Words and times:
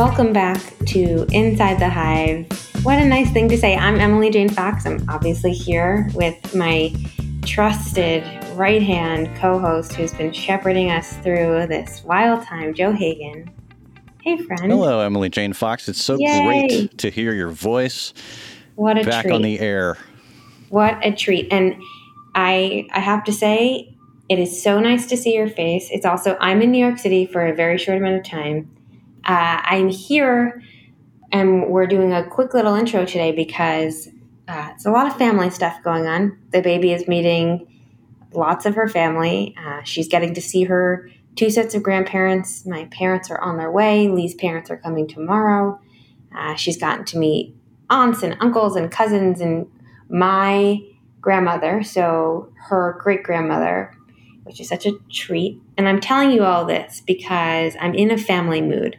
welcome 0.00 0.32
back 0.32 0.62
to 0.86 1.26
Inside 1.30 1.78
the 1.78 1.86
Hive. 1.86 2.46
What 2.86 2.98
a 2.98 3.04
nice 3.04 3.30
thing 3.32 3.50
to 3.50 3.58
say. 3.58 3.76
I'm 3.76 4.00
Emily 4.00 4.30
Jane 4.30 4.48
Fox. 4.48 4.86
I'm 4.86 5.04
obviously 5.10 5.52
here 5.52 6.08
with 6.14 6.54
my 6.54 6.90
trusted 7.44 8.24
right 8.54 8.82
hand 8.82 9.36
co 9.36 9.58
host 9.58 9.92
who's 9.92 10.14
been 10.14 10.32
shepherding 10.32 10.90
us 10.90 11.18
through 11.18 11.66
this 11.66 12.02
wild 12.02 12.42
time, 12.46 12.72
Joe 12.72 12.92
Hagan. 12.92 13.50
Hey, 14.22 14.38
friend. 14.38 14.72
Hello, 14.72 15.00
Emily 15.00 15.28
Jane 15.28 15.52
Fox. 15.52 15.86
It's 15.86 16.02
so 16.02 16.16
Yay. 16.18 16.46
great 16.46 16.96
to 16.96 17.10
hear 17.10 17.34
your 17.34 17.50
voice. 17.50 18.14
What 18.76 18.96
a 18.96 19.04
back 19.04 19.26
treat. 19.26 19.34
on 19.34 19.42
the 19.42 19.60
air. 19.60 19.98
What 20.70 20.96
a 21.04 21.12
treat. 21.12 21.52
And 21.52 21.74
I 22.34 22.88
I 22.92 23.00
have 23.00 23.22
to 23.24 23.32
say, 23.34 23.94
it 24.30 24.38
is 24.38 24.62
so 24.62 24.80
nice 24.80 25.08
to 25.08 25.16
see 25.18 25.34
your 25.34 25.50
face. 25.50 25.90
It's 25.92 26.06
also 26.06 26.38
I'm 26.40 26.62
in 26.62 26.70
New 26.70 26.82
York 26.82 26.98
City 26.98 27.26
for 27.26 27.46
a 27.46 27.54
very 27.54 27.76
short 27.76 27.98
amount 27.98 28.16
of 28.16 28.24
time. 28.24 28.70
Uh, 29.30 29.62
I'm 29.62 29.88
here 29.88 30.60
and 31.30 31.68
we're 31.68 31.86
doing 31.86 32.12
a 32.12 32.28
quick 32.28 32.52
little 32.52 32.74
intro 32.74 33.04
today 33.04 33.30
because 33.30 34.08
uh, 34.48 34.70
it's 34.74 34.86
a 34.86 34.90
lot 34.90 35.06
of 35.06 35.16
family 35.16 35.50
stuff 35.50 35.80
going 35.84 36.08
on. 36.08 36.36
The 36.50 36.60
baby 36.60 36.92
is 36.92 37.06
meeting 37.06 37.64
lots 38.32 38.66
of 38.66 38.74
her 38.74 38.88
family. 38.88 39.54
Uh, 39.56 39.84
she's 39.84 40.08
getting 40.08 40.34
to 40.34 40.40
see 40.40 40.64
her 40.64 41.08
two 41.36 41.48
sets 41.48 41.76
of 41.76 41.84
grandparents. 41.84 42.66
My 42.66 42.86
parents 42.86 43.30
are 43.30 43.40
on 43.40 43.56
their 43.56 43.70
way. 43.70 44.08
Lee's 44.08 44.34
parents 44.34 44.68
are 44.68 44.76
coming 44.76 45.06
tomorrow. 45.06 45.80
Uh, 46.36 46.56
she's 46.56 46.76
gotten 46.76 47.04
to 47.04 47.16
meet 47.16 47.54
aunts 47.88 48.24
and 48.24 48.36
uncles 48.40 48.74
and 48.74 48.90
cousins 48.90 49.40
and 49.40 49.70
my 50.08 50.80
grandmother, 51.20 51.84
so 51.84 52.52
her 52.56 52.98
great 53.00 53.22
grandmother, 53.22 53.96
which 54.50 54.60
is 54.60 54.68
such 54.68 54.84
a 54.84 54.98
treat. 55.12 55.62
And 55.76 55.88
I'm 55.88 56.00
telling 56.00 56.32
you 56.32 56.42
all 56.42 56.64
this 56.64 57.00
because 57.06 57.76
I'm 57.80 57.94
in 57.94 58.10
a 58.10 58.18
family 58.18 58.60
mood. 58.60 58.98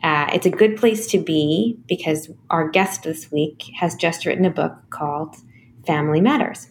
Uh, 0.00 0.30
it's 0.32 0.46
a 0.46 0.50
good 0.50 0.76
place 0.76 1.08
to 1.08 1.18
be 1.18 1.76
because 1.88 2.30
our 2.50 2.68
guest 2.68 3.02
this 3.02 3.32
week 3.32 3.64
has 3.80 3.96
just 3.96 4.24
written 4.24 4.44
a 4.44 4.50
book 4.50 4.74
called 4.90 5.34
Family 5.88 6.20
Matters. 6.20 6.68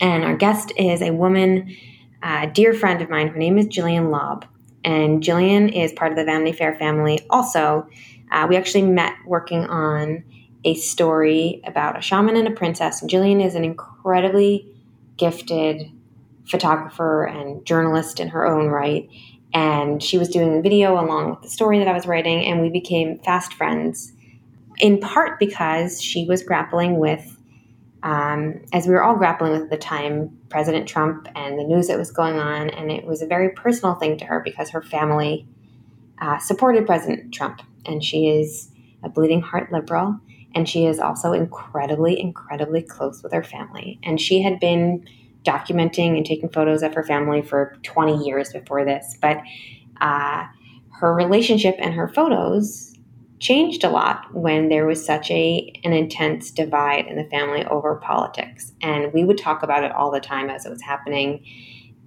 And 0.00 0.24
our 0.24 0.36
guest 0.36 0.72
is 0.76 1.00
a 1.00 1.12
woman, 1.12 1.72
a 2.20 2.50
dear 2.52 2.74
friend 2.74 3.00
of 3.00 3.10
mine. 3.10 3.28
Her 3.28 3.38
name 3.38 3.58
is 3.58 3.66
Gillian 3.66 4.08
Laub. 4.08 4.44
And 4.82 5.22
Gillian 5.22 5.68
is 5.68 5.92
part 5.92 6.10
of 6.10 6.18
the 6.18 6.24
Vanity 6.24 6.50
Fair 6.50 6.74
family. 6.74 7.24
Also, 7.30 7.88
uh, 8.32 8.48
we 8.48 8.56
actually 8.56 8.82
met 8.82 9.14
working 9.24 9.66
on 9.66 10.24
a 10.64 10.74
story 10.74 11.62
about 11.64 11.96
a 11.96 12.00
shaman 12.00 12.34
and 12.34 12.48
a 12.48 12.50
princess. 12.50 13.02
And 13.02 13.08
Gillian 13.08 13.40
is 13.40 13.54
an 13.54 13.62
incredibly 13.62 14.66
gifted 15.16 15.92
photographer 16.48 17.24
and 17.24 17.64
journalist 17.64 18.20
in 18.20 18.28
her 18.28 18.46
own 18.46 18.68
right. 18.68 19.08
And 19.52 20.02
she 20.02 20.18
was 20.18 20.28
doing 20.28 20.54
the 20.54 20.62
video 20.62 20.94
along 20.94 21.30
with 21.30 21.42
the 21.42 21.48
story 21.48 21.78
that 21.78 21.88
I 21.88 21.92
was 21.92 22.06
writing, 22.06 22.44
and 22.44 22.60
we 22.60 22.68
became 22.68 23.18
fast 23.20 23.54
friends, 23.54 24.12
in 24.78 25.00
part 25.00 25.38
because 25.38 26.02
she 26.02 26.26
was 26.26 26.42
grappling 26.42 26.98
with, 26.98 27.40
um, 28.02 28.60
as 28.72 28.86
we 28.86 28.92
were 28.92 29.02
all 29.02 29.16
grappling 29.16 29.52
with 29.52 29.62
at 29.62 29.70
the 29.70 29.78
time, 29.78 30.36
President 30.50 30.86
Trump 30.86 31.28
and 31.34 31.58
the 31.58 31.64
news 31.64 31.88
that 31.88 31.98
was 31.98 32.10
going 32.10 32.36
on. 32.36 32.68
And 32.70 32.90
it 32.90 33.06
was 33.06 33.22
a 33.22 33.26
very 33.26 33.50
personal 33.50 33.94
thing 33.94 34.18
to 34.18 34.24
her 34.26 34.40
because 34.40 34.70
her 34.70 34.82
family 34.82 35.46
uh, 36.20 36.38
supported 36.38 36.86
President 36.86 37.32
Trump, 37.32 37.62
and 37.86 38.04
she 38.04 38.28
is 38.28 38.70
a 39.02 39.08
bleeding 39.08 39.40
heart 39.40 39.72
liberal. 39.72 40.20
And 40.54 40.68
she 40.68 40.86
is 40.86 40.98
also 40.98 41.32
incredibly, 41.32 42.18
incredibly 42.18 42.80
close 42.80 43.22
with 43.22 43.32
her 43.32 43.42
family. 43.42 43.98
And 44.02 44.18
she 44.20 44.40
had 44.40 44.58
been 44.58 45.06
documenting 45.46 46.16
and 46.16 46.26
taking 46.26 46.48
photos 46.48 46.82
of 46.82 46.94
her 46.94 47.04
family 47.04 47.42
for 47.42 47.76
20 47.82 48.24
years 48.24 48.52
before 48.52 48.84
this. 48.84 49.16
But 49.20 49.40
uh, 50.00 50.44
her 51.00 51.14
relationship 51.14 51.76
and 51.78 51.94
her 51.94 52.08
photos 52.08 52.94
changed 53.38 53.84
a 53.84 53.90
lot 53.90 54.34
when 54.34 54.68
there 54.68 54.86
was 54.86 55.04
such 55.04 55.30
a 55.30 55.72
an 55.84 55.92
intense 55.92 56.50
divide 56.50 57.06
in 57.06 57.16
the 57.16 57.24
family 57.24 57.64
over 57.66 57.96
politics 57.96 58.72
and 58.80 59.12
we 59.12 59.24
would 59.24 59.36
talk 59.36 59.62
about 59.62 59.84
it 59.84 59.92
all 59.92 60.10
the 60.10 60.20
time 60.20 60.48
as 60.48 60.64
it 60.64 60.70
was 60.70 60.80
happening 60.80 61.44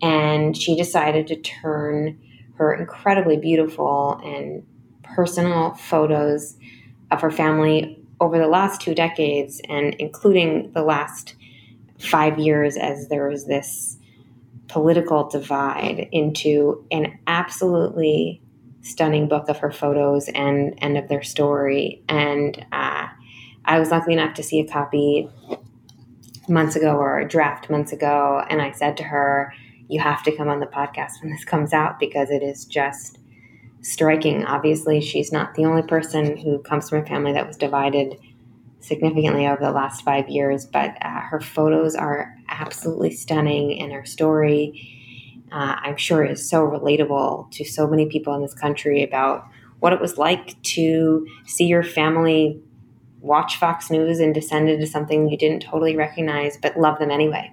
and 0.02 0.58
she 0.58 0.76
decided 0.76 1.28
to 1.28 1.36
turn 1.36 2.20
her 2.56 2.74
incredibly 2.74 3.38
beautiful 3.38 4.20
and 4.24 4.66
personal 5.04 5.76
photos 5.76 6.58
of 7.12 7.22
her 7.22 7.32
family 7.32 8.04
over 8.20 8.38
the 8.38 8.48
last 8.48 8.82
two 8.82 8.96
decades 8.96 9.62
and 9.70 9.94
including 9.96 10.72
the 10.74 10.84
last 10.84 11.36
five 12.00 12.40
years 12.40 12.78
as 12.78 13.10
there 13.10 13.28
was 13.28 13.46
this 13.46 13.98
political 14.68 15.28
divide 15.28 16.08
into 16.12 16.86
an 16.92 17.20
absolutely 17.28 18.42
stunning 18.82 19.28
book 19.28 19.50
of 19.50 19.58
her 19.58 19.72
photos 19.72 20.30
and 20.30 20.74
and 20.82 20.98
of 20.98 21.08
their 21.10 21.24
story. 21.24 22.02
And 22.08 22.66
uh, 22.72 23.08
i 23.66 23.80
was 23.80 23.92
lucky 23.92 24.14
enough 24.14 24.34
to 24.36 24.44
see 24.44 24.60
a 24.62 24.68
copy 24.68 25.30
months 26.48 26.76
ago 26.76 26.96
or 26.96 27.20
a 27.20 27.28
draft 27.28 27.70
months 27.70 27.92
ago. 27.92 28.44
And 28.50 28.62
i 28.62 28.72
said 28.72 28.96
to 28.98 29.04
her 29.04 29.54
you 29.90 30.00
have 30.00 30.24
to 30.24 30.36
come 30.36 30.50
on 30.50 30.60
the 30.60 30.68
podcast 30.68 31.22
when 31.22 31.32
this 31.32 31.44
comes 31.44 31.74
out 31.74 32.00
because 32.00 32.30
it 32.30 32.44
is 32.44 32.64
just 32.66 33.18
striking. 33.82 34.46
Obviously 34.46 35.02
she's 35.02 35.32
not 35.32 35.56
the 35.56 35.66
only 35.66 35.82
person 35.82 36.38
who 36.38 36.60
comes 36.60 36.90
from 36.90 37.00
a 37.00 37.06
family 37.06 37.34
that 37.34 37.48
was 37.48 37.58
divided 37.58 38.18
significantly 38.80 39.48
over 39.48 39.62
the 39.62 39.72
last 39.72 40.04
five 40.04 40.30
years, 40.30 40.66
but 40.66 40.96
uh, 41.02 41.22
her 41.22 41.40
photos 41.40 41.96
are 41.96 42.36
absolutely 42.48 43.12
stunning, 43.12 43.80
and 43.82 43.92
her 43.92 44.06
story, 44.06 45.44
uh, 45.52 45.76
I'm 45.82 45.98
sure, 45.98 46.24
is 46.24 46.50
so 46.50 46.66
relatable 46.66 47.52
to 47.52 47.66
so 47.66 47.88
many 47.88 48.08
people 48.08 48.34
in 48.36 48.42
this 48.42 48.54
country 48.54 49.04
about 49.04 49.46
what 49.80 49.94
it 49.94 50.02
was 50.02 50.18
like 50.18 50.62
to 50.64 51.28
see 51.46 51.66
your 51.66 51.84
family 51.84 52.62
watch 53.22 53.58
Fox 53.58 53.90
News 53.90 54.20
and 54.20 54.34
descend 54.34 54.70
into 54.70 54.88
something 54.88 55.30
you 55.30 55.38
didn't 55.38 55.62
totally 55.62 55.96
recognize, 55.96 56.58
but 56.58 56.78
love 56.78 57.00
them 57.00 57.12
anyway, 57.12 57.52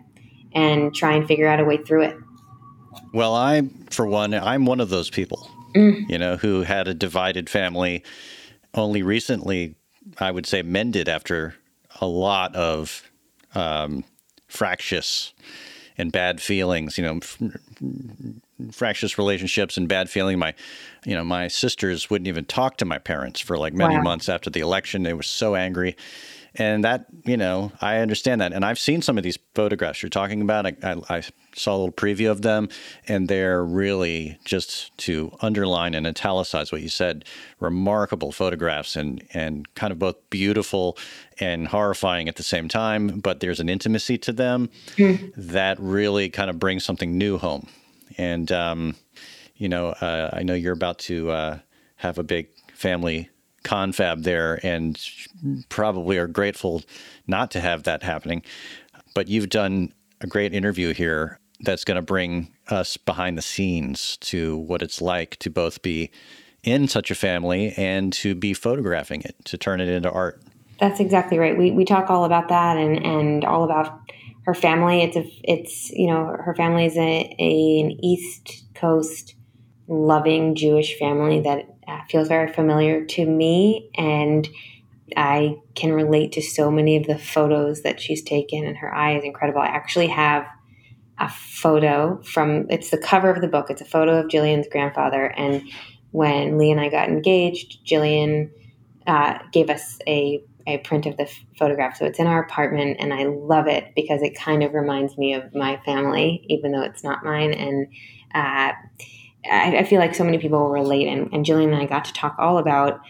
and 0.53 0.95
try 0.95 1.13
and 1.15 1.27
figure 1.27 1.49
out 1.49 1.61
a 1.61 1.65
way 1.65 1.77
through 1.77 2.03
it. 2.03 2.17
Well, 3.13 3.35
I, 3.35 3.63
for 3.91 4.07
one, 4.07 4.35
I'm 4.35 4.67
one 4.67 4.81
of 4.81 4.89
those 4.91 5.11
people, 5.11 5.51
mm. 5.75 6.09
you 6.09 6.19
know, 6.19 6.37
who 6.37 6.63
had 6.63 6.89
a 6.89 6.95
divided 6.95 7.49
family. 7.49 8.05
Only 8.75 9.03
recently 9.03 9.76
I 10.19 10.31
would 10.31 10.47
say, 10.47 10.63
mended 10.63 11.09
after 11.09 11.55
a 12.01 12.07
lot 12.07 12.55
of 12.55 13.11
um, 13.55 14.05
fractious 14.49 15.33
and 15.99 16.13
bad 16.13 16.41
feelings. 16.41 16.99
You 16.99 17.05
know, 17.05 17.17
f- 17.17 17.39
fractious 18.73 19.19
relationships 19.19 19.77
and 19.77 19.89
bad 19.89 20.11
feeling. 20.11 20.39
My, 20.39 20.55
you 21.05 21.15
know, 21.15 21.25
my 21.25 21.49
sisters 21.49 22.11
wouldn't 22.11 22.29
even 22.29 22.45
talk 22.45 22.77
to 22.79 22.85
my 22.85 22.99
parents 22.99 23.41
for 23.41 23.57
like 23.59 23.75
many 23.75 23.97
wow. 23.97 24.03
months 24.03 24.29
after 24.29 24.51
the 24.51 24.61
election. 24.61 25.03
They 25.03 25.15
were 25.15 25.23
so 25.23 25.55
angry. 25.55 25.97
And 26.59 26.85
that, 26.85 27.07
you 27.25 27.37
know, 27.37 27.73
I 27.81 27.99
understand 27.99 28.41
that. 28.41 28.53
And 28.53 28.65
I've 28.65 28.79
seen 28.79 29.03
some 29.03 29.19
of 29.19 29.25
these 29.25 29.39
photographs 29.55 30.03
you're 30.03 30.11
talking 30.11 30.41
about. 30.41 30.67
I, 30.67 30.77
I, 30.83 31.17
I 31.19 31.23
saw 31.55 31.73
a 31.73 31.79
little 31.79 31.93
preview 31.93 32.31
of 32.31 32.43
them, 32.43 32.69
and 33.07 33.29
they're 33.29 33.63
really 33.63 34.39
just 34.45 34.97
to 34.99 35.37
underline 35.41 35.95
and 35.95 36.07
italicize 36.07 36.73
what 36.73 36.81
you 36.81 36.89
said 36.89 37.25
remarkable 37.61 38.33
photographs 38.33 38.97
and, 38.97 39.23
and 39.35 39.73
kind 39.75 39.93
of 39.93 39.99
both 39.99 40.17
beautiful 40.31 40.97
and 41.41 41.69
horrifying 41.69 42.29
at 42.29 42.37
the 42.37 42.43
same 42.43 42.69
time. 42.69 43.21
But 43.21 43.41
there's 43.41 43.61
an 43.61 43.69
intimacy 43.69 44.17
to 44.19 44.33
them 44.33 44.71
mm. 44.97 45.33
that 45.37 45.79
really 45.79 46.31
kind 46.31 46.49
of 46.49 46.59
brings 46.59 46.85
something 46.85 47.19
new 47.19 47.39
home. 47.39 47.69
And, 48.17 48.51
um, 48.51 48.97
you 49.57 49.69
know, 49.69 49.89
uh, 49.89 50.31
I 50.33 50.43
know 50.43 50.55
you're 50.55 50.73
about 50.73 50.99
to 51.01 51.31
uh, 51.31 51.59
have 51.97 52.19
a 52.19 52.23
big 52.23 52.49
family 52.73 53.29
confab 53.67 54.23
there 54.23 54.61
and 54.63 54.99
probably 55.69 56.17
are 56.17 56.29
grateful 56.29 56.83
not 57.27 57.51
to 57.51 57.61
have 57.61 57.83
that 57.83 58.03
happening. 58.03 58.43
But 59.15 59.29
you've 59.29 59.49
done 59.49 59.93
a 60.21 60.27
great 60.27 60.55
interview 60.55 60.95
here 60.95 61.41
that's 61.61 61.85
going 61.85 61.97
to 61.97 62.03
bring 62.03 62.53
us 62.69 62.97
behind 62.97 63.37
the 63.37 63.43
scenes 63.43 64.17
to 64.19 64.57
what 64.57 64.83
it's 64.83 65.03
like 65.03 65.37
to 65.39 65.51
both 65.51 65.83
be 65.83 66.11
in 66.63 66.89
such 66.89 67.11
a 67.11 67.15
family 67.15 67.73
and 67.77 68.13
to 68.13 68.35
be 68.35 68.55
photographing 68.55 69.23
it, 69.23 69.37
to 69.45 69.57
turn 69.57 69.81
it 69.81 69.89
into 69.89 70.11
art. 70.11 70.43
That's 70.79 71.01
exactly 71.01 71.39
right. 71.39 71.57
We, 71.57 71.71
we 71.71 71.85
talk 71.85 72.11
all 72.11 72.25
about 72.25 72.49
that 72.49 72.77
and, 72.77 73.05
and 73.05 73.45
all 73.45 73.65
about 73.65 73.99
her 74.45 74.55
family. 74.55 75.03
It's 75.03 75.17
a, 75.17 75.25
it's, 75.45 75.91
you 75.91 76.09
know, 76.09 76.27
her 76.27 76.55
family 76.55 76.85
is 76.85 76.97
a, 76.97 77.35
a 77.39 77.81
an 77.81 77.93
East 78.05 78.65
Coast 78.75 79.36
loving 79.89 80.55
Jewish 80.55 80.99
family 80.99 81.41
that 81.41 81.67
uh, 81.87 82.01
feels 82.09 82.29
very 82.29 82.53
familiar 82.53 83.05
to 83.05 83.27
me. 83.27 83.91
And 83.97 84.49
I 85.17 85.57
can 85.75 85.93
relate 85.93 86.33
to 86.33 86.43
so 86.43 86.71
many 86.71 86.97
of 86.97 87.07
the 87.07 87.19
photos 87.19 87.83
that 87.83 88.01
she's 88.01 88.23
taken, 88.23 88.65
and 88.65 88.77
her 88.77 88.93
eye 88.93 89.17
is 89.17 89.25
incredible. 89.25 89.61
I 89.61 89.67
actually 89.67 90.09
have 90.09 90.47
a 91.19 91.29
photo 91.29 92.21
from 92.23 92.67
it's 92.69 92.91
the 92.91 92.99
cover 92.99 93.31
of 93.31 93.41
the 93.41 93.49
book. 93.49 93.71
It's 93.71 93.81
a 93.81 93.87
photo 93.87 94.19
of 94.19 94.29
Gillian's 94.29 94.67
grandfather, 94.69 95.27
and 95.27 95.63
when 96.11 96.59
Lee 96.59 96.71
and 96.71 96.81
I 96.81 96.89
got 96.89 97.09
engaged, 97.09 97.85
Gillian 97.85 98.51
uh, 99.07 99.39
gave 99.53 99.71
us 99.71 99.99
a 100.07 100.43
a 100.67 100.79
print 100.79 101.07
of 101.07 101.17
the 101.17 101.23
f- 101.23 101.45
photograph. 101.57 101.97
So 101.97 102.07
it's 102.07 102.19
in 102.19 102.27
our 102.27 102.43
apartment, 102.43 102.97
and 102.99 103.15
I 103.15 103.25
love 103.27 103.69
it 103.69 103.93
because 103.95 104.21
it 104.23 104.37
kind 104.37 104.65
of 104.65 104.75
reminds 104.75 105.17
me 105.17 105.35
of 105.35 105.55
my 105.55 105.77
family, 105.85 106.45
even 106.49 106.73
though 106.73 106.83
it's 106.83 107.05
not 107.05 107.25
mine. 107.25 107.53
And 107.53 107.87
uh, 108.35 108.73
I, 109.51 109.79
I, 109.79 109.85
feel 109.85 110.01
like 110.01 110.15
so 110.15 110.25
many 110.25 110.39
people 110.39 110.69
relate. 110.69 111.09
And, 111.09 111.33
and 111.33 111.45
Gillian 111.45 111.73
and 111.73 111.83
I 111.83 111.87
got 111.87 112.05
to 112.07 112.13
talk 112.13 112.37
all 112.39 112.59
about 112.59 113.01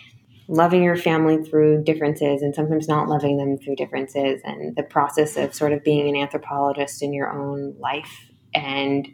loving 0.48 0.82
your 0.82 0.96
family 0.96 1.42
through 1.42 1.82
differences 1.82 2.42
and 2.42 2.54
sometimes 2.54 2.88
not 2.88 3.08
loving 3.08 3.36
them 3.36 3.58
through 3.58 3.76
differences 3.76 4.40
and 4.44 4.76
the 4.76 4.82
process 4.82 5.36
of 5.36 5.54
sort 5.54 5.72
of 5.72 5.82
being 5.82 6.08
an 6.08 6.16
anthropologist 6.16 7.02
in 7.02 7.12
your 7.12 7.30
own 7.30 7.74
life. 7.78 8.30
And 8.54 9.08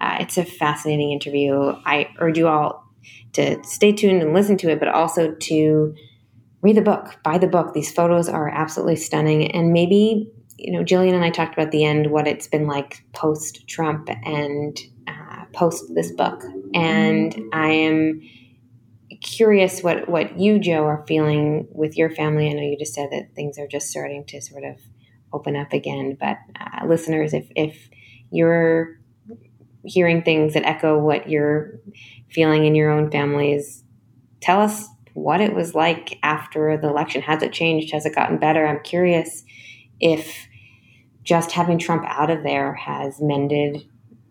uh, 0.00 0.18
it's 0.20 0.38
a 0.38 0.44
fascinating 0.44 1.12
interview. 1.12 1.74
I 1.84 2.08
urge 2.18 2.38
you 2.38 2.48
all 2.48 2.84
to 3.34 3.62
stay 3.64 3.92
tuned 3.92 4.22
and 4.22 4.34
listen 4.34 4.56
to 4.58 4.70
it 4.70 4.78
but 4.78 4.88
also 4.88 5.32
to 5.34 5.94
read 6.62 6.76
the 6.76 6.82
book 6.82 7.18
buy 7.24 7.38
the 7.38 7.46
book. 7.46 7.74
These 7.74 7.92
photos 7.92 8.28
are 8.28 8.48
absolutely 8.48 8.96
stunning. 8.96 9.50
And 9.52 9.72
maybe 9.72 10.32
you 10.60 10.72
know 10.72 10.84
gillian 10.84 11.14
and 11.14 11.24
i 11.24 11.30
talked 11.30 11.54
about 11.54 11.70
the 11.72 11.84
end 11.84 12.10
what 12.10 12.28
it's 12.28 12.46
been 12.46 12.66
like 12.66 13.02
post 13.12 13.66
trump 13.66 14.08
and 14.24 14.78
uh, 15.08 15.44
post 15.52 15.84
this 15.94 16.12
book 16.12 16.44
and 16.74 17.36
i 17.52 17.68
am 17.68 18.20
curious 19.20 19.82
what 19.82 20.08
what 20.08 20.38
you, 20.38 20.58
Joe, 20.58 20.84
are 20.84 21.04
feeling 21.06 21.66
with 21.72 21.96
your 21.96 22.10
family. 22.10 22.48
I 22.48 22.52
know 22.52 22.62
you 22.62 22.78
just 22.78 22.94
said 22.94 23.10
that 23.10 23.34
things 23.34 23.58
are 23.58 23.66
just 23.68 23.88
starting 23.88 24.24
to 24.26 24.40
sort 24.40 24.64
of 24.64 24.76
open 25.32 25.56
up 25.56 25.72
again, 25.72 26.16
but 26.18 26.38
uh, 26.58 26.86
listeners, 26.86 27.34
if 27.34 27.50
if 27.54 27.88
you're 28.30 28.98
hearing 29.84 30.22
things 30.22 30.54
that 30.54 30.64
echo 30.64 30.98
what 30.98 31.28
you're 31.28 31.80
feeling 32.30 32.64
in 32.64 32.74
your 32.74 32.90
own 32.90 33.10
families, 33.10 33.84
tell 34.40 34.60
us 34.60 34.86
what 35.14 35.40
it 35.40 35.54
was 35.54 35.74
like 35.74 36.18
after 36.22 36.76
the 36.76 36.88
election. 36.88 37.22
Has 37.22 37.42
it 37.42 37.52
changed? 37.52 37.92
Has 37.92 38.06
it 38.06 38.14
gotten 38.14 38.38
better? 38.38 38.66
I'm 38.66 38.82
curious 38.82 39.44
if 40.00 40.48
just 41.22 41.52
having 41.52 41.78
Trump 41.78 42.04
out 42.06 42.30
of 42.30 42.42
there 42.42 42.74
has 42.74 43.20
mended 43.20 43.86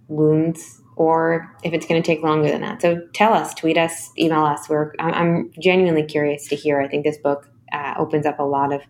wounds 0.07 0.78
or 1.00 1.50
if 1.63 1.72
it's 1.72 1.86
going 1.86 2.00
to 2.00 2.06
take 2.06 2.22
longer 2.22 2.51
than 2.51 2.60
that. 2.60 2.81
So 2.81 3.01
tell 3.13 3.34
us, 3.34 3.54
tweet 3.54 3.78
us, 3.78 4.12
email 4.19 4.44
us. 4.44 4.68
We're 4.68 4.92
I'm 5.00 5.50
genuinely 5.57 6.04
curious 6.04 6.48
to 6.50 6.57
hear. 6.57 6.81
I 6.81 6.90
think 6.90 7.06
this 7.06 7.18
book 7.18 7.50
uh, 7.72 7.94
opens 7.98 8.25
up 8.25 8.38
a 8.38 8.44
lot 8.44 8.74
of 8.74 8.81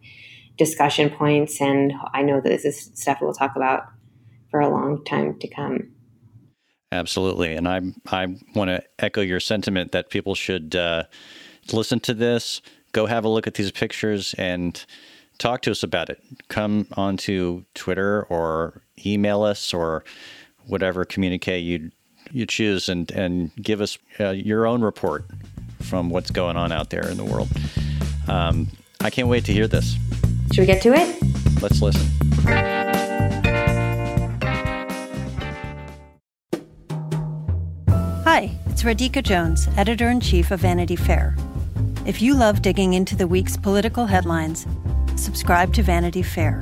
discussion 0.57 1.11
points, 1.11 1.61
and 1.61 1.93
I 2.11 2.23
know 2.23 2.41
that 2.41 2.49
this 2.49 2.65
is 2.65 2.91
stuff 2.95 3.19
we'll 3.21 3.33
talk 3.33 3.55
about 3.55 3.83
for 4.49 4.59
a 4.59 4.67
long 4.67 5.05
time 5.05 5.37
to 5.37 5.47
come. 5.47 5.91
Absolutely, 6.91 7.53
and 7.53 7.67
I 7.67 7.81
I 8.07 8.35
want 8.55 8.69
to 8.69 8.81
echo 8.97 9.21
your 9.21 9.39
sentiment 9.39 9.91
that 9.91 10.09
people 10.09 10.33
should 10.33 10.75
uh, 10.75 11.03
listen 11.71 11.99
to 12.01 12.15
this, 12.15 12.63
go 12.91 13.05
have 13.05 13.23
a 13.23 13.29
look 13.29 13.45
at 13.45 13.53
these 13.53 13.71
pictures, 13.71 14.33
and 14.39 14.83
talk 15.37 15.61
to 15.61 15.71
us 15.71 15.83
about 15.83 16.09
it. 16.09 16.19
Come 16.47 16.87
onto 16.97 17.65
Twitter 17.75 18.23
or 18.29 18.81
email 19.05 19.43
us 19.43 19.75
or 19.75 20.03
whatever 20.65 21.05
communique 21.05 21.59
you 21.59 21.91
you 22.31 22.45
choose 22.45 22.89
and, 22.89 23.09
and 23.11 23.51
give 23.55 23.81
us 23.81 23.97
uh, 24.19 24.29
your 24.29 24.65
own 24.65 24.81
report 24.81 25.25
from 25.81 26.09
what's 26.09 26.31
going 26.31 26.57
on 26.57 26.71
out 26.71 26.89
there 26.89 27.07
in 27.07 27.17
the 27.17 27.25
world. 27.25 27.49
Um, 28.27 28.67
I 29.01 29.09
can't 29.09 29.27
wait 29.27 29.45
to 29.45 29.53
hear 29.53 29.67
this. 29.67 29.95
Should 30.53 30.61
we 30.61 30.65
get 30.65 30.81
to 30.83 30.93
it? 30.93 31.61
Let's 31.61 31.81
listen. 31.81 32.05
Hi, 38.25 38.51
it's 38.67 38.83
Radhika 38.83 39.23
Jones, 39.23 39.67
editor 39.77 40.09
in 40.09 40.19
chief 40.19 40.51
of 40.51 40.59
Vanity 40.59 40.95
Fair. 40.95 41.35
If 42.05 42.21
you 42.21 42.35
love 42.35 42.61
digging 42.61 42.93
into 42.93 43.15
the 43.15 43.27
week's 43.27 43.57
political 43.57 44.05
headlines, 44.05 44.65
subscribe 45.15 45.73
to 45.73 45.83
Vanity 45.83 46.21
Fair 46.23 46.61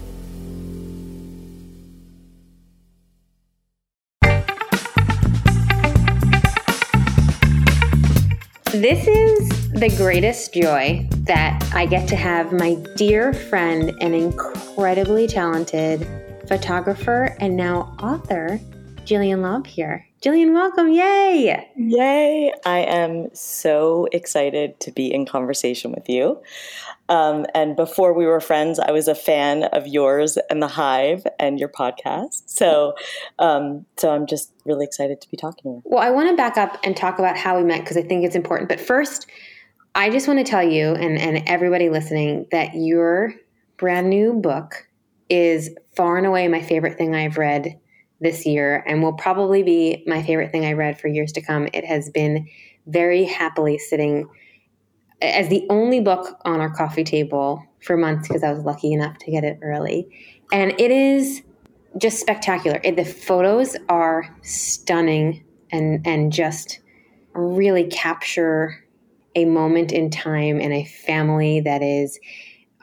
This 8.71 9.05
is 9.05 9.49
the 9.73 9.89
greatest 9.97 10.53
joy 10.53 11.05
that 11.25 11.61
I 11.73 11.85
get 11.85 12.07
to 12.07 12.15
have 12.15 12.53
my 12.53 12.75
dear 12.95 13.33
friend 13.33 13.91
and 13.99 14.15
incredibly 14.15 15.27
talented 15.27 16.07
photographer 16.47 17.35
and 17.41 17.57
now 17.57 17.93
author, 18.01 18.61
Gillian 19.03 19.41
Laub 19.41 19.67
here. 19.67 20.07
Gillian, 20.21 20.53
welcome. 20.53 20.89
Yay. 20.89 21.67
Yay. 21.75 22.53
I 22.65 22.79
am 22.79 23.27
so 23.35 24.07
excited 24.13 24.79
to 24.79 24.91
be 24.91 25.13
in 25.13 25.25
conversation 25.25 25.91
with 25.91 26.07
you. 26.07 26.41
Um, 27.11 27.45
and 27.53 27.75
before 27.75 28.13
we 28.13 28.25
were 28.25 28.39
friends, 28.39 28.79
I 28.79 28.91
was 28.91 29.09
a 29.09 29.15
fan 29.15 29.65
of 29.65 29.85
yours 29.85 30.37
and 30.49 30.63
the 30.63 30.69
Hive 30.69 31.27
and 31.39 31.59
your 31.59 31.67
podcast. 31.67 32.43
So, 32.45 32.95
um, 33.37 33.85
so 33.97 34.11
I'm 34.11 34.25
just 34.25 34.53
really 34.65 34.85
excited 34.85 35.19
to 35.19 35.29
be 35.29 35.35
talking 35.35 35.63
to 35.63 35.69
you. 35.69 35.81
Well, 35.83 36.01
I 36.01 36.09
want 36.09 36.29
to 36.29 36.37
back 36.37 36.57
up 36.57 36.77
and 36.85 36.95
talk 36.95 37.19
about 37.19 37.35
how 37.35 37.57
we 37.57 37.65
met 37.65 37.81
because 37.81 37.97
I 37.97 38.01
think 38.01 38.23
it's 38.23 38.35
important. 38.35 38.69
But 38.69 38.79
first, 38.79 39.27
I 39.93 40.09
just 40.09 40.25
want 40.25 40.39
to 40.39 40.49
tell 40.49 40.63
you 40.63 40.93
and, 40.93 41.17
and 41.17 41.43
everybody 41.47 41.89
listening 41.89 42.47
that 42.51 42.75
your 42.75 43.33
brand 43.75 44.09
new 44.09 44.35
book 44.35 44.87
is 45.27 45.69
far 45.93 46.17
and 46.17 46.25
away 46.25 46.47
my 46.47 46.61
favorite 46.61 46.97
thing 46.97 47.13
I've 47.13 47.37
read 47.37 47.77
this 48.21 48.45
year 48.45 48.85
and 48.87 49.03
will 49.03 49.13
probably 49.13 49.63
be 49.63 50.05
my 50.07 50.23
favorite 50.23 50.53
thing 50.53 50.65
I 50.65 50.73
read 50.73 50.97
for 50.97 51.09
years 51.09 51.33
to 51.33 51.41
come. 51.41 51.67
It 51.73 51.83
has 51.83 52.09
been 52.09 52.47
very 52.87 53.25
happily 53.25 53.77
sitting 53.77 54.29
as 55.21 55.49
the 55.49 55.65
only 55.69 55.99
book 55.99 56.37
on 56.45 56.59
our 56.59 56.73
coffee 56.73 57.03
table 57.03 57.63
for 57.81 57.97
months 57.97 58.27
because 58.27 58.43
I 58.43 58.51
was 58.51 58.63
lucky 58.63 58.93
enough 58.93 59.17
to 59.19 59.31
get 59.31 59.43
it 59.43 59.59
early. 59.61 60.07
And 60.51 60.79
it 60.79 60.91
is 60.91 61.41
just 61.97 62.19
spectacular. 62.19 62.79
It, 62.83 62.95
the 62.95 63.05
photos 63.05 63.75
are 63.89 64.35
stunning 64.43 65.43
and 65.71 66.05
and 66.05 66.31
just 66.31 66.79
really 67.33 67.85
capture 67.85 68.83
a 69.35 69.45
moment 69.45 69.91
in 69.91 70.09
time 70.09 70.59
in 70.59 70.71
a 70.71 70.83
family 70.83 71.61
that 71.61 71.81
is 71.81 72.19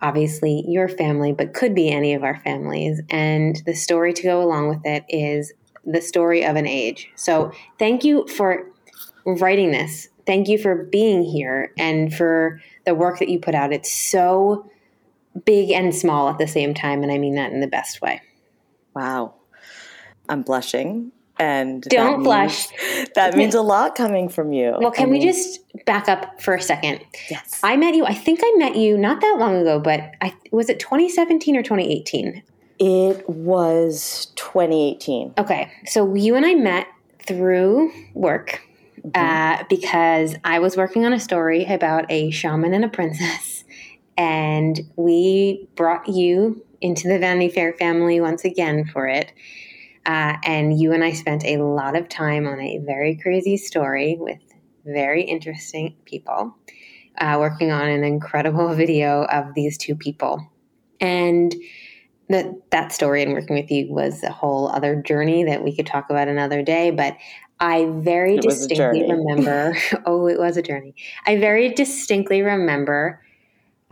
obviously 0.00 0.64
your 0.66 0.88
family, 0.88 1.32
but 1.32 1.54
could 1.54 1.74
be 1.74 1.90
any 1.90 2.14
of 2.14 2.22
our 2.22 2.40
families. 2.40 3.00
And 3.10 3.60
the 3.66 3.74
story 3.74 4.12
to 4.14 4.22
go 4.22 4.42
along 4.42 4.68
with 4.68 4.80
it 4.84 5.04
is 5.08 5.52
the 5.84 6.00
story 6.00 6.44
of 6.44 6.56
an 6.56 6.66
age. 6.66 7.10
So 7.16 7.52
thank 7.78 8.04
you 8.04 8.26
for 8.28 8.70
writing 9.26 9.72
this 9.72 10.08
thank 10.28 10.46
you 10.46 10.58
for 10.58 10.84
being 10.84 11.24
here 11.24 11.72
and 11.78 12.14
for 12.14 12.60
the 12.84 12.94
work 12.94 13.18
that 13.18 13.30
you 13.30 13.40
put 13.40 13.54
out. 13.54 13.72
It's 13.72 13.90
so 13.90 14.70
big 15.46 15.70
and 15.70 15.94
small 15.94 16.28
at 16.28 16.36
the 16.36 16.46
same 16.46 16.74
time, 16.74 17.02
and 17.02 17.10
I 17.10 17.16
mean 17.16 17.34
that 17.36 17.50
in 17.50 17.60
the 17.60 17.66
best 17.66 18.02
way. 18.02 18.20
Wow. 18.94 19.34
I'm 20.28 20.42
blushing. 20.42 21.12
And 21.40 21.82
don't 21.82 22.18
that 22.18 22.24
blush. 22.24 22.68
Means, 22.70 23.08
that 23.14 23.36
means 23.36 23.54
a 23.54 23.62
lot 23.62 23.94
coming 23.94 24.28
from 24.28 24.52
you. 24.52 24.76
Well, 24.78 24.90
can 24.90 25.04
I 25.08 25.10
mean, 25.10 25.20
we 25.20 25.26
just 25.26 25.60
back 25.86 26.08
up 26.10 26.42
for 26.42 26.54
a 26.54 26.60
second? 26.60 27.00
Yes. 27.30 27.60
I 27.62 27.76
met 27.76 27.94
you, 27.94 28.04
I 28.04 28.12
think 28.12 28.40
I 28.42 28.54
met 28.58 28.76
you 28.76 28.98
not 28.98 29.22
that 29.22 29.36
long 29.38 29.56
ago, 29.56 29.80
but 29.80 30.12
I 30.20 30.34
was 30.52 30.68
it 30.68 30.78
2017 30.78 31.56
or 31.56 31.62
2018? 31.62 32.42
It 32.80 33.28
was 33.30 34.26
2018. 34.34 35.34
Okay. 35.38 35.72
So 35.86 36.14
you 36.14 36.34
and 36.34 36.44
I 36.44 36.54
met 36.54 36.86
through 37.24 37.92
work 38.14 38.60
mm-hmm. 39.04 39.10
uh, 39.14 39.64
because 39.68 40.34
I 40.44 40.58
was 40.58 40.76
working 40.76 41.04
on 41.04 41.12
a 41.12 41.20
story 41.20 41.64
about 41.64 42.06
a 42.10 42.30
shaman 42.30 42.74
and 42.74 42.84
a 42.84 42.88
princess, 42.88 43.64
and 44.16 44.80
we 44.96 45.68
brought 45.74 46.08
you 46.08 46.64
into 46.80 47.08
the 47.08 47.18
Vanity 47.18 47.48
Fair 47.48 47.72
family 47.72 48.20
once 48.20 48.44
again 48.44 48.84
for 48.86 49.06
it. 49.06 49.32
Uh, 50.06 50.36
and 50.44 50.80
you 50.80 50.92
and 50.92 51.04
I 51.04 51.12
spent 51.12 51.44
a 51.44 51.58
lot 51.58 51.96
of 51.96 52.08
time 52.08 52.46
on 52.46 52.60
a 52.60 52.78
very 52.78 53.16
crazy 53.16 53.56
story 53.56 54.16
with 54.18 54.38
very 54.84 55.22
interesting 55.22 55.96
people, 56.06 56.56
uh, 57.18 57.36
working 57.38 57.70
on 57.70 57.88
an 57.88 58.04
incredible 58.04 58.74
video 58.74 59.24
of 59.24 59.54
these 59.54 59.76
two 59.76 59.94
people. 59.94 60.50
And 61.00 61.54
that 62.28 62.46
that 62.70 62.92
story 62.92 63.22
and 63.22 63.32
working 63.32 63.56
with 63.56 63.70
you 63.70 63.92
was 63.92 64.22
a 64.22 64.30
whole 64.30 64.68
other 64.68 64.96
journey 64.96 65.44
that 65.44 65.62
we 65.62 65.74
could 65.74 65.86
talk 65.86 66.10
about 66.10 66.28
another 66.28 66.62
day. 66.62 66.90
But 66.90 67.16
I 67.60 67.86
very 67.86 68.36
it 68.36 68.42
distinctly 68.42 69.10
remember, 69.10 69.76
oh, 70.06 70.26
it 70.26 70.38
was 70.38 70.56
a 70.56 70.62
journey. 70.62 70.94
I 71.26 71.36
very 71.36 71.70
distinctly 71.70 72.42
remember 72.42 73.20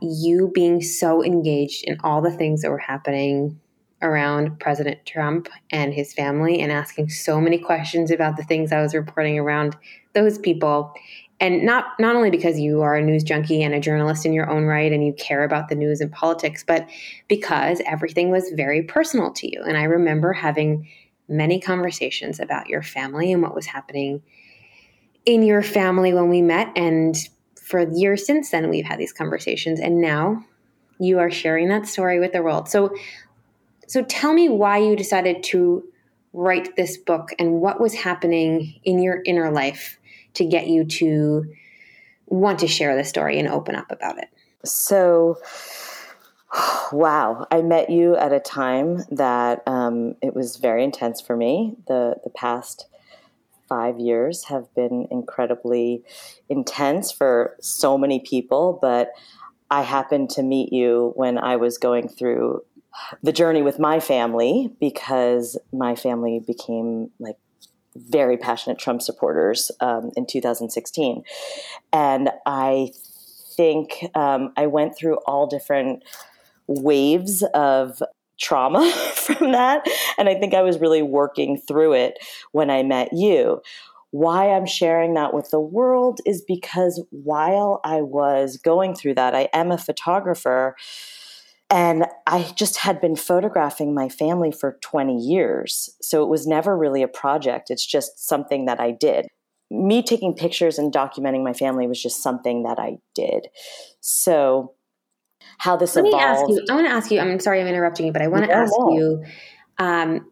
you 0.00 0.50
being 0.54 0.82
so 0.82 1.25
engaged 1.25 1.85
in 1.85 1.99
all 2.04 2.20
the 2.20 2.30
things 2.30 2.62
that 2.62 2.70
were 2.70 2.78
happening 2.78 3.58
around 4.02 4.61
President 4.61 5.04
Trump 5.06 5.49
and 5.70 5.94
his 5.94 6.12
family 6.12 6.61
and 6.61 6.70
asking 6.70 7.08
so 7.08 7.40
many 7.40 7.58
questions 7.58 8.11
about 8.11 8.37
the 8.37 8.44
things 8.44 8.73
I 8.73 8.82
was 8.82 8.94
reporting 8.94 9.38
around 9.38 9.76
those 10.12 10.38
people. 10.38 10.92
and 11.38 11.64
not 11.64 11.85
not 11.99 12.16
only 12.16 12.30
because 12.30 12.58
you 12.58 12.80
are 12.80 12.96
a 12.96 13.02
news 13.02 13.23
junkie 13.23 13.62
and 13.62 13.75
a 13.75 13.80
journalist 13.80 14.25
in 14.25 14.32
your 14.32 14.49
own 14.49 14.64
right 14.64 14.90
and 14.92 15.04
you 15.04 15.12
care 15.14 15.44
about 15.44 15.68
the 15.68 15.75
news 15.75 16.00
and 16.00 16.11
politics 16.11 16.64
but 16.66 16.88
because 17.28 17.82
everything 17.85 18.30
was 18.30 18.50
very 18.56 18.82
personal 18.82 19.30
to 19.30 19.46
you 19.46 19.62
and 19.68 19.76
i 19.76 19.82
remember 19.82 20.32
having 20.32 20.88
many 21.28 21.61
conversations 21.61 22.40
about 22.40 22.68
your 22.68 22.83
family 22.83 23.33
and 23.33 23.42
what 23.42 23.54
was 23.54 23.66
happening 23.66 24.23
in 25.25 25.42
your 25.42 25.62
family 25.62 26.12
when 26.12 26.28
we 26.28 26.40
met 26.40 26.71
and 26.76 27.28
for 27.61 27.80
years 27.92 28.25
since 28.25 28.50
then 28.50 28.71
we've 28.71 28.85
had 28.85 28.99
these 28.99 29.12
conversations 29.12 29.80
and 29.80 30.00
now 30.00 30.45
you 30.99 31.18
are 31.18 31.30
sharing 31.30 31.68
that 31.68 31.87
story 31.87 32.21
with 32.21 32.33
the 32.33 32.42
world 32.42 32.68
so 32.68 32.95
so 33.88 34.02
tell 34.02 34.33
me 34.33 34.49
why 34.49 34.78
you 34.78 34.97
decided 34.97 35.42
to 35.45 35.85
write 36.33 36.76
this 36.76 36.99
book 36.99 37.30
and 37.38 37.61
what 37.61 37.80
was 37.80 37.95
happening 37.95 38.78
in 38.85 39.02
your 39.02 39.23
inner 39.25 39.50
life 39.50 39.99
to 40.35 40.45
get 40.45 40.66
you 40.66 40.85
to 40.85 41.47
want 42.26 42.59
to 42.59 42.68
share 42.68 42.97
the 42.97 43.04
story 43.04 43.38
and 43.38 43.49
open 43.49 43.75
up 43.75 43.90
about 43.90 44.18
it? 44.18 44.28
So, 44.64 45.38
wow, 46.92 47.46
I 47.50 47.62
met 47.62 47.90
you 47.90 48.16
at 48.16 48.32
a 48.32 48.40
time 48.40 48.98
that 49.10 49.62
um, 49.66 50.14
it 50.22 50.34
was 50.34 50.56
very 50.56 50.84
intense 50.84 51.20
for 51.20 51.36
me. 51.36 51.76
The 51.86 52.16
the 52.25 52.30
past 52.30 52.86
five 53.68 53.98
years 53.98 54.44
have 54.44 54.72
been 54.75 55.08
incredibly 55.10 56.02
intense 56.48 57.10
for 57.10 57.56
so 57.60 57.98
many 57.98 58.20
people, 58.20 58.78
but 58.80 59.10
I 59.70 59.82
happened 59.82 60.30
to 60.30 60.42
meet 60.42 60.72
you 60.72 61.12
when 61.16 61.38
I 61.38 61.56
was 61.56 61.78
going 61.78 62.08
through 62.08 62.62
the 63.22 63.32
journey 63.32 63.62
with 63.62 63.78
my 63.78 64.00
family 64.00 64.72
because 64.80 65.58
my 65.72 65.96
family 65.96 66.40
became 66.46 67.10
like 67.18 67.36
very 67.96 68.36
passionate 68.36 68.78
Trump 68.78 69.02
supporters 69.02 69.70
um, 69.80 70.10
in 70.16 70.26
2016. 70.26 71.22
And 71.92 72.30
I 72.46 72.90
think 73.56 74.06
um, 74.14 74.52
I 74.56 74.66
went 74.66 74.96
through 74.96 75.16
all 75.26 75.46
different 75.46 76.04
waves 76.66 77.42
of 77.54 78.02
trauma 78.38 78.90
from 79.14 79.52
that. 79.52 79.87
And 80.18 80.28
I 80.28 80.35
think 80.35 80.54
I 80.54 80.62
was 80.62 80.78
really 80.78 81.02
working 81.02 81.56
through 81.56 81.94
it 81.94 82.18
when 82.52 82.70
I 82.70 82.82
met 82.82 83.12
you. 83.12 83.61
Why 84.11 84.50
I'm 84.50 84.66
sharing 84.66 85.14
that 85.14 85.35
with 85.35 85.50
the 85.50 85.61
world 85.61 86.20
is 86.25 86.42
because 86.46 87.04
while 87.11 87.80
I 87.85 88.00
was 88.00 88.56
going 88.56 88.94
through 88.94 89.14
that, 89.14 89.35
I 89.35 89.49
am 89.52 89.70
a 89.70 89.78
photographer 89.78 90.76
and 91.68 92.06
I 92.26 92.52
just 92.54 92.78
had 92.78 93.00
been 93.00 93.16
photographing 93.16 93.92
my 93.92 94.08
family 94.08 94.52
for 94.52 94.78
20 94.82 95.18
years. 95.18 95.90
So 96.00 96.23
it 96.23 96.28
was 96.28 96.46
never 96.46 96.76
really 96.76 97.02
a 97.02 97.08
project. 97.08 97.70
It's 97.70 97.85
just 97.85 98.26
something 98.26 98.66
that 98.66 98.80
I 98.80 98.92
did. 98.92 99.26
Me 99.68 100.00
taking 100.00 100.32
pictures 100.32 100.78
and 100.78 100.92
documenting 100.92 101.42
my 101.42 101.52
family 101.52 101.88
was 101.88 102.00
just 102.00 102.23
something 102.23 102.62
that 102.62 102.78
I 102.78 102.99
did. 103.16 103.49
So 104.00 104.75
how 105.58 105.76
this 105.76 105.96
Let 105.96 106.04
evolved. 106.04 106.14
me 106.14 106.22
ask 106.22 106.48
you, 106.48 106.66
I 106.70 106.75
want 106.75 106.86
to 106.86 106.92
ask 106.92 107.10
you, 107.10 107.20
I'm 107.20 107.40
sorry 107.40 107.60
I'm 107.60 107.66
interrupting 107.66 108.06
you, 108.06 108.12
but 108.12 108.22
I 108.22 108.28
want 108.28 108.44
to 108.44 108.50
No, 108.50 108.62
ask 108.62 108.72
no. 108.78 108.90
you, 108.90 109.25
um, 109.78 110.30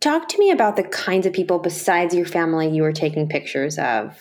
talk 0.00 0.28
to 0.28 0.38
me 0.38 0.50
about 0.50 0.76
the 0.76 0.84
kinds 0.84 1.26
of 1.26 1.32
people 1.32 1.58
besides 1.58 2.14
your 2.14 2.26
family 2.26 2.68
you 2.68 2.82
were 2.82 2.92
taking 2.92 3.28
pictures 3.28 3.78
of, 3.78 4.16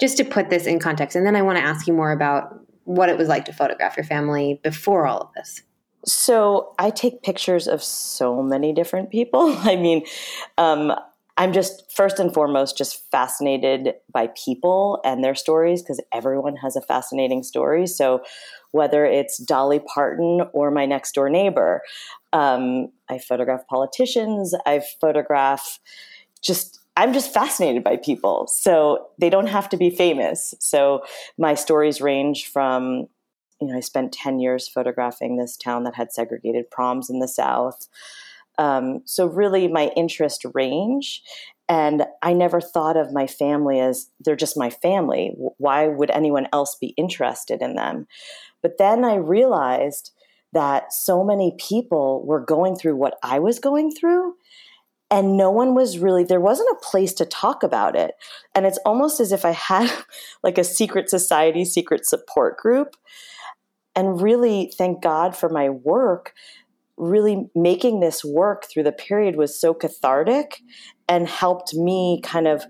just 0.00 0.16
to 0.16 0.24
put 0.24 0.50
this 0.50 0.66
in 0.66 0.78
context. 0.78 1.16
And 1.16 1.26
then 1.26 1.36
I 1.36 1.42
want 1.42 1.58
to 1.58 1.64
ask 1.64 1.86
you 1.86 1.92
more 1.92 2.12
about 2.12 2.60
what 2.84 3.08
it 3.08 3.18
was 3.18 3.28
like 3.28 3.44
to 3.44 3.52
photograph 3.52 3.96
your 3.96 4.04
family 4.04 4.60
before 4.62 5.06
all 5.06 5.20
of 5.20 5.28
this. 5.34 5.62
So 6.06 6.74
I 6.78 6.90
take 6.90 7.22
pictures 7.22 7.66
of 7.68 7.82
so 7.82 8.42
many 8.42 8.72
different 8.72 9.10
people. 9.10 9.54
I 9.58 9.76
mean, 9.76 10.04
um, 10.56 10.92
I'm 11.36 11.52
just 11.52 11.92
first 11.94 12.18
and 12.18 12.34
foremost 12.34 12.76
just 12.76 13.08
fascinated 13.10 13.94
by 14.12 14.28
people 14.42 15.00
and 15.04 15.22
their 15.22 15.36
stories 15.36 15.82
because 15.82 16.02
everyone 16.12 16.56
has 16.56 16.74
a 16.74 16.80
fascinating 16.80 17.42
story. 17.44 17.86
So 17.86 18.22
whether 18.72 19.04
it's 19.04 19.38
Dolly 19.38 19.80
Parton 19.80 20.42
or 20.52 20.70
my 20.70 20.86
next 20.86 21.12
door 21.12 21.28
neighbor, 21.28 21.82
um, 22.32 22.88
I 23.08 23.18
photograph 23.18 23.66
politicians. 23.68 24.54
I 24.66 24.82
photograph 25.00 25.78
just. 26.42 26.76
I'm 26.96 27.12
just 27.12 27.32
fascinated 27.32 27.84
by 27.84 27.96
people. 27.96 28.48
So 28.48 29.06
they 29.20 29.30
don't 29.30 29.46
have 29.46 29.68
to 29.68 29.76
be 29.76 29.88
famous. 29.88 30.52
So 30.58 31.04
my 31.38 31.54
stories 31.54 32.00
range 32.00 32.48
from 32.48 33.06
you 33.60 33.68
know, 33.68 33.76
I 33.76 33.80
spent 33.80 34.12
10 34.12 34.40
years 34.40 34.68
photographing 34.68 35.36
this 35.36 35.56
town 35.56 35.84
that 35.84 35.94
had 35.94 36.12
segregated 36.12 36.70
proms 36.70 37.10
in 37.10 37.18
the 37.18 37.28
South. 37.28 37.88
Um, 38.56 39.02
so, 39.04 39.26
really, 39.26 39.68
my 39.68 39.90
interest 39.96 40.44
range. 40.54 41.22
And 41.68 42.06
I 42.22 42.32
never 42.32 42.60
thought 42.60 42.96
of 42.96 43.12
my 43.12 43.26
family 43.26 43.78
as 43.78 44.08
they're 44.20 44.36
just 44.36 44.56
my 44.56 44.70
family. 44.70 45.34
Why 45.36 45.86
would 45.86 46.10
anyone 46.10 46.48
else 46.52 46.74
be 46.74 46.88
interested 46.96 47.60
in 47.60 47.74
them? 47.74 48.06
But 48.62 48.78
then 48.78 49.04
I 49.04 49.16
realized 49.16 50.12
that 50.52 50.92
so 50.92 51.22
many 51.22 51.54
people 51.58 52.24
were 52.24 52.40
going 52.40 52.74
through 52.74 52.96
what 52.96 53.18
I 53.22 53.38
was 53.38 53.58
going 53.58 53.90
through 53.90 54.34
and 55.10 55.36
no 55.36 55.50
one 55.50 55.74
was 55.74 55.98
really 55.98 56.24
there 56.24 56.40
wasn't 56.40 56.68
a 56.70 56.84
place 56.84 57.14
to 57.14 57.24
talk 57.24 57.62
about 57.62 57.96
it. 57.96 58.12
And 58.54 58.66
it's 58.66 58.78
almost 58.84 59.20
as 59.20 59.32
if 59.32 59.44
i 59.44 59.52
had 59.52 59.90
like 60.42 60.58
a 60.58 60.64
secret 60.64 61.08
society 61.08 61.64
secret 61.64 62.06
support 62.06 62.58
group. 62.58 62.96
And 63.94 64.20
really 64.20 64.72
thank 64.76 65.02
god 65.02 65.36
for 65.36 65.48
my 65.48 65.68
work. 65.70 66.34
Really 66.96 67.48
making 67.54 68.00
this 68.00 68.24
work 68.24 68.66
through 68.68 68.82
the 68.82 68.92
period 68.92 69.36
was 69.36 69.58
so 69.58 69.72
cathartic 69.72 70.60
and 71.08 71.28
helped 71.28 71.74
me 71.74 72.20
kind 72.22 72.48
of 72.48 72.64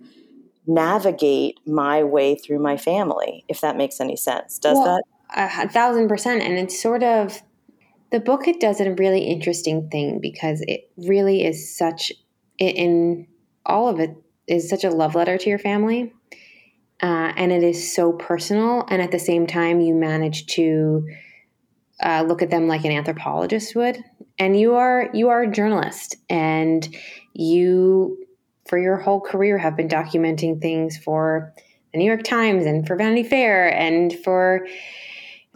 navigate 0.67 1.59
my 1.67 2.05
way 2.05 2.35
through 2.35 2.59
my 2.59 2.77
family 2.77 3.45
if 3.49 3.63
that 3.63 3.77
makes 3.77 4.01
any 4.01 4.17
sense. 4.17 4.59
Does 4.59 4.77
Well, 4.77 4.85
that 4.85 5.03
A, 5.31 5.69
thousand 5.69 6.09
percent. 6.09 6.43
And 6.43 6.59
it's 6.59 6.81
sort 6.81 7.03
of 7.03 7.43
the 8.11 8.21
book. 8.21 8.49
It 8.49 8.61
does 8.61 8.81
a 8.81 8.95
really 8.95 9.25
interesting 9.25 9.89
thing 9.91 10.21
because 10.21 10.63
it 10.67 10.91
really 10.97 11.45
is 11.45 11.77
such 11.77 12.13
in- 12.59 12.77
in 12.77 13.27
all 13.67 13.89
of 13.89 14.01
it 14.01 14.11
is 14.47 14.69
such 14.69 14.85
a 14.85 14.91
love 14.91 15.15
letter 15.15 15.37
to 15.37 15.51
your 15.51 15.59
family, 15.59 16.13
uh, 17.03 17.33
and 17.37 17.53
it 17.53 17.63
is 17.63 17.95
so 17.95 18.13
personal. 18.13 18.87
And 18.89 19.03
at 19.03 19.11
the 19.11 19.19
same 19.19 19.47
time, 19.47 19.81
you 19.81 19.95
manage 19.95 20.47
to 20.47 21.07
uh, 22.03 22.25
look 22.27 22.43
at 22.43 22.51
them 22.51 22.67
like 22.69 22.85
an 22.85 22.93
anthropologist 22.93 23.75
would. 23.75 24.03
And 24.39 24.59
you 24.59 24.75
are 24.77 25.11
you 25.13 25.29
are 25.29 25.43
a 25.43 25.51
journalist, 25.51 26.17
and 26.31 26.89
you 27.35 28.17
for 28.67 28.79
your 28.79 28.97
whole 28.97 29.21
career 29.21 29.59
have 29.59 29.77
been 29.77 29.89
documenting 29.89 30.61
things 30.61 30.97
for 30.97 31.53
the 31.93 31.99
New 31.99 32.05
York 32.05 32.23
Times 32.23 32.67
and 32.67 32.87
for 32.87 32.97
Vanity 32.97 33.23
Fair 33.23 33.73
and 33.75 34.13
for 34.25 34.67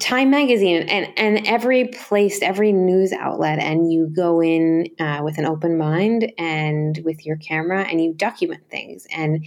Time 0.01 0.31
Magazine 0.31 0.83
and 0.89 1.13
and 1.17 1.47
every 1.47 1.89
place, 1.89 2.43
every 2.43 2.73
news 2.73 3.13
outlet, 3.13 3.59
and 3.59 3.93
you 3.93 4.09
go 4.15 4.43
in 4.43 4.89
uh, 4.99 5.21
with 5.23 5.39
an 5.39 5.47
open 5.47 5.79
mind 5.79 6.33
and 6.39 6.99
with 7.05 7.25
your 7.25 7.37
camera 7.37 7.83
and 7.83 8.03
you 8.03 8.13
document 8.15 8.63
things. 8.71 9.07
And 9.15 9.47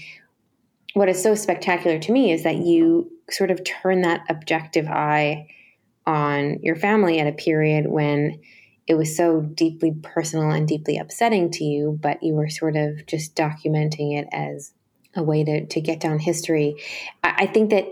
what 0.94 1.10
is 1.10 1.22
so 1.22 1.36
spectacular 1.36 2.00
to 2.00 2.12
me 2.12 2.32
is 2.32 2.44
that 2.44 2.58
you 2.58 3.12
sort 3.30 3.52
of 3.52 3.64
turn 3.66 4.02
that 4.04 4.22
objective 4.30 4.88
eye 4.88 5.48
on 6.06 6.60
your 6.62 6.76
family 6.76 7.20
at 7.20 7.28
a 7.28 7.34
period 7.34 7.88
when 7.88 8.40
it 8.88 8.94
was 8.94 9.18
so 9.18 9.42
deeply 9.42 9.92
personal 10.04 10.52
and 10.52 10.68
deeply 10.68 10.98
upsetting 10.98 11.50
to 11.52 11.64
you, 11.64 12.00
but 12.02 12.22
you 12.22 12.34
were 12.34 12.50
sort 12.50 12.76
of 12.76 13.06
just 13.08 13.36
documenting 13.36 14.18
it 14.18 14.28
as 14.32 14.74
a 15.16 15.24
way 15.24 15.44
to, 15.44 15.66
to 15.66 15.82
get 15.82 16.00
down 16.00 16.20
history. 16.20 16.76
I, 17.24 17.34
I 17.40 17.46
think 17.48 17.72
that 17.72 17.86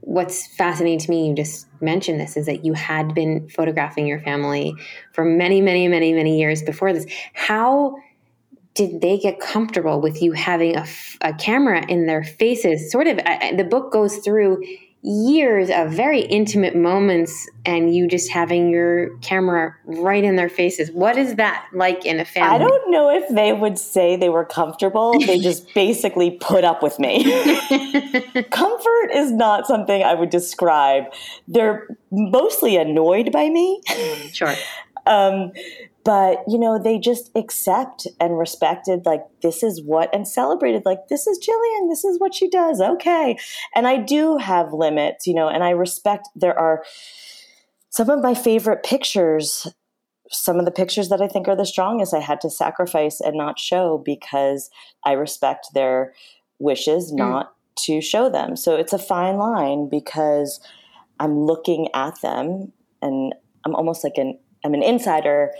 what's 0.00 0.46
fascinating 0.46 0.98
to 1.00 1.10
me, 1.10 1.28
you 1.28 1.34
just 1.34 1.66
mentioned 1.80 2.20
this, 2.20 2.36
is 2.36 2.46
that 2.46 2.64
you 2.64 2.72
had 2.72 3.14
been 3.14 3.48
photographing 3.48 4.06
your 4.06 4.20
family 4.20 4.74
for 5.12 5.24
many, 5.24 5.60
many, 5.60 5.88
many, 5.88 6.12
many 6.12 6.38
years 6.38 6.62
before 6.62 6.92
this. 6.92 7.06
How 7.34 7.96
did 8.74 9.00
they 9.00 9.18
get 9.18 9.40
comfortable 9.40 10.00
with 10.00 10.20
you 10.22 10.32
having 10.32 10.76
a, 10.76 10.86
camera 11.34 11.84
in 11.88 12.06
their 12.06 12.22
faces? 12.22 12.92
Sort 12.92 13.06
of, 13.06 13.16
the 13.16 13.66
book 13.68 13.90
goes 13.92 14.18
through 14.18 14.62
years 15.06 15.70
of 15.70 15.92
very 15.92 16.20
intimate 16.20 16.74
moments 16.74 17.48
and 17.64 17.94
you 17.94 18.08
just 18.08 18.28
having 18.28 18.70
your 18.70 19.16
camera 19.18 19.76
right 19.84 20.24
in 20.24 20.34
their 20.34 20.48
faces. 20.48 20.90
What 20.90 21.16
is 21.16 21.36
that 21.36 21.64
like 21.72 22.04
in 22.04 22.18
a 22.18 22.24
family? 22.24 22.56
I 22.56 22.58
don't 22.58 22.90
know 22.90 23.10
if 23.10 23.28
they 23.28 23.52
would 23.52 23.78
say 23.78 24.16
they 24.16 24.30
were 24.30 24.44
comfortable. 24.44 25.12
They 25.20 25.38
just 25.50 25.72
basically 25.74 26.32
put 26.32 26.64
up 26.64 26.82
with 26.82 26.98
me. 26.98 27.22
Comfort 28.50 29.10
is 29.14 29.30
not 29.30 29.66
something 29.68 30.02
I 30.02 30.14
would 30.14 30.30
describe. 30.30 31.04
They're 31.46 31.86
mostly 32.10 32.76
annoyed 32.76 33.30
by 33.30 33.48
me. 33.48 33.80
sure. 34.32 34.54
Um, 35.08 35.52
but 36.06 36.42
you 36.48 36.58
know 36.58 36.78
they 36.82 36.98
just 36.98 37.30
accept 37.34 38.06
and 38.20 38.38
respected 38.38 39.04
like 39.04 39.22
this 39.42 39.62
is 39.62 39.82
what 39.84 40.12
and 40.14 40.26
celebrated 40.26 40.82
like 40.84 41.08
this 41.08 41.26
is 41.26 41.38
gillian 41.38 41.88
this 41.88 42.04
is 42.04 42.18
what 42.18 42.34
she 42.34 42.48
does 42.48 42.80
okay 42.80 43.36
and 43.74 43.86
i 43.86 43.96
do 43.96 44.36
have 44.38 44.72
limits 44.72 45.26
you 45.26 45.34
know 45.34 45.48
and 45.48 45.62
i 45.64 45.70
respect 45.70 46.28
there 46.34 46.58
are 46.58 46.82
some 47.90 48.08
of 48.08 48.22
my 48.22 48.34
favorite 48.34 48.82
pictures 48.82 49.66
some 50.30 50.58
of 50.58 50.64
the 50.64 50.70
pictures 50.70 51.08
that 51.08 51.20
i 51.20 51.28
think 51.28 51.48
are 51.48 51.56
the 51.56 51.66
strongest 51.66 52.14
i 52.14 52.20
had 52.20 52.40
to 52.40 52.48
sacrifice 52.48 53.20
and 53.20 53.36
not 53.36 53.58
show 53.58 54.00
because 54.04 54.70
i 55.04 55.12
respect 55.12 55.66
their 55.74 56.14
wishes 56.58 57.10
hmm. 57.10 57.16
not 57.16 57.52
to 57.76 58.00
show 58.00 58.28
them. 58.28 58.56
So 58.56 58.74
it's 58.74 58.92
a 58.92 58.98
fine 58.98 59.36
line 59.36 59.88
because 59.88 60.60
I'm 61.20 61.38
looking 61.38 61.88
at 61.94 62.20
them 62.22 62.72
and 63.02 63.34
I'm 63.64 63.74
almost 63.74 64.02
like 64.02 64.16
an 64.16 64.38
I'm 64.64 64.74
an 64.74 64.82
insider 64.82 65.52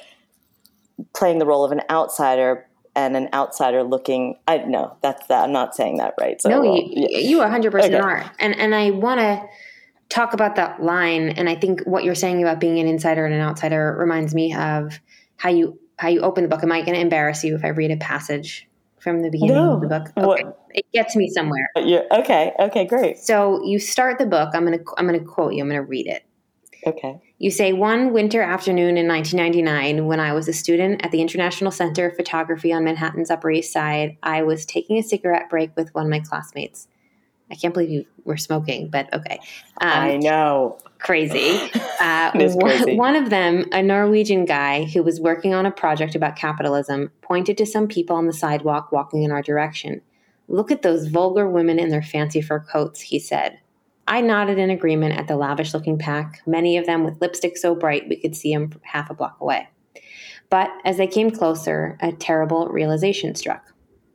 playing 1.15 1.39
the 1.39 1.47
role 1.47 1.65
of 1.65 1.73
an 1.73 1.83
outsider 1.91 2.67
and 2.95 3.17
an 3.17 3.29
outsider 3.35 3.83
looking 3.83 4.37
I 4.49 4.59
no 4.59 4.97
that's 5.03 5.27
that 5.27 5.45
I'm 5.45 5.53
not 5.53 5.75
saying 5.75 5.99
that 5.99 6.15
right. 6.21 6.41
So 6.41 6.49
no, 6.49 6.63
well, 6.63 6.77
you, 6.77 7.09
yeah. 7.11 7.19
you 7.19 7.39
100% 7.39 7.85
okay. 7.85 7.95
are. 7.95 8.31
And 8.39 8.59
and 8.59 8.75
I 8.75 8.91
want 8.91 9.21
to 9.21 9.43
talk 10.09 10.33
about 10.33 10.57
that 10.57 10.83
line 10.83 11.31
and 11.31 11.49
I 11.49 11.55
think 11.55 11.83
what 11.83 12.05
you're 12.05 12.15
saying 12.15 12.43
about 12.43 12.61
being 12.61 12.79
an 12.79 12.87
insider 12.87 13.27
and 13.27 13.35
an 13.35 13.41
outsider 13.41 13.95
reminds 13.99 14.35
me 14.35 14.55
of 14.55 15.01
how 15.37 15.51
you 15.51 15.79
how 15.99 16.09
you 16.09 16.21
open 16.21 16.43
the 16.43 16.49
book. 16.49 16.63
Am 16.63 16.73
I 16.73 16.81
going 16.81 16.95
to 16.95 17.01
embarrass 17.01 17.43
you 17.43 17.55
if 17.55 17.65
I 17.65 17.69
read 17.69 17.91
a 17.91 17.97
passage 17.97 18.69
from 18.99 19.23
the 19.23 19.31
beginning 19.31 19.57
no. 19.57 19.75
of 19.75 19.81
the 19.81 19.89
book? 19.89 20.09
Okay. 20.17 20.27
What? 20.45 20.67
It 20.71 20.85
gets 20.93 21.17
me 21.17 21.31
somewhere. 21.31 21.71
Yeah. 21.77 22.03
Okay. 22.11 22.53
Okay. 22.59 22.85
Great. 22.85 23.19
So 23.19 23.65
you 23.65 23.79
start 23.79 24.19
the 24.19 24.27
book. 24.27 24.51
I'm 24.55 24.65
gonna 24.65 24.79
I'm 24.99 25.07
gonna 25.07 25.25
quote 25.25 25.55
you. 25.55 25.63
I'm 25.63 25.69
gonna 25.69 25.83
read 25.83 26.07
it. 26.07 26.25
Okay. 26.87 27.19
You 27.39 27.51
say 27.51 27.75
one 27.75 28.15
winter 28.15 28.41
afternoon 28.41 28.97
in 28.97 29.07
1999, 29.07 30.07
when 30.07 30.21
I 30.21 30.33
was 30.33 30.49
a 30.49 30.55
student 30.55 31.05
at 31.05 31.11
the 31.11 31.21
International 31.21 31.71
Center 31.71 32.09
of 32.09 32.17
Photography 32.17 32.73
on 32.73 32.85
Manhattan's 32.85 33.31
Upper 33.31 33.51
East 33.51 33.73
Side, 33.73 34.17
I 34.23 34.43
was 34.43 34.65
taking 34.65 34.97
a 34.97 35.03
cigarette 35.03 35.51
break 35.51 35.77
with 35.77 35.95
one 35.95 36.07
of 36.07 36.11
my 36.11 36.21
classmates. 36.21 36.89
I 37.51 37.55
can't 37.55 37.75
believe 37.75 37.91
you 37.91 38.07
were 38.25 38.39
smoking, 38.39 38.89
but 38.89 39.13
okay. 39.13 39.39
Um, 39.83 39.89
I 39.91 40.17
know. 40.17 40.79
Crazy. 40.99 41.71
Uh, 41.99 42.31
crazy. 42.33 42.95
One 42.95 43.17
of 43.17 43.31
them, 43.31 43.65
a 43.73 43.83
Norwegian 43.83 44.45
guy 44.45 44.85
who 44.85 45.03
was 45.03 45.19
working 45.19 45.55
on 45.55 45.65
a 45.65 45.71
project 45.71 46.15
about 46.15 46.37
capitalism, 46.37 47.11
pointed 47.23 47.57
to 47.57 47.65
some 47.65 47.89
people 47.89 48.15
on 48.15 48.27
the 48.27 48.35
sidewalk 48.35 48.93
walking 48.93 49.23
in 49.23 49.33
our 49.33 49.41
direction. 49.41 50.03
Look 50.47 50.71
at 50.71 50.83
those 50.83 51.09
vulgar 51.09 51.49
women 51.49 51.79
in 51.79 51.89
their 51.89 52.03
fancy 52.03 52.43
fur 52.43 52.61
coats, 52.61 53.01
he 53.01 53.19
said. 53.19 53.59
I 54.09 54.21
nodded 54.21 54.59
in 54.59 54.71
agreement 54.71 55.19
at 55.19 55.29
the 55.29 55.37
lavish 55.37 55.75
looking 55.75 55.99
pack, 55.99 56.43
many 56.47 56.77
of 56.77 56.87
them 56.87 57.05
with 57.05 57.21
lipstick 57.21 57.57
so 57.57 57.75
bright 57.75 58.09
we 58.09 58.17
could 58.17 58.37
see 58.37 58.55
them 58.55 58.71
half 58.83 59.11
a 59.11 59.15
block 59.15 59.37
away. 59.41 59.69
But 60.49 60.71
as 60.85 60.97
they 60.97 61.09
came 61.09 61.31
closer, 61.31 61.99
a 62.01 62.13
terrible 62.13 62.69
realization 62.69 63.35
struck. 63.35 63.73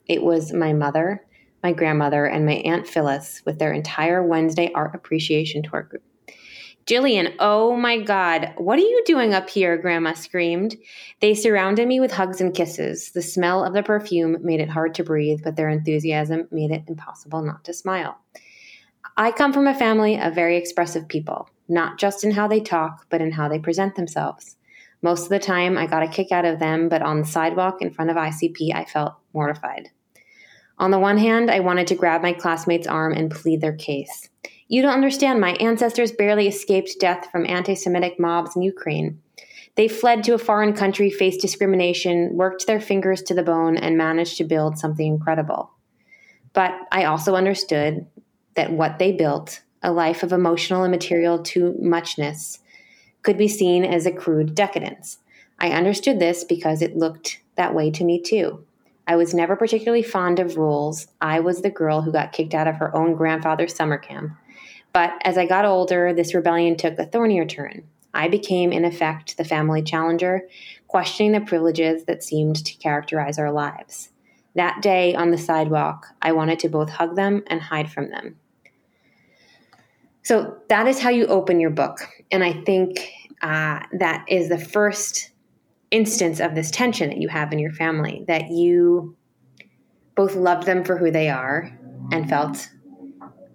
It 0.08 0.24
was 0.24 0.54
my 0.54 0.74
mother 0.74 1.26
my 1.64 1.74
grandmother, 1.74 2.26
and 2.26 2.46
my 2.46 2.54
Aunt 2.54 2.88
Phyllis 2.88 3.42
with 3.46 3.60
their 3.60 3.72
entire 3.72 4.24
Wednesday 4.24 4.72
art 4.74 4.96
appreciation 4.96 5.62
tour 5.62 5.84
group. 5.84 6.04
Gillian, 6.88 7.36
oh 7.40 7.76
my 7.78 8.02
God, 8.02 8.54
what 8.58 8.80
are 8.80 8.84
you 8.84 9.04
doing 9.06 9.36
up 9.36 9.50
here? 9.50 9.78
Grandma 9.78 10.14
screamed. 10.14 10.76
They 11.20 11.36
surrounded 11.36 11.88
me 11.88 12.00
with 12.00 12.12
hugs 12.12 12.42
and 12.42 12.56
kisses. 12.56 13.12
The 13.12 13.22
smell 13.22 13.64
of 13.64 13.74
the 13.74 13.84
perfume 13.84 14.38
made 14.42 14.60
it 14.60 14.70
hard 14.70 14.96
to 14.96 15.04
breathe, 15.04 15.42
but 15.44 15.56
their 15.56 15.70
enthusiasm 15.70 16.48
made 16.52 16.72
it 16.72 16.84
impossible 16.88 17.44
not 17.44 17.64
to 17.66 17.74
smile. 17.74 18.18
I 19.18 19.32
come 19.32 19.52
from 19.52 19.68
a 19.68 19.74
family 19.74 20.20
of 20.20 20.34
very 20.34 20.58
expressive 20.58 21.08
people, 21.08 21.50
not 21.68 22.00
just 22.00 22.24
in 22.24 22.32
how 22.32 22.48
they 22.48 22.62
talk, 22.62 23.06
but 23.10 23.22
in 23.22 23.32
how 23.32 23.50
they 23.50 23.60
present 23.60 23.96
themselves. 23.96 24.56
Most 25.02 25.24
of 25.24 25.30
the 25.30 25.40
time, 25.40 25.78
I 25.78 25.88
got 25.88 26.04
a 26.04 26.08
kick 26.08 26.32
out 26.32 26.46
of 26.46 26.60
them, 26.60 26.88
but 26.88 27.02
on 27.02 27.20
the 27.20 27.28
sidewalk 27.28 27.82
in 27.82 27.92
front 27.92 28.12
of 28.12 28.18
ICP, 28.18 28.74
I 28.74 28.86
felt 28.86 29.16
mortified. 29.34 29.90
On 30.78 30.92
the 30.92 31.00
one 31.00 31.18
hand, 31.18 31.52
I 31.52 31.60
wanted 31.60 31.88
to 31.88 31.96
grab 31.96 32.22
my 32.22 32.34
classmate's 32.34 32.88
arm 32.88 33.14
and 33.14 33.30
plead 33.30 33.62
their 33.62 33.76
case. 33.76 34.30
You 34.68 34.82
don't 34.82 34.94
understand, 34.94 35.42
my 35.42 35.52
ancestors 35.54 36.12
barely 36.12 36.48
escaped 36.48 36.96
death 37.00 37.28
from 37.32 37.46
anti 37.46 37.76
Semitic 37.76 38.20
mobs 38.20 38.56
in 38.56 38.62
Ukraine. 38.62 39.22
They 39.76 39.88
fled 39.88 40.24
to 40.24 40.34
a 40.34 40.38
foreign 40.38 40.74
country, 40.74 41.10
faced 41.10 41.42
discrimination, 41.42 42.32
worked 42.34 42.68
their 42.68 42.80
fingers 42.80 43.22
to 43.24 43.34
the 43.34 43.44
bone, 43.44 43.78
and 43.78 43.98
managed 43.98 44.38
to 44.38 44.44
build 44.44 44.78
something 44.78 45.06
incredible. 45.06 45.72
But 46.54 46.74
I 46.92 47.06
also 47.06 47.36
understood 47.36 48.06
that 48.56 48.72
what 48.72 49.00
they 49.00 49.12
built, 49.12 49.62
a 49.82 49.92
life 49.92 50.24
of 50.24 50.32
emotional 50.32 50.84
and 50.84 50.92
material 50.92 51.40
too 51.40 51.76
muchness, 51.80 52.60
could 53.24 53.38
be 53.38 53.48
seen 53.48 53.84
as 53.84 54.06
a 54.06 54.12
crude 54.12 54.56
decadence. 54.56 55.20
I 55.60 55.70
understood 55.72 56.20
this 56.20 56.44
because 56.44 56.82
it 56.82 56.98
looked 56.98 57.42
that 57.56 57.76
way 57.76 57.92
to 57.92 58.04
me 58.04 58.20
too. 58.20 58.66
I 59.08 59.16
was 59.16 59.34
never 59.34 59.56
particularly 59.56 60.04
fond 60.04 60.40
of 60.40 60.58
rules. 60.58 61.08
I 61.20 61.40
was 61.40 61.62
the 61.62 61.70
girl 61.70 62.02
who 62.02 62.12
got 62.12 62.32
kicked 62.32 62.54
out 62.54 62.68
of 62.68 62.76
her 62.76 62.96
own 62.96 63.16
grandfather's 63.16 63.76
summer 63.76 63.98
camp. 63.98 64.34
But 64.94 65.14
as 65.24 65.38
I 65.38 65.46
got 65.46 65.66
older, 65.66 66.14
this 66.14 66.34
rebellion 66.34 66.78
took 66.78 66.98
a 66.98 67.06
thornier 67.06 67.46
turn. 67.46 67.84
I 68.14 68.28
became, 68.28 68.72
in 68.72 68.84
effect, 68.84 69.38
the 69.38 69.46
family 69.46 69.82
challenger, 69.82 70.48
questioning 70.88 71.32
the 71.32 71.42
privileges 71.42 72.06
that 72.06 72.24
seemed 72.24 72.66
to 72.66 72.78
characterize 72.78 73.40
our 73.40 73.52
lives. 73.52 74.10
That 74.56 74.82
day 74.82 75.16
on 75.16 75.32
the 75.32 75.38
sidewalk, 75.38 76.08
I 76.22 76.34
wanted 76.34 76.60
to 76.60 76.70
both 76.70 76.90
hug 76.90 77.16
them 77.16 77.44
and 77.48 77.62
hide 77.62 77.90
from 77.90 78.10
them. 78.10 78.38
So 80.24 80.58
that 80.70 80.88
is 80.88 81.00
how 81.00 81.10
you 81.10 81.26
open 81.28 81.60
your 81.60 81.70
book. 81.70 81.98
And 82.32 82.44
I 82.44 82.54
think 82.64 83.12
uh, 83.42 83.80
that 84.00 84.26
is 84.28 84.50
the 84.50 84.60
first 84.60 85.32
instance 85.90 86.40
of 86.40 86.56
this 86.56 86.72
tension 86.72 87.10
that 87.10 87.18
you 87.18 87.28
have 87.28 87.52
in 87.52 87.60
your 87.60 87.74
family 87.74 88.24
that 88.28 88.50
you 88.50 89.16
both 90.16 90.36
loved 90.36 90.66
them 90.66 90.84
for 90.84 90.98
who 90.98 91.12
they 91.12 91.30
are 91.30 91.78
and 92.12 92.30
felt 92.30 92.70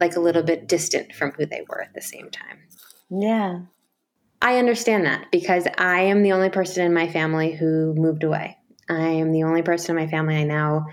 like 0.00 0.16
a 0.16 0.20
little 0.20 0.42
bit 0.42 0.68
distant 0.68 1.14
from 1.14 1.32
who 1.32 1.46
they 1.46 1.62
were 1.68 1.82
at 1.82 1.94
the 1.94 2.02
same 2.02 2.30
time. 2.30 2.58
Yeah. 3.10 3.60
I 4.42 4.58
understand 4.58 5.06
that 5.06 5.30
because 5.32 5.66
I 5.78 6.00
am 6.02 6.22
the 6.22 6.32
only 6.32 6.50
person 6.50 6.84
in 6.84 6.92
my 6.92 7.08
family 7.08 7.52
who 7.52 7.94
moved 7.94 8.22
away. 8.22 8.56
I 8.88 9.08
am 9.08 9.32
the 9.32 9.44
only 9.44 9.62
person 9.62 9.96
in 9.96 10.04
my 10.04 10.10
family 10.10 10.36
I 10.36 10.44
now, 10.44 10.86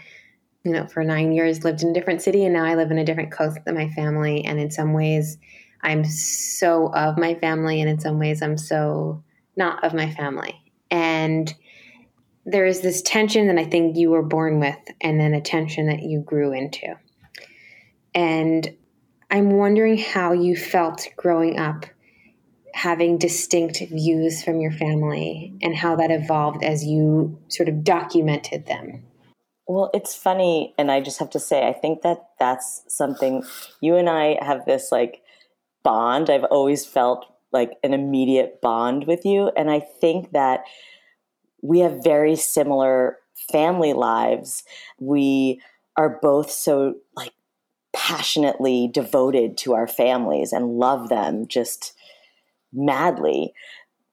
you 0.64 0.72
know, 0.72 0.88
for 0.88 1.04
nine 1.04 1.34
years 1.34 1.64
lived 1.64 1.84
in 1.84 1.90
a 1.90 1.94
different 1.94 2.22
city 2.22 2.46
and 2.46 2.54
now 2.54 2.64
I 2.64 2.76
live 2.76 2.92
in 2.92 2.98
a 2.98 3.06
different 3.06 3.32
coast 3.32 3.60
than 3.66 3.76
my 3.76 3.90
family. 3.90 4.46
And 4.46 4.60
in 4.60 4.72
some 4.72 4.94
ways, 4.94 5.38
I'm 5.84 6.06
so 6.06 6.94
of 6.94 7.18
my 7.18 7.36
family, 7.36 7.82
and 7.82 7.90
in 7.90 8.00
some 8.00 8.20
ways, 8.20 8.42
I'm 8.42 8.58
so 8.58 9.24
not 9.56 9.84
of 9.84 9.94
my 9.94 10.10
family. 10.12 10.56
And 10.90 11.54
there 12.46 12.66
is 12.66 12.82
this 12.82 13.02
tension 13.02 13.48
that 13.48 13.58
I 13.58 13.66
think 13.66 13.98
you 13.98 14.12
were 14.12 14.24
born 14.24 14.60
with, 14.60 14.80
and 15.02 15.20
then 15.20 15.34
a 15.34 15.42
tension 15.42 15.88
that 15.88 16.04
you 16.04 16.22
grew 16.22 16.54
into. 16.54 16.96
And 18.16 18.76
I'm 19.30 19.52
wondering 19.52 19.98
how 19.98 20.34
you 20.34 20.56
felt 20.56 21.08
growing 21.18 21.60
up 21.60 21.86
having 22.74 23.20
distinct 23.20 23.80
views 23.80 24.44
from 24.44 24.60
your 24.60 24.72
family 24.72 25.54
and 25.62 25.76
how 25.76 25.96
that 25.96 26.10
evolved 26.12 26.64
as 26.64 26.84
you 26.84 27.40
sort 27.48 27.70
of 27.70 27.84
documented 27.84 28.66
them. 28.66 29.04
Well, 29.68 29.92
it's 29.94 30.16
funny, 30.16 30.74
and 30.78 30.92
I 30.92 31.00
just 31.00 31.20
have 31.20 31.30
to 31.32 31.40
say, 31.40 31.68
I 31.68 31.74
think 31.74 32.02
that 32.02 32.30
that's 32.40 32.84
something 32.88 33.44
you 33.80 33.96
and 33.96 34.10
I 34.10 34.44
have 34.44 34.66
this 34.66 34.92
like 34.92 35.22
bond. 35.84 36.30
I've 36.30 36.44
always 36.46 36.86
felt 36.86 37.26
like 37.52 37.78
an 37.84 37.94
immediate 37.94 38.62
bond 38.62 39.06
with 39.06 39.26
you. 39.26 39.52
And 39.56 39.70
I 39.70 39.80
think 39.80 40.32
that 40.32 40.64
we 41.62 41.80
have 41.80 42.04
very 42.04 42.36
similar 42.36 43.20
family 43.52 43.94
lives. 43.94 44.64
We 45.00 45.62
are 45.96 46.20
both 46.22 46.50
so 46.50 46.96
like 47.16 47.34
passionately 47.94 48.90
devoted 48.92 49.58
to 49.60 49.74
our 49.74 49.88
families 49.88 50.52
and 50.52 50.78
love 50.80 51.10
them 51.10 51.48
just 51.48 51.94
madly. 52.74 53.54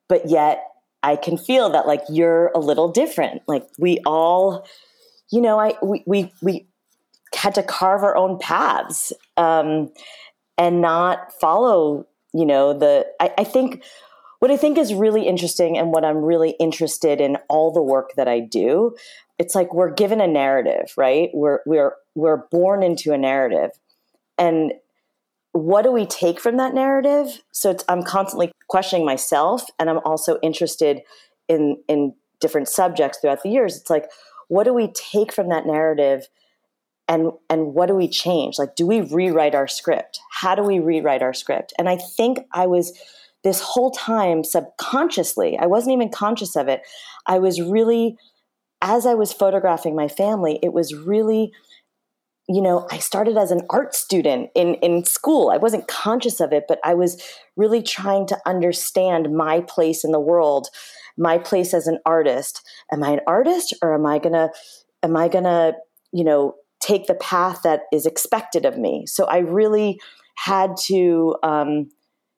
But 0.09 0.29
yet 0.29 0.65
I 1.03 1.17
can 1.17 1.39
feel 1.39 1.71
that 1.71 1.87
like 1.87 2.03
you're 2.09 2.51
a 2.55 2.59
little 2.59 2.93
different. 2.93 3.43
Like 3.49 3.67
we 3.79 3.99
all, 4.05 4.67
you 5.33 5.41
know, 5.41 5.59
I 5.59 5.75
we 5.83 6.03
we, 6.07 6.33
we 6.43 6.67
had 7.35 7.55
to 7.55 7.63
carve 7.63 8.03
our 8.03 8.17
own 8.17 8.39
paths 8.39 9.13
um, 9.37 9.91
and 10.61 10.81
not 10.81 11.33
follow 11.41 12.07
you 12.33 12.47
know 12.47 12.73
the 12.73 13.05
I, 13.19 13.33
I 13.39 13.45
think 13.45 13.83
what 14.41 14.51
I 14.51 14.57
think 14.57 14.79
is 14.79 14.95
really 14.95 15.27
interesting 15.27 15.77
and 15.77 15.91
what 15.91 16.05
I'm 16.05 16.19
really 16.19 16.51
interested 16.59 17.21
in 17.21 17.37
all 17.49 17.73
the 17.73 17.83
work 17.83 18.13
that 18.17 18.27
I 18.27 18.41
do, 18.41 18.97
it's 19.39 19.55
like 19.55 19.75
we're 19.75 19.93
given 19.93 20.21
a 20.21 20.27
narrative, 20.27 20.93
right? 20.97 21.29
We're 21.35 21.61
we're 21.67 21.95
we're 22.15 22.47
born 22.51 22.83
into 22.83 23.13
a 23.13 23.19
narrative. 23.19 23.71
And 24.39 24.73
what 25.53 25.83
do 25.83 25.93
we 25.93 26.07
take 26.07 26.41
from 26.41 26.57
that 26.57 26.75
narrative? 26.75 27.43
So 27.53 27.77
I'm 27.89 28.03
constantly 28.03 28.53
questioning 28.69 29.05
myself 29.05 29.65
and 29.79 29.91
I'm 29.91 29.99
also 30.05 30.39
interested 30.43 31.03
in 31.49 31.77
in 31.87 32.15
different 32.41 32.69
subjects 32.69 33.19
throughout 33.19 33.43
the 33.43 33.51
years. 33.51 33.77
It's 33.77 33.91
like 33.91 34.11
what 34.49 34.65
do 34.65 34.73
we 34.73 34.91
take 34.93 35.33
from 35.33 35.49
that 35.51 35.67
narrative 35.67 36.29
and 37.11 37.33
and 37.51 37.75
what 37.75 37.87
do 37.87 37.95
we 37.95 38.09
change? 38.09 38.59
Like 38.59 38.77
do 38.77 38.87
we 38.87 39.03
rewrite 39.03 39.55
our 39.55 39.69
script? 39.69 40.21
How 40.31 40.55
do 40.55 40.63
we 40.63 40.79
rewrite 40.79 41.23
our 41.23 41.35
script? 41.35 41.75
And 41.79 41.89
i 41.89 41.97
think 41.97 42.39
i 42.53 42.67
was 42.67 42.99
this 43.43 43.61
whole 43.61 43.91
time 43.91 44.45
subconsciously 44.45 45.59
i 45.59 45.67
wasn't 45.67 45.93
even 45.93 46.09
conscious 46.09 46.57
of 46.57 46.69
it. 46.69 46.83
I 47.27 47.39
was 47.39 47.61
really 47.61 48.17
as 48.81 49.05
i 49.05 49.15
was 49.15 49.33
photographing 49.33 49.95
my 49.95 50.09
family 50.09 50.59
it 50.63 50.73
was 50.73 50.95
really 50.95 51.53
you 52.49 52.63
know 52.63 52.87
i 52.91 52.99
started 52.99 53.37
as 53.37 53.51
an 53.51 53.63
art 53.69 53.95
student 53.95 54.51
in 54.55 54.75
in 54.77 55.05
school. 55.05 55.51
I 55.51 55.57
wasn't 55.57 55.89
conscious 55.89 56.41
of 56.41 56.53
it 56.53 56.65
but 56.69 56.79
i 56.85 56.95
was 56.95 57.21
really 57.57 57.83
trying 57.83 58.27
to 58.29 58.39
understand 58.47 59.35
my 59.37 59.61
place 59.63 60.05
in 60.05 60.13
the 60.13 60.21
world 60.21 60.69
my 61.19 61.37
place 61.37 61.75
as 61.75 61.87
an 61.89 61.99
artist. 62.07 62.63
Am 62.93 63.03
i 63.03 63.11
an 63.11 63.21
artist 63.27 63.75
or 63.83 63.95
am 63.95 64.07
i 64.07 64.19
to 64.21 64.51
am 65.03 65.17
i 65.17 65.29
to 65.29 65.75
you 66.13 66.25
know 66.25 66.55
take 66.81 67.07
the 67.07 67.15
path 67.15 67.61
that 67.63 67.83
is 67.93 68.07
expected 68.07 68.65
of 68.65 68.79
me. 68.79 69.07
So 69.07 69.27
I 69.27 69.39
really 69.39 70.01
had 70.37 70.77
to 70.85 71.37
um, 71.43 71.91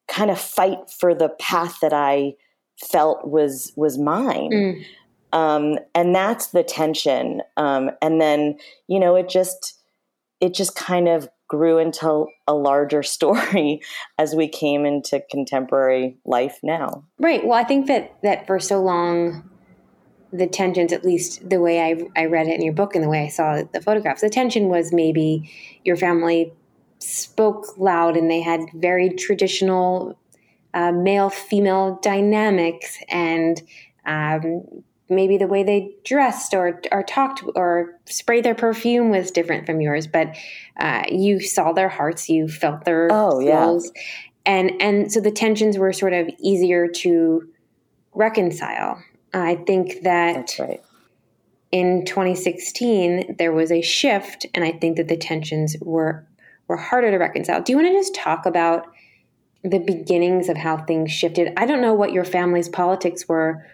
kind 0.09 0.31
of 0.31 0.39
fight 0.39 0.91
for 0.91 1.15
the 1.15 1.31
path 1.41 1.79
that 1.81 1.93
I 1.93 2.35
felt 2.79 3.27
was 3.27 3.73
was 3.77 3.99
mine. 3.99 4.51
Mm. 4.51 4.85
Um, 5.33 5.79
and 5.95 6.15
that's 6.15 6.49
the 6.49 6.63
tension. 6.63 7.41
Um, 7.57 7.91
and 8.03 8.21
then, 8.21 8.59
you 8.89 9.01
know, 9.01 9.17
it 9.17 9.29
just 9.29 9.81
it 10.41 10.55
just 10.55 10.75
kind 10.75 11.09
of 11.09 11.29
grew 11.49 11.79
into 11.79 12.27
a 12.49 12.55
larger 12.55 13.03
story 13.17 13.81
as 14.19 14.35
we 14.35 14.49
came 14.49 14.85
into 14.85 15.23
contemporary 15.31 16.19
life 16.25 16.59
now. 16.63 17.05
Right. 17.19 17.45
Well, 17.45 17.59
I 17.59 17.65
think 17.65 17.87
that 17.87 18.17
that 18.23 18.47
for 18.47 18.59
so 18.59 18.83
long 18.83 19.49
the 20.33 20.47
tensions, 20.47 20.93
at 20.93 21.05
least 21.05 21.49
the 21.49 21.61
way 21.61 21.81
I, 21.81 22.21
I 22.21 22.27
read 22.27 22.47
it 22.47 22.55
in 22.55 22.63
your 22.63 22.73
book 22.73 22.95
and 22.95 23.05
the 23.05 23.09
way 23.09 23.25
I 23.25 23.29
saw 23.29 23.63
the 23.73 23.81
photographs, 23.81 24.23
the 24.23 24.31
tension 24.31 24.69
was 24.69 24.93
maybe 24.93 25.51
your 25.85 25.97
family 25.97 26.53
spoke 26.99 27.77
loud 27.79 28.17
and 28.17 28.31
they 28.31 28.41
had 28.41 28.61
very 28.75 29.11
traditional 29.11 30.19
uh, 30.75 30.93
male 30.93 31.29
female 31.29 31.99
dynamics 32.03 32.99
and 33.09 33.61
um, 34.07 34.65
maybe 35.09 35.37
the 35.37 35.47
way 35.47 35.63
they 35.63 35.95
dressed 36.05 36.55
or, 36.55 36.81
or 36.91 37.03
talked 37.03 37.43
or 37.55 37.99
sprayed 38.07 38.45
their 38.45 38.55
perfume 38.55 39.11
was 39.11 39.31
different 39.31 39.67
from 39.67 39.81
yours 39.81 40.07
but 40.07 40.35
uh, 40.79 41.03
you 41.11 41.41
saw 41.41 41.73
their 41.73 41.89
hearts 41.89 42.29
you 42.31 42.49
felt 42.49 42.85
their 42.85 43.09
oh 43.11 43.41
souls. 43.41 43.93
yeah 43.95 44.03
and 44.47 44.73
and 44.81 45.13
so 45.13 45.21
the 45.21 45.31
tensions 45.31 45.79
were 45.79 45.93
sort 45.93 46.13
of 46.13 46.29
easier 46.41 46.89
to 46.89 47.49
reconcile 48.15 49.03
i 49.35 49.55
think 49.55 50.03
that 50.03 50.35
that's 50.35 50.59
right. 50.59 50.83
in 51.71 52.05
2016 52.05 53.37
there 53.39 53.53
was 53.53 53.71
a 53.71 53.83
shift 53.83 54.47
and 54.55 54.65
i 54.65 54.73
think 54.73 54.97
that 54.97 55.09
the 55.09 55.17
tensions 55.17 55.77
were 55.81 56.27
were 56.73 56.77
harder 56.77 57.11
to 57.11 57.19
reconcile. 57.19 57.61
Do 57.61 57.73
you 57.73 57.77
want 57.77 57.89
to 57.89 57.99
just 57.99 58.15
talk 58.15 58.47
about 58.47 58.87
the 59.63 59.79
beginnings 59.79 60.49
of 60.49 60.57
how 60.57 60.79
things 60.79 61.13
shifted? 61.13 61.53
I 61.57 61.67
don't 61.67 61.83
know 61.83 61.95
what 61.95 62.13
your 62.13 62.25
family's 62.25 62.69
politics 62.69 63.29
were 63.29 63.65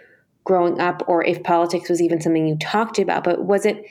growing 0.44 0.81
up 0.81 1.03
or 1.07 1.25
if 1.25 1.42
politics 1.44 1.88
was 1.88 2.03
even 2.03 2.21
something 2.21 2.47
you 2.47 2.57
talked 2.59 2.99
about, 2.99 3.23
but 3.25 3.44
was 3.44 3.64
it 3.66 3.85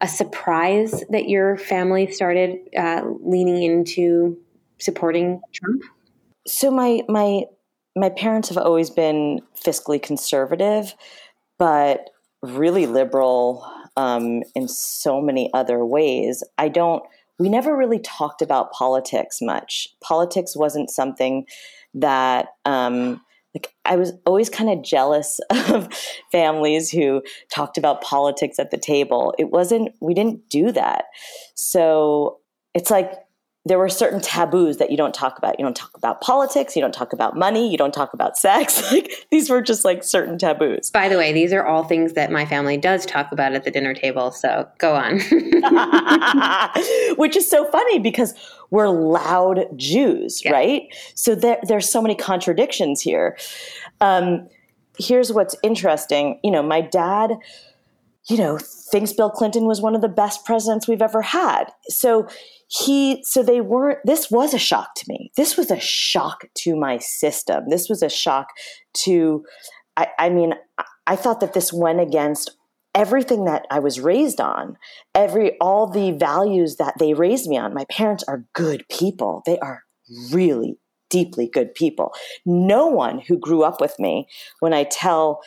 a 0.00 0.08
surprise 0.08 1.02
that 1.10 1.28
your 1.28 1.56
family 1.56 2.10
started 2.10 2.58
uh, 2.78 3.02
leaning 3.20 3.62
into 3.62 4.38
supporting 4.78 5.40
Trump? 5.52 5.82
So 6.46 6.70
my 6.70 7.02
my 7.08 7.44
my 7.96 8.08
parents 8.08 8.48
have 8.48 8.58
always 8.58 8.90
been 8.90 9.40
fiscally 9.54 10.02
conservative, 10.02 10.94
but 11.58 12.10
really 12.42 12.86
liberal 12.86 13.66
um, 13.96 14.42
in 14.54 14.68
so 14.68 15.20
many 15.20 15.50
other 15.52 15.84
ways. 15.84 16.42
I 16.58 16.68
don't. 16.68 17.02
We 17.38 17.48
never 17.48 17.76
really 17.76 17.98
talked 17.98 18.40
about 18.42 18.72
politics 18.72 19.38
much. 19.40 19.88
Politics 20.02 20.56
wasn't 20.56 20.90
something 20.90 21.46
that 21.94 22.48
um, 22.64 23.20
like 23.54 23.74
I 23.84 23.96
was 23.96 24.12
always 24.26 24.48
kind 24.48 24.70
of 24.70 24.82
jealous 24.82 25.40
of 25.50 25.88
families 26.30 26.90
who 26.90 27.22
talked 27.52 27.76
about 27.78 28.02
politics 28.02 28.58
at 28.58 28.70
the 28.70 28.78
table. 28.78 29.34
It 29.38 29.50
wasn't 29.50 29.90
we 30.00 30.14
didn't 30.14 30.48
do 30.48 30.72
that. 30.72 31.06
So 31.54 32.38
it's 32.74 32.90
like 32.90 33.12
there 33.64 33.78
were 33.78 33.88
certain 33.88 34.20
taboos 34.20 34.78
that 34.78 34.90
you 34.90 34.96
don't 34.96 35.14
talk 35.14 35.38
about. 35.38 35.58
You 35.58 35.64
don't 35.64 35.76
talk 35.76 35.96
about 35.96 36.20
politics, 36.20 36.74
you 36.74 36.82
don't 36.82 36.94
talk 36.94 37.12
about 37.12 37.36
money, 37.36 37.70
you 37.70 37.78
don't 37.78 37.94
talk 37.94 38.12
about 38.12 38.36
sex. 38.36 38.82
Like 38.92 39.26
these 39.30 39.48
were 39.48 39.62
just 39.62 39.86
like 39.86 40.04
certain 40.04 40.36
taboos. 40.36 40.90
By 40.90 41.08
the 41.08 41.16
way, 41.16 41.32
these 41.32 41.52
are 41.52 41.64
all 41.64 41.84
things 41.84 42.12
that 42.12 42.30
my 42.30 42.44
family 42.44 42.76
does 42.76 43.06
talk 43.06 43.32
about 43.32 43.54
at 43.54 43.64
the 43.64 43.70
dinner 43.70 43.94
table. 43.94 44.32
So 44.32 44.68
go 44.78 44.94
on. 44.94 45.20
Which 47.16 47.34
is 47.36 47.48
so 47.48 47.64
funny 47.70 48.00
because 48.00 48.34
we're 48.70 48.88
loud 48.88 49.66
Jews, 49.76 50.44
yeah. 50.44 50.52
right? 50.52 50.82
So 51.14 51.34
there, 51.34 51.58
there's 51.62 51.90
so 51.90 52.02
many 52.02 52.14
contradictions 52.14 53.00
here. 53.00 53.38
Um, 54.02 54.46
here's 54.98 55.32
what's 55.32 55.56
interesting. 55.62 56.38
You 56.42 56.50
know, 56.50 56.62
my 56.62 56.82
dad 56.82 57.38
you 58.28 58.36
know, 58.36 58.58
thinks 58.58 59.12
Bill 59.12 59.30
Clinton 59.30 59.64
was 59.64 59.80
one 59.80 59.94
of 59.94 60.00
the 60.00 60.08
best 60.08 60.44
presidents 60.44 60.86
we've 60.86 61.02
ever 61.02 61.22
had. 61.22 61.64
So 61.88 62.28
he 62.72 63.22
so 63.22 63.42
they 63.42 63.60
weren't 63.60 63.98
this 64.04 64.30
was 64.30 64.54
a 64.54 64.58
shock 64.58 64.94
to 64.96 65.04
me. 65.06 65.30
This 65.36 65.58
was 65.58 65.70
a 65.70 65.78
shock 65.78 66.44
to 66.54 66.74
my 66.74 66.98
system. 66.98 67.64
This 67.68 67.88
was 67.88 68.02
a 68.02 68.08
shock 68.08 68.48
to 69.04 69.44
i, 69.96 70.08
I 70.18 70.30
mean 70.30 70.54
I, 71.06 71.16
thought 71.16 71.40
that 71.40 71.52
this 71.52 71.70
went 71.70 72.00
against 72.00 72.56
everything 72.94 73.44
that 73.44 73.66
i 73.70 73.78
was 73.78 74.00
raised 74.00 74.40
on 74.40 74.78
every 75.14 75.58
all 75.60 75.86
the 75.86 76.12
values 76.12 76.76
that 76.76 76.94
they 76.98 77.12
raised 77.12 77.46
me 77.46 77.58
on. 77.58 77.74
My 77.74 77.84
parents 77.90 78.24
are 78.26 78.46
good 78.54 78.84
people. 78.90 79.42
They 79.44 79.58
are 79.58 79.82
really 80.30 80.78
deeply 81.10 81.50
good 81.52 81.74
people. 81.74 82.14
No 82.46 82.86
one 82.86 83.18
who 83.18 83.36
grew 83.36 83.64
up 83.64 83.82
with 83.82 83.98
me 83.98 84.26
when 84.60 84.72
i 84.72 84.84
tell 84.84 85.42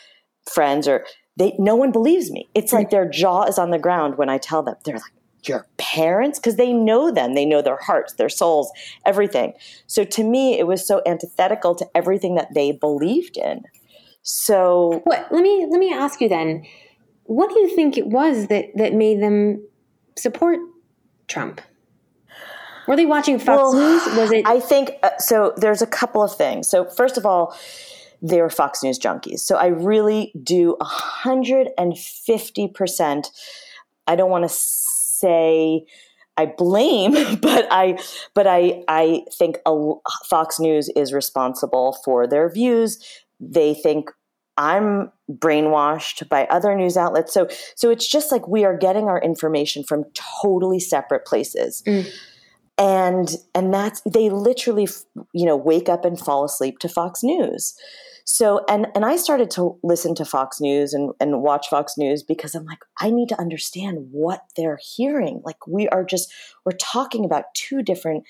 friends 0.47 0.87
or 0.87 1.03
they 1.37 1.55
no 1.57 1.75
one 1.75 1.91
believes 1.91 2.29
me. 2.29 2.49
It's 2.53 2.71
like 2.71 2.91
their 2.91 3.09
jaw 3.09 3.45
is 3.45 3.57
on 3.57 3.71
the 3.71 3.79
ground 3.79 4.19
when 4.19 4.29
i 4.29 4.37
tell 4.37 4.61
them. 4.61 4.75
They're 4.85 4.93
like 4.93 5.24
your 5.47 5.67
parents 5.77 6.39
because 6.39 6.55
they 6.55 6.73
know 6.73 7.11
them. 7.11 7.33
They 7.33 7.45
know 7.45 7.61
their 7.61 7.77
hearts 7.77 8.13
their 8.13 8.29
souls 8.29 8.71
everything. 9.05 9.53
So 9.87 10.03
to 10.03 10.23
me 10.23 10.59
it 10.59 10.67
was 10.67 10.87
so 10.87 11.01
antithetical 11.05 11.75
to 11.75 11.87
everything 11.95 12.35
that 12.35 12.53
they 12.53 12.71
believed 12.71 13.37
in. 13.37 13.63
So 14.23 15.01
what 15.03 15.27
let 15.31 15.43
me 15.43 15.67
let 15.69 15.79
me 15.79 15.93
ask 15.93 16.21
you 16.21 16.29
then. 16.29 16.65
What 17.23 17.49
do 17.49 17.59
you 17.59 17.75
think 17.75 17.97
it 17.97 18.07
was 18.07 18.47
that 18.47 18.65
that 18.75 18.93
made 18.93 19.21
them 19.21 19.67
support 20.17 20.59
trump? 21.27 21.61
Were 22.87 22.95
they 22.95 23.05
watching 23.05 23.37
fox 23.39 23.57
well, 23.57 23.73
news? 23.73 24.05
Was 24.17 24.31
it 24.31 24.47
i 24.47 24.59
think 24.59 24.91
uh, 25.03 25.17
so 25.17 25.53
there's 25.57 25.81
a 25.81 25.87
couple 25.87 26.23
of 26.23 26.35
things. 26.35 26.69
So 26.69 26.85
first 26.85 27.17
of 27.17 27.25
all 27.25 27.57
they 28.21 28.41
were 28.41 28.49
fox 28.49 28.81
news 28.83 28.97
junkies. 28.97 29.39
So 29.39 29.57
i 29.57 29.67
really 29.67 30.31
do 30.41 30.77
150% 30.81 33.31
i 34.07 34.15
don't 34.15 34.29
want 34.29 34.43
to 34.43 34.49
say 35.25 35.85
I 36.37 36.45
blame, 36.45 37.13
but 37.41 37.67
I 37.71 37.97
but 38.33 38.47
I 38.47 38.83
I 38.87 39.25
think 39.33 39.57
a, 39.65 39.93
Fox 40.25 40.59
News 40.59 40.89
is 40.95 41.13
responsible 41.13 41.97
for 42.03 42.27
their 42.27 42.49
views. 42.49 43.03
They 43.39 43.73
think 43.73 44.11
I'm 44.57 45.11
brainwashed 45.29 46.29
by 46.29 46.45
other 46.45 46.75
news 46.75 46.97
outlets. 46.97 47.33
So 47.33 47.47
so 47.75 47.89
it's 47.89 48.07
just 48.07 48.31
like 48.31 48.47
we 48.47 48.63
are 48.63 48.77
getting 48.77 49.05
our 49.05 49.21
information 49.21 49.83
from 49.83 50.05
totally 50.41 50.79
separate 50.79 51.25
places. 51.25 51.83
Mm. 51.85 52.09
And 52.77 53.29
and 53.53 53.73
that's 53.73 54.01
they 54.01 54.29
literally 54.29 54.87
you 55.33 55.45
know 55.45 55.55
wake 55.55 55.87
up 55.87 56.03
and 56.03 56.19
fall 56.19 56.43
asleep 56.43 56.79
to 56.79 56.89
Fox 56.89 57.23
News. 57.23 57.75
So, 58.27 58.65
and, 58.67 58.87
and 58.95 59.05
I 59.05 59.17
started 59.17 59.51
to 59.51 59.77
listen 59.83 60.15
to 60.15 60.25
Fox 60.25 60.59
News 60.59 60.93
and, 60.95 61.13
and 61.19 61.43
watch 61.43 61.69
Fox 61.69 61.95
News 61.95 62.23
because 62.23 62.55
I'm 62.55 62.65
like, 62.65 62.83
I 62.99 63.11
need 63.11 63.29
to 63.29 63.39
understand 63.39 64.07
what 64.11 64.41
they're 64.57 64.79
hearing. 64.81 65.43
Like, 65.45 65.67
we 65.67 65.87
are 65.89 66.03
just, 66.03 66.33
we're 66.65 66.71
talking 66.71 67.23
about 67.23 67.53
two 67.53 67.83
different 67.83 68.23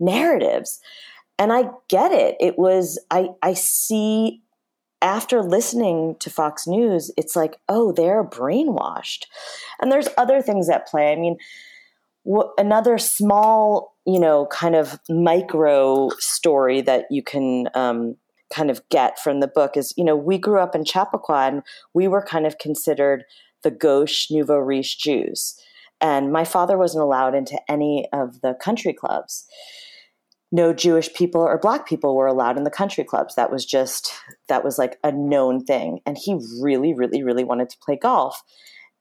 narratives. 0.00 0.80
And 1.38 1.52
I 1.52 1.64
get 1.90 2.12
it. 2.12 2.36
It 2.40 2.58
was, 2.58 2.98
I, 3.10 3.28
I 3.42 3.52
see 3.52 4.42
after 5.02 5.42
listening 5.42 6.16
to 6.20 6.30
Fox 6.30 6.66
News, 6.66 7.10
it's 7.18 7.36
like, 7.36 7.56
oh, 7.68 7.92
they're 7.92 8.24
brainwashed. 8.24 9.24
And 9.82 9.92
there's 9.92 10.08
other 10.16 10.40
things 10.40 10.70
at 10.70 10.86
play. 10.86 11.12
I 11.12 11.16
mean, 11.16 11.36
another 12.56 12.96
small, 12.96 13.91
you 14.06 14.18
know, 14.18 14.46
kind 14.46 14.74
of 14.74 14.98
micro 15.08 16.08
story 16.18 16.80
that 16.82 17.06
you 17.10 17.22
can 17.22 17.68
um, 17.74 18.16
kind 18.52 18.70
of 18.70 18.86
get 18.88 19.18
from 19.18 19.40
the 19.40 19.48
book 19.48 19.76
is, 19.76 19.94
you 19.96 20.04
know, 20.04 20.16
we 20.16 20.38
grew 20.38 20.60
up 20.60 20.74
in 20.74 20.84
Chappaqua 20.84 21.46
and 21.46 21.62
we 21.94 22.08
were 22.08 22.22
kind 22.22 22.46
of 22.46 22.58
considered 22.58 23.24
the 23.62 23.70
gauche 23.70 24.30
nouveau 24.30 24.58
riche 24.58 24.98
Jews. 24.98 25.56
And 26.00 26.32
my 26.32 26.44
father 26.44 26.76
wasn't 26.76 27.04
allowed 27.04 27.34
into 27.34 27.58
any 27.68 28.08
of 28.12 28.40
the 28.40 28.54
country 28.54 28.92
clubs. 28.92 29.46
No 30.50 30.74
Jewish 30.74 31.14
people 31.14 31.40
or 31.40 31.58
black 31.58 31.86
people 31.86 32.16
were 32.16 32.26
allowed 32.26 32.58
in 32.58 32.64
the 32.64 32.70
country 32.70 33.04
clubs. 33.04 33.36
That 33.36 33.52
was 33.52 33.64
just, 33.64 34.12
that 34.48 34.64
was 34.64 34.78
like 34.78 34.98
a 35.04 35.12
known 35.12 35.64
thing. 35.64 36.00
And 36.04 36.18
he 36.18 36.38
really, 36.60 36.92
really, 36.92 37.22
really 37.22 37.44
wanted 37.44 37.70
to 37.70 37.78
play 37.78 37.96
golf. 37.96 38.42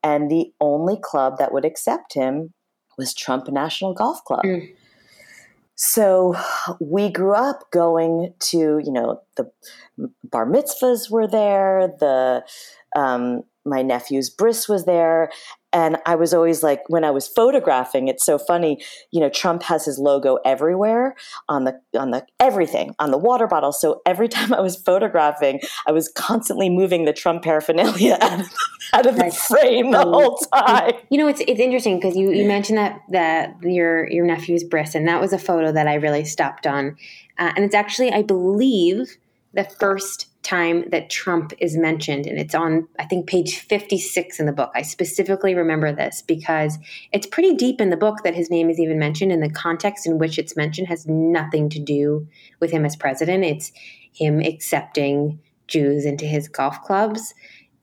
And 0.04 0.30
the 0.30 0.54
only 0.62 0.98
club 1.02 1.40
that 1.40 1.52
would 1.52 1.66
accept 1.66 2.14
him 2.14 2.54
was 2.98 3.14
Trump 3.14 3.48
National 3.50 3.94
Golf 3.94 4.24
Club. 4.24 4.44
Mm. 4.46 4.74
So 5.84 6.36
we 6.80 7.10
grew 7.10 7.34
up 7.34 7.72
going 7.72 8.36
to, 8.52 8.58
you 8.86 8.92
know, 8.92 9.20
the 9.36 9.52
bar 10.24 10.46
mitzvahs 10.46 11.10
were 11.10 11.26
there, 11.26 11.88
the 12.00 12.44
um, 12.96 13.42
my 13.66 13.82
nephew's 13.82 14.30
bris 14.30 14.70
was 14.70 14.86
there, 14.86 15.32
And 15.74 15.98
I 16.06 16.16
was 16.16 16.34
always 16.34 16.64
like, 16.64 16.82
when 16.88 17.04
I 17.04 17.12
was 17.12 17.28
photographing, 17.28 18.08
it's 18.08 18.26
so 18.26 18.38
funny. 18.38 18.84
You 19.12 19.22
know, 19.22 19.30
Trump 19.30 19.64
has 19.64 19.86
his 19.86 19.98
logo 19.98 20.38
everywhere 20.44 21.16
on 21.48 21.64
the 21.64 21.80
on 21.98 22.12
the 22.12 22.26
everything 22.40 22.94
on 23.00 23.12
the 23.12 23.18
water 23.18 23.48
bottle. 23.48 23.72
So 23.72 24.02
every 24.06 24.28
time 24.38 24.54
I 24.54 24.60
was 24.60 24.76
photographing, 24.76 25.62
I 25.88 25.92
was 25.92 26.10
constantly 26.10 26.70
moving 26.70 27.06
the 27.06 27.14
Trump 27.14 27.44
paraphernalia 27.44 28.18
out 28.22 28.40
of, 28.40 28.50
out 28.94 29.06
of 29.06 29.16
the 29.16 29.32
frame 29.32 29.92
the 29.92 30.02
whole 30.02 30.38
time. 30.38 30.94
You 31.10 31.18
know, 31.18 31.28
it's 31.28 31.42
it's 31.42 31.60
interesting 31.60 31.98
because 31.98 32.16
you, 32.16 32.32
you 32.32 32.48
mentioned 32.48 32.78
that 32.78 33.02
that 33.10 33.56
your 33.62 34.10
your 34.10 34.26
nephew's 34.26 34.64
bris, 34.64 34.96
and 34.96 35.08
that 35.08 35.22
was 35.22 35.34
a 35.34 35.40
photo 35.40 35.72
that 35.72 35.88
I 35.88 35.96
really 35.96 36.26
stopped 36.26 36.68
on, 36.68 36.98
uh, 37.38 37.54
and 37.56 37.64
it's 37.64 37.76
actually 37.76 38.12
I 38.12 38.24
believe 38.24 39.18
the 39.54 39.64
first 39.64 40.28
time 40.44 40.90
that 40.90 41.10
Trump 41.10 41.54
is 41.60 41.78
mentioned, 41.78 42.26
and 42.26 42.40
it's 42.40 42.56
on, 42.56 42.88
I 42.98 43.06
think, 43.06 43.28
page 43.28 43.60
56 43.60 44.40
in 44.40 44.46
the 44.46 44.52
book. 44.52 44.72
I 44.74 44.82
specifically 44.82 45.54
remember 45.54 45.92
this 45.92 46.22
because 46.22 46.78
it's 47.12 47.28
pretty 47.28 47.54
deep 47.54 47.80
in 47.80 47.90
the 47.90 47.98
book 47.98 48.24
that 48.24 48.36
his 48.36 48.50
name 48.50 48.70
is 48.70 48.80
even 48.80 48.98
mentioned, 48.98 49.32
and 49.32 49.44
the 49.44 49.50
context 49.50 50.08
in 50.08 50.18
which 50.18 50.40
it's 50.40 50.56
mentioned 50.56 50.88
has 50.88 51.08
nothing 51.08 51.70
to 51.70 51.80
do 51.80 52.28
with 52.60 52.72
him 52.72 52.86
as 52.86 52.96
president. 52.96 53.44
It's 53.44 53.72
him 54.14 54.40
accepting 54.40 55.40
Jews 55.68 56.06
into 56.06 56.26
his 56.26 56.48
golf 56.48 56.82
clubs. 56.82 57.34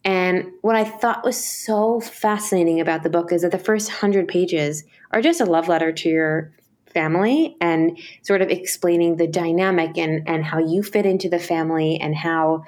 And 0.04 0.52
what 0.62 0.76
I 0.76 0.84
thought 0.84 1.24
was 1.24 1.42
so 1.42 2.00
fascinating 2.00 2.80
about 2.80 3.02
the 3.02 3.10
book 3.10 3.32
is 3.32 3.42
that 3.42 3.50
the 3.50 3.58
first 3.58 3.88
hundred 3.88 4.28
pages 4.28 4.84
are 5.10 5.20
just 5.20 5.40
a 5.40 5.44
love 5.44 5.68
letter 5.68 5.92
to 5.92 6.08
your 6.08 6.52
family 6.92 7.57
and 7.61 7.98
sort 8.22 8.42
of 8.42 8.48
explaining 8.48 9.16
the 9.16 9.27
dynamic 9.27 9.96
and, 9.98 10.29
and 10.29 10.44
how 10.44 10.59
you 10.59 10.83
fit 10.83 11.07
into 11.07 11.29
the 11.29 11.38
family 11.38 11.98
and 12.01 12.14
how 12.14 12.64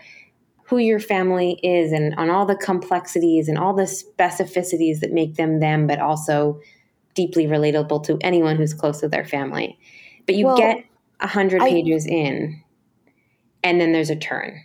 who 0.65 0.79
your 0.79 1.01
family 1.01 1.59
is 1.65 1.91
and 1.91 2.15
on 2.15 2.31
all 2.31 2.47
the 2.47 2.55
complexities 2.55 3.49
and 3.49 3.59
all 3.59 3.75
the 3.75 3.83
specificities 3.83 5.01
that 5.01 5.13
make 5.13 5.35
them 5.35 5.59
them, 5.59 5.87
but 5.87 5.99
also 5.99 6.61
deeply 7.15 7.47
relatable 7.47 8.05
to 8.05 8.17
anyone 8.21 8.57
who's 8.57 8.73
close 8.73 9.01
to 9.01 9.09
their 9.09 9.25
family. 9.25 9.79
But 10.27 10.37
you 10.37 10.47
well, 10.47 10.57
get 10.57 10.85
a 11.19 11.27
hundred 11.27 11.61
pages 11.61 12.07
in 12.07 12.63
and 13.63 13.81
then 13.81 13.93
there's 13.93 14.11
a 14.11 14.17
turn. 14.17 14.63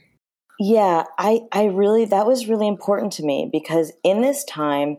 Yeah, 0.60 1.04
I, 1.18 1.42
I 1.52 1.66
really, 1.66 2.06
that 2.06 2.26
was 2.26 2.48
really 2.48 2.68
important 2.68 3.14
to 3.14 3.24
me 3.24 3.50
because 3.52 3.92
in 4.04 4.22
this 4.22 4.44
time, 4.46 4.98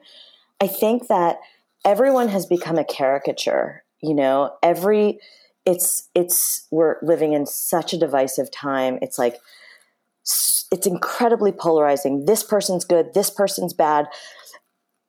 I 0.61 0.67
think 0.67 1.09
that 1.09 1.39
everyone 1.85 2.29
has 2.29 2.47
become 2.47 2.79
a 2.79 2.85
caricature 2.85 3.85
you 4.03 4.15
know 4.15 4.57
every 4.63 5.19
it's 5.65 6.09
it's 6.15 6.67
we're 6.71 6.97
living 7.03 7.33
in 7.33 7.47
such 7.47 7.93
a 7.93 7.99
divisive 7.99 8.51
time. 8.51 8.99
It's 9.03 9.19
like 9.19 9.37
it's 10.25 10.87
incredibly 10.87 11.53
polarizing. 11.53 12.25
This 12.25 12.43
person's 12.43 12.85
good 12.85 13.15
this 13.15 13.31
person's 13.31 13.75
bad. 13.75 14.07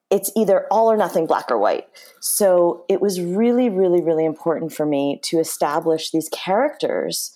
It's 0.10 0.32
either 0.36 0.65
all 0.71 0.89
or 0.91 0.97
nothing 0.97 1.28
black 1.28 1.52
or 1.52 1.58
white. 1.58 1.88
So 2.21 2.86
it 2.89 3.02
was 3.02 3.21
really 3.21 3.69
really 3.69 4.02
really 4.02 4.26
important 4.26 4.73
for 4.73 4.86
me 4.86 5.19
to 5.26 5.39
establish 5.39 6.12
these 6.12 6.30
characters. 6.30 7.34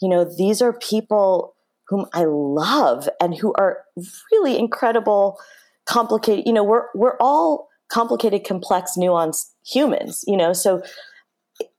You 0.00 0.08
know 0.08 0.24
these 0.24 0.62
are 0.62 0.72
people 0.72 1.54
whom 1.88 2.06
i 2.14 2.24
love 2.24 3.08
and 3.20 3.36
who 3.36 3.52
are 3.58 3.84
really 4.30 4.58
incredible 4.58 5.38
complicated 5.84 6.46
you 6.46 6.52
know 6.52 6.64
we're 6.64 6.86
we're 6.94 7.16
all 7.20 7.68
complicated, 7.92 8.44
complex, 8.44 8.92
nuanced 8.96 9.52
humans, 9.64 10.24
you 10.26 10.36
know? 10.36 10.52
So 10.52 10.82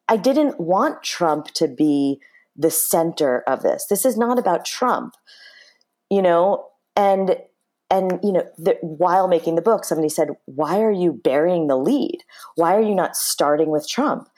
I 0.07 0.17
didn't 0.17 0.59
want 0.59 1.03
Trump 1.03 1.47
to 1.55 1.67
be 1.67 2.19
the 2.55 2.69
center 2.69 3.43
of 3.47 3.63
this. 3.63 3.87
This 3.89 4.05
is 4.05 4.17
not 4.17 4.37
about 4.37 4.65
Trump, 4.65 5.15
you 6.09 6.21
know? 6.21 6.67
And 6.95 7.37
and 7.89 8.19
you 8.23 8.31
know 8.31 8.43
the, 8.57 8.77
while 8.81 9.27
making 9.27 9.55
the 9.55 9.61
book 9.61 9.83
somebody 9.83 10.09
said 10.09 10.29
why 10.45 10.79
are 10.79 10.91
you 10.91 11.11
burying 11.11 11.67
the 11.67 11.75
lead 11.75 12.19
why 12.55 12.75
are 12.75 12.81
you 12.81 12.95
not 12.95 13.15
starting 13.15 13.69
with 13.69 13.87
trump 13.87 14.29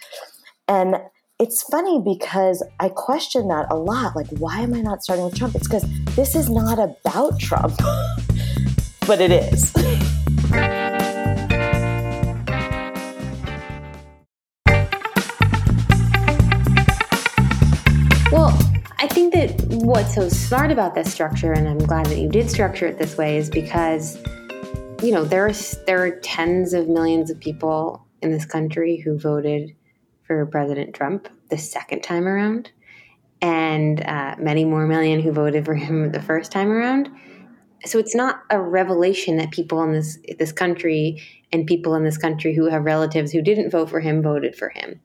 and 0.67 0.95
it's 1.39 1.61
funny 1.63 2.01
because 2.03 2.65
i 2.79 2.89
question 2.89 3.47
that 3.47 3.65
a 3.69 3.75
lot 3.75 4.15
like 4.15 4.27
why 4.39 4.59
am 4.59 4.73
i 4.73 4.81
not 4.81 5.03
starting 5.03 5.23
with 5.23 5.35
trump 5.35 5.53
it's 5.55 5.67
because 5.67 5.85
this 6.15 6.35
is 6.35 6.49
not 6.49 6.79
about 6.79 7.39
trump 7.39 7.77
but 9.07 9.21
it 9.21 9.31
is 9.31 9.71
what's 19.85 20.15
so 20.15 20.27
smart 20.27 20.71
about 20.71 20.95
this 20.95 21.13
structure, 21.13 21.53
and 21.53 21.67
I'm 21.67 21.77
glad 21.77 22.07
that 22.07 22.17
you 22.17 22.27
did 22.27 22.49
structure 22.49 22.87
it 22.87 22.97
this 22.97 23.17
way, 23.17 23.37
is 23.37 23.51
because 23.51 24.17
you 25.03 25.11
know 25.11 25.23
there 25.23 25.45
are 25.45 25.53
there 25.85 26.03
are 26.03 26.19
tens 26.21 26.73
of 26.73 26.87
millions 26.87 27.29
of 27.29 27.39
people 27.39 28.03
in 28.23 28.31
this 28.31 28.45
country 28.45 28.97
who 28.97 29.19
voted 29.19 29.75
for 30.23 30.43
President 30.47 30.95
Trump 30.95 31.29
the 31.51 31.57
second 31.59 32.01
time 32.01 32.27
around, 32.27 32.71
and 33.43 34.01
uh, 34.01 34.35
many 34.39 34.65
more 34.65 34.87
million 34.87 35.19
who 35.19 35.31
voted 35.31 35.65
for 35.65 35.75
him 35.75 36.11
the 36.11 36.21
first 36.21 36.51
time 36.51 36.71
around. 36.71 37.07
So 37.85 37.99
it's 37.99 38.15
not 38.15 38.41
a 38.49 38.59
revelation 38.59 39.37
that 39.37 39.51
people 39.51 39.83
in 39.83 39.93
this 39.93 40.17
this 40.39 40.51
country 40.51 41.21
and 41.51 41.67
people 41.67 41.93
in 41.93 42.03
this 42.03 42.17
country 42.17 42.55
who 42.55 42.69
have 42.69 42.85
relatives 42.85 43.31
who 43.31 43.43
didn't 43.43 43.69
vote 43.69 43.91
for 43.91 43.99
him 43.99 44.23
voted 44.23 44.55
for 44.55 44.69
him. 44.69 44.99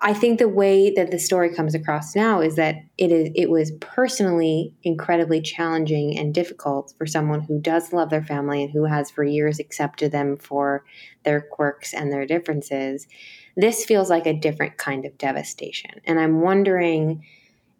I 0.00 0.14
think 0.14 0.38
the 0.38 0.48
way 0.48 0.90
that 0.94 1.10
the 1.10 1.18
story 1.18 1.52
comes 1.52 1.74
across 1.74 2.14
now 2.14 2.40
is 2.40 2.54
that 2.56 2.76
it 2.98 3.10
is 3.10 3.30
it 3.34 3.50
was 3.50 3.72
personally 3.80 4.72
incredibly 4.84 5.40
challenging 5.40 6.16
and 6.16 6.32
difficult 6.32 6.94
for 6.96 7.06
someone 7.06 7.40
who 7.40 7.60
does 7.60 7.92
love 7.92 8.10
their 8.10 8.22
family 8.22 8.62
and 8.62 8.72
who 8.72 8.84
has 8.84 9.10
for 9.10 9.24
years 9.24 9.58
accepted 9.58 10.12
them 10.12 10.36
for 10.36 10.84
their 11.24 11.40
quirks 11.40 11.92
and 11.94 12.12
their 12.12 12.26
differences. 12.26 13.08
This 13.56 13.84
feels 13.84 14.08
like 14.08 14.26
a 14.26 14.38
different 14.38 14.78
kind 14.78 15.04
of 15.04 15.18
devastation. 15.18 16.00
And 16.04 16.20
I'm 16.20 16.42
wondering 16.42 17.24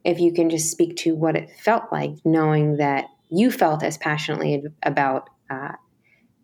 if 0.05 0.19
you 0.19 0.33
can 0.33 0.51
just 0.51 0.71
speak 0.71 0.97
to 0.97 1.15
what 1.15 1.37
it 1.37 1.51
felt 1.61 1.85
like 1.93 2.13
knowing 2.25 2.79
that 2.79 3.05
you 3.31 3.51
felt 3.51 3.83
as 3.83 3.97
passionately 3.97 4.65
about 4.83 5.31
uh, 5.51 5.73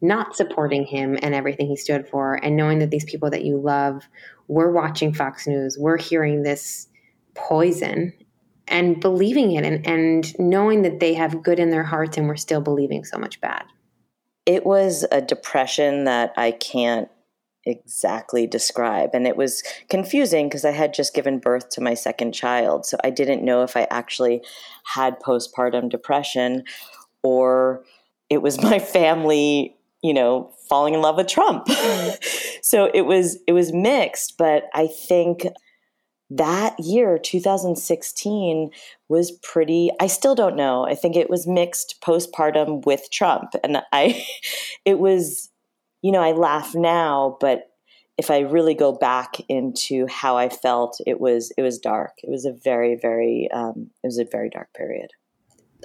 not 0.05 0.37
supporting 0.37 0.85
him 0.85 1.19
and 1.23 1.35
everything 1.35 1.67
he 1.67 1.77
stood 1.77 2.09
for, 2.09 2.35
and 2.35 2.57
knowing 2.57 2.79
that 2.79 2.90
these 2.90 3.05
people 3.05 3.31
that 3.31 3.45
you 3.45 3.57
love 3.57 4.09
were 4.49 4.71
watching 4.71 5.12
Fox 5.12 5.47
News, 5.47 5.79
were 5.79 5.97
hearing 5.97 6.43
this 6.43 6.88
poison 7.35 8.12
and 8.69 9.01
believing 9.01 9.53
it 9.53 9.64
and, 9.64 9.87
and 9.87 10.38
knowing 10.38 10.83
that 10.83 11.01
they 11.01 11.14
have 11.14 11.43
good 11.43 11.59
in 11.59 11.71
their 11.71 11.83
hearts 11.83 12.17
and 12.17 12.29
we're 12.29 12.37
still 12.37 12.61
believing 12.61 13.05
so 13.05 13.19
much 13.19 13.40
bad. 13.40 13.64
It 14.47 14.64
was 14.64 15.07
a 15.11 15.21
depression 15.21 16.05
that 16.05 16.33
I 16.37 16.51
can't 16.51 17.09
exactly 17.67 18.47
describe. 18.47 19.11
And 19.14 19.27
it 19.27 19.37
was 19.37 19.62
confusing 19.88 20.49
because 20.49 20.64
I 20.64 20.71
had 20.71 20.93
just 20.93 21.14
given 21.14 21.38
birth 21.38 21.71
to 21.71 21.81
my 21.81 21.95
second 21.95 22.33
child. 22.33 22.85
So 22.85 22.99
I 23.03 23.11
didn't 23.11 23.45
know 23.45 23.62
if 23.62 23.77
I 23.77 23.87
actually 23.90 24.43
had 24.85 25.21
postpartum 25.21 25.88
depression 25.88 26.64
or 27.23 27.83
it 28.29 28.43
was 28.43 28.62
my 28.62 28.79
family 28.79 29.77
you 30.05 30.12
know, 30.12 30.53
falling 30.69 30.93
in 30.93 31.01
love 31.01 31.17
with 31.17 31.29
Trump. 31.29 31.67
so 32.62 32.90
it 32.93 33.07
was 33.07 33.38
it 33.49 33.53
was 33.53 33.73
mixed, 33.73 34.37
but 34.37 34.64
I 34.75 34.87
think 34.87 35.47
that 36.29 36.79
year 36.79 37.19
2016 37.19 38.71
was 39.09 39.33
pretty 39.43 39.90
I 39.99 40.07
still 40.07 40.35
don't 40.35 40.57
know. 40.57 40.87
I 40.87 40.95
think 40.95 41.17
it 41.17 41.31
was 41.31 41.47
mixed 41.47 42.03
postpartum 42.03 42.85
with 42.85 43.11
Trump 43.11 43.55
and 43.64 43.79
I 43.93 44.23
it 44.85 44.99
was 44.99 45.51
you 46.03 46.12
know, 46.12 46.21
I 46.21 46.33
laugh 46.33 46.75
now, 46.75 47.38
but 47.40 47.71
if 48.19 48.31
I 48.31 48.40
really 48.40 48.75
go 48.75 48.93
back 48.93 49.40
into 49.49 50.07
how 50.07 50.37
I 50.37 50.51
felt, 50.51 51.01
it 51.07 51.19
was 51.19 51.51
it 51.57 51.62
was 51.62 51.79
dark. 51.79 52.19
It 52.23 52.29
was 52.29 52.45
a 52.45 52.53
very 52.53 52.95
very 52.95 53.49
um, 53.55 53.90
it 54.03 54.07
was 54.07 54.19
a 54.19 54.27
very 54.31 54.51
dark 54.51 54.69
period. 54.75 55.09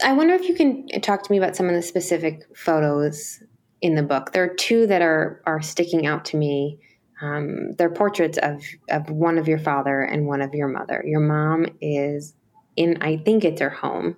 I 0.03 0.11
wonder 0.11 0.33
if 0.33 0.49
you 0.49 0.55
can 0.55 0.87
talk 1.01 1.23
to 1.23 1.31
me 1.31 1.37
about 1.37 1.55
some 1.55 1.67
of 1.67 1.73
the 1.73 1.81
specific 1.81 2.43
photos 2.53 3.41
in 3.81 3.95
the 3.95 4.03
book. 4.03 4.31
There 4.31 4.43
are 4.43 4.55
two 4.55 4.87
that 4.87 5.01
are 5.01 5.41
are 5.45 5.61
sticking 5.61 6.05
out 6.05 6.25
to 6.25 6.37
me. 6.37 6.79
Um, 7.21 7.73
they're 7.77 7.89
portraits 7.89 8.37
of 8.41 8.63
of 8.89 9.09
one 9.09 9.37
of 9.37 9.47
your 9.47 9.59
father 9.59 10.01
and 10.01 10.27
one 10.27 10.41
of 10.41 10.53
your 10.53 10.67
mother. 10.67 11.03
Your 11.05 11.19
mom 11.19 11.65
is 11.81 12.33
in, 12.75 12.97
I 13.01 13.17
think 13.17 13.43
it's 13.43 13.61
her 13.61 13.69
home, 13.69 14.15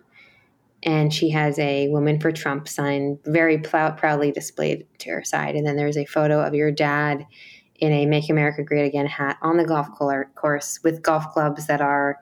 and 0.83 1.13
she 1.13 1.29
has 1.31 1.57
a 1.59 1.87
"Woman 1.89 2.19
for 2.19 2.31
Trump" 2.31 2.67
sign 2.67 3.19
very 3.25 3.57
proudly 3.59 4.31
displayed 4.31 4.85
to 4.99 5.09
her 5.11 5.23
side. 5.23 5.55
And 5.55 5.65
then 5.65 5.77
there's 5.77 5.97
a 5.97 6.05
photo 6.05 6.41
of 6.41 6.53
your 6.53 6.71
dad 6.71 7.25
in 7.79 7.91
a 7.91 8.05
"Make 8.05 8.29
America 8.29 8.63
Great 8.63 8.85
Again" 8.85 9.07
hat 9.07 9.37
on 9.41 9.57
the 9.57 9.65
golf 9.65 9.87
course 10.35 10.79
with 10.83 11.01
golf 11.01 11.31
clubs 11.31 11.67
that 11.67 11.81
are 11.81 12.19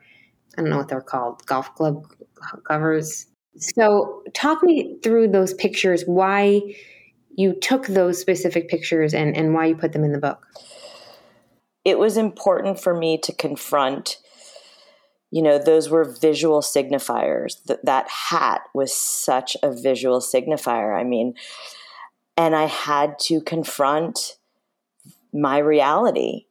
I 0.57 0.61
don't 0.61 0.71
know 0.71 0.77
what 0.77 0.87
they're 0.87 1.01
called, 1.01 1.45
golf 1.45 1.73
club 1.75 2.05
covers. 2.67 3.27
So, 3.57 4.23
talk 4.33 4.63
me 4.63 4.97
through 5.03 5.29
those 5.29 5.53
pictures. 5.53 6.03
Why? 6.05 6.61
You 7.35 7.53
took 7.53 7.87
those 7.87 8.19
specific 8.19 8.69
pictures 8.69 9.13
and, 9.13 9.35
and 9.35 9.53
why 9.53 9.67
you 9.67 9.75
put 9.75 9.93
them 9.93 10.03
in 10.03 10.11
the 10.11 10.19
book. 10.19 10.45
It 11.85 11.97
was 11.97 12.17
important 12.17 12.79
for 12.79 12.93
me 12.93 13.17
to 13.19 13.33
confront, 13.33 14.17
you 15.31 15.41
know, 15.41 15.57
those 15.57 15.89
were 15.89 16.03
visual 16.03 16.61
signifiers. 16.61 17.63
That, 17.65 17.85
that 17.85 18.09
hat 18.09 18.61
was 18.73 18.95
such 18.95 19.55
a 19.63 19.71
visual 19.71 20.19
signifier. 20.19 20.99
I 20.99 21.03
mean, 21.03 21.35
and 22.35 22.55
I 22.55 22.65
had 22.65 23.19
to 23.19 23.41
confront 23.41 24.37
my 25.33 25.57
reality. 25.57 26.45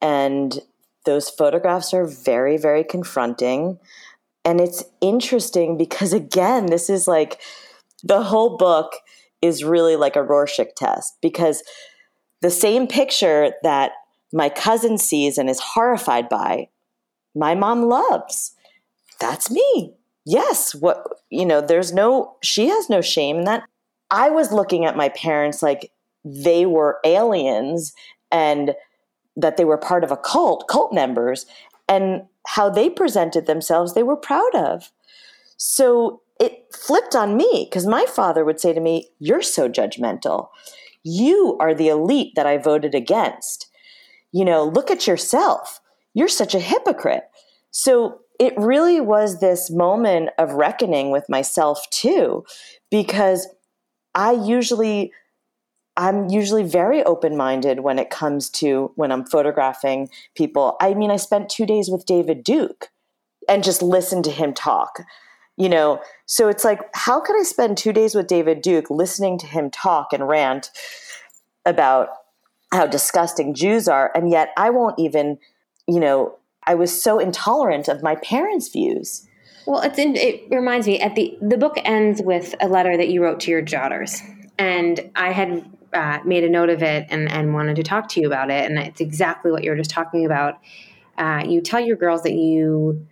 And 0.00 0.58
those 1.04 1.28
photographs 1.28 1.92
are 1.92 2.06
very, 2.06 2.56
very 2.56 2.84
confronting. 2.84 3.78
And 4.44 4.60
it's 4.60 4.84
interesting 5.00 5.76
because, 5.76 6.12
again, 6.12 6.66
this 6.66 6.88
is 6.88 7.08
like 7.08 7.40
the 8.02 8.22
whole 8.22 8.56
book 8.56 8.92
is 9.44 9.62
really 9.62 9.94
like 9.94 10.16
a 10.16 10.22
Rorschach 10.22 10.74
test 10.74 11.18
because 11.20 11.62
the 12.40 12.50
same 12.50 12.86
picture 12.86 13.52
that 13.62 13.92
my 14.32 14.48
cousin 14.48 14.96
sees 14.96 15.36
and 15.36 15.50
is 15.50 15.60
horrified 15.60 16.30
by, 16.30 16.68
my 17.36 17.54
mom 17.54 17.82
loves. 17.82 18.52
That's 19.20 19.50
me. 19.50 19.92
Yes, 20.24 20.74
what 20.74 21.04
you 21.28 21.44
know, 21.44 21.60
there's 21.60 21.92
no 21.92 22.36
she 22.42 22.68
has 22.68 22.88
no 22.88 23.02
shame 23.02 23.38
in 23.38 23.44
that. 23.44 23.64
I 24.10 24.30
was 24.30 24.50
looking 24.50 24.86
at 24.86 24.96
my 24.96 25.10
parents 25.10 25.62
like 25.62 25.90
they 26.24 26.64
were 26.64 27.00
aliens 27.04 27.92
and 28.32 28.74
that 29.36 29.58
they 29.58 29.64
were 29.64 29.76
part 29.76 30.04
of 30.04 30.10
a 30.10 30.16
cult, 30.16 30.66
cult 30.68 30.92
members, 30.94 31.44
and 31.86 32.22
how 32.46 32.70
they 32.70 32.88
presented 32.88 33.46
themselves, 33.46 33.92
they 33.92 34.02
were 34.02 34.16
proud 34.16 34.54
of. 34.54 34.90
So 35.56 36.22
it 36.40 36.66
flipped 36.74 37.14
on 37.14 37.36
me 37.36 37.66
because 37.68 37.86
my 37.86 38.06
father 38.06 38.44
would 38.44 38.60
say 38.60 38.72
to 38.72 38.80
me, 38.80 39.08
You're 39.18 39.42
so 39.42 39.68
judgmental. 39.68 40.48
You 41.02 41.56
are 41.60 41.74
the 41.74 41.88
elite 41.88 42.32
that 42.34 42.46
I 42.46 42.56
voted 42.58 42.94
against. 42.94 43.70
You 44.32 44.44
know, 44.44 44.64
look 44.64 44.90
at 44.90 45.06
yourself. 45.06 45.80
You're 46.14 46.28
such 46.28 46.54
a 46.54 46.60
hypocrite. 46.60 47.24
So 47.70 48.20
it 48.40 48.54
really 48.56 49.00
was 49.00 49.38
this 49.38 49.70
moment 49.70 50.30
of 50.38 50.52
reckoning 50.52 51.10
with 51.10 51.28
myself 51.28 51.88
too, 51.90 52.44
because 52.90 53.48
I 54.14 54.32
usually 54.32 55.12
I'm 55.96 56.28
usually 56.28 56.64
very 56.64 57.04
open 57.04 57.36
minded 57.36 57.80
when 57.80 58.00
it 58.00 58.10
comes 58.10 58.50
to 58.50 58.90
when 58.96 59.12
I'm 59.12 59.24
photographing 59.24 60.08
people. 60.34 60.76
I 60.80 60.94
mean, 60.94 61.10
I 61.12 61.16
spent 61.16 61.48
two 61.48 61.66
days 61.66 61.88
with 61.88 62.06
David 62.06 62.42
Duke 62.42 62.88
and 63.48 63.62
just 63.62 63.82
listened 63.82 64.24
to 64.24 64.32
him 64.32 64.54
talk. 64.54 65.02
You 65.56 65.68
know, 65.68 66.02
so 66.26 66.48
it's 66.48 66.64
like, 66.64 66.80
how 66.94 67.20
could 67.20 67.38
I 67.38 67.44
spend 67.44 67.78
two 67.78 67.92
days 67.92 68.14
with 68.14 68.26
David 68.26 68.60
Duke 68.60 68.90
listening 68.90 69.38
to 69.38 69.46
him 69.46 69.70
talk 69.70 70.12
and 70.12 70.26
rant 70.26 70.70
about 71.64 72.08
how 72.72 72.86
disgusting 72.86 73.54
Jews 73.54 73.86
are, 73.86 74.10
and 74.16 74.28
yet 74.30 74.50
I 74.56 74.70
won't 74.70 74.98
even, 74.98 75.38
you 75.86 76.00
know, 76.00 76.36
I 76.66 76.74
was 76.74 77.00
so 77.00 77.18
intolerant 77.18 77.88
of 77.88 78.02
my 78.02 78.16
parents' 78.16 78.68
views. 78.68 79.28
Well, 79.66 79.80
it's 79.80 79.98
in, 79.98 80.16
it 80.16 80.42
reminds 80.50 80.86
me 80.86 81.00
at 81.00 81.14
the 81.14 81.38
the 81.40 81.56
book 81.56 81.78
ends 81.84 82.20
with 82.20 82.54
a 82.60 82.68
letter 82.68 82.96
that 82.96 83.08
you 83.08 83.22
wrote 83.22 83.40
to 83.40 83.50
your 83.50 83.62
daughters, 83.62 84.20
and 84.58 85.10
I 85.14 85.30
had 85.32 85.70
uh, 85.92 86.18
made 86.24 86.44
a 86.44 86.50
note 86.50 86.68
of 86.68 86.82
it 86.82 87.06
and 87.10 87.30
and 87.30 87.54
wanted 87.54 87.76
to 87.76 87.82
talk 87.82 88.08
to 88.10 88.20
you 88.20 88.26
about 88.26 88.50
it, 88.50 88.68
and 88.68 88.78
it's 88.78 89.00
exactly 89.00 89.52
what 89.52 89.62
you 89.62 89.70
were 89.70 89.76
just 89.76 89.90
talking 89.90 90.26
about. 90.26 90.58
Uh, 91.16 91.44
you 91.46 91.60
tell 91.60 91.80
your 91.80 91.96
girls 91.96 92.24
that 92.24 92.32
you 92.32 93.06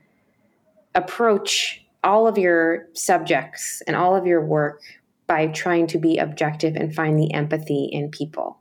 approach 0.94 1.81
all 2.04 2.26
of 2.26 2.38
your 2.38 2.88
subjects 2.94 3.82
and 3.86 3.96
all 3.96 4.16
of 4.16 4.26
your 4.26 4.44
work 4.44 4.80
by 5.26 5.46
trying 5.48 5.86
to 5.88 5.98
be 5.98 6.18
objective 6.18 6.76
and 6.76 6.94
find 6.94 7.18
the 7.18 7.32
empathy 7.32 7.88
in 7.92 8.10
people, 8.10 8.60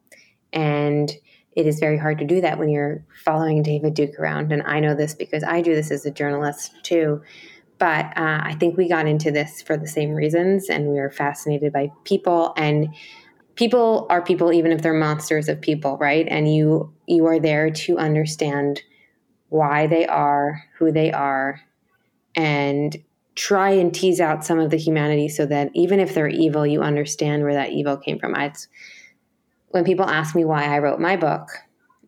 and 0.54 1.12
it 1.54 1.68
is 1.68 1.80
very 1.80 1.98
hard 1.98 2.18
to 2.20 2.26
do 2.26 2.40
that 2.42 2.58
when 2.58 2.70
you're 2.70 3.04
following 3.26 3.62
David 3.62 3.94
Duke 3.94 4.18
around. 4.20 4.52
And 4.52 4.64
I 4.64 4.80
know 4.80 4.96
this 4.96 5.14
because 5.14 5.44
I 5.44 5.62
do 5.62 5.76
this 5.76 5.92
as 5.92 6.06
a 6.06 6.12
journalist 6.12 6.72
too. 6.84 7.22
But 7.78 8.06
uh, 8.16 8.42
I 8.44 8.56
think 8.60 8.78
we 8.78 8.88
got 8.88 9.08
into 9.08 9.32
this 9.32 9.62
for 9.62 9.76
the 9.76 9.88
same 9.88 10.12
reasons, 10.12 10.70
and 10.70 10.88
we 10.88 11.00
are 11.00 11.10
fascinated 11.10 11.74
by 11.74 11.92
people. 12.04 12.54
And 12.56 12.94
people 13.56 14.06
are 14.10 14.22
people, 14.22 14.54
even 14.54 14.72
if 14.72 14.84
they're 14.84 14.94
monsters 14.94 15.50
of 15.50 15.60
people, 15.60 15.98
right? 15.98 16.28
And 16.30 16.54
you 16.54 16.94
you 17.08 17.26
are 17.26 17.40
there 17.40 17.72
to 17.72 17.98
understand 17.98 18.82
why 19.50 19.88
they 19.88 20.06
are 20.06 20.64
who 20.78 20.92
they 20.92 21.12
are, 21.12 21.60
and 22.36 22.96
try 23.36 23.72
and 23.72 23.94
tease 23.94 24.20
out 24.20 24.46
some 24.46 24.60
of 24.60 24.70
the 24.72 24.78
humanity, 24.78 25.30
so 25.30 25.46
that 25.46 25.70
even 25.74 26.00
if 26.00 26.14
they're 26.14 26.28
evil, 26.28 26.66
you 26.66 26.82
understand 26.82 27.44
where 27.44 27.54
that 27.54 27.72
evil 27.72 27.98
came 27.98 28.20
from. 28.20 28.36
It's 28.36 28.68
when 29.70 29.86
people 29.86 30.10
ask 30.10 30.36
me 30.36 30.44
why 30.44 30.66
I 30.66 30.80
wrote 30.80 31.00
my 31.00 31.16
book 31.16 31.50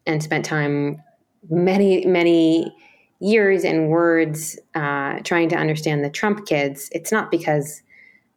and 0.05 0.21
spent 0.21 0.45
time 0.45 1.01
many 1.49 2.05
many 2.05 2.75
years 3.19 3.63
and 3.63 3.87
words 3.89 4.59
uh, 4.75 5.19
trying 5.23 5.47
to 5.47 5.55
understand 5.55 6.03
the 6.03 6.09
Trump 6.09 6.45
kids, 6.45 6.89
it's 6.91 7.11
not 7.11 7.31
because 7.31 7.81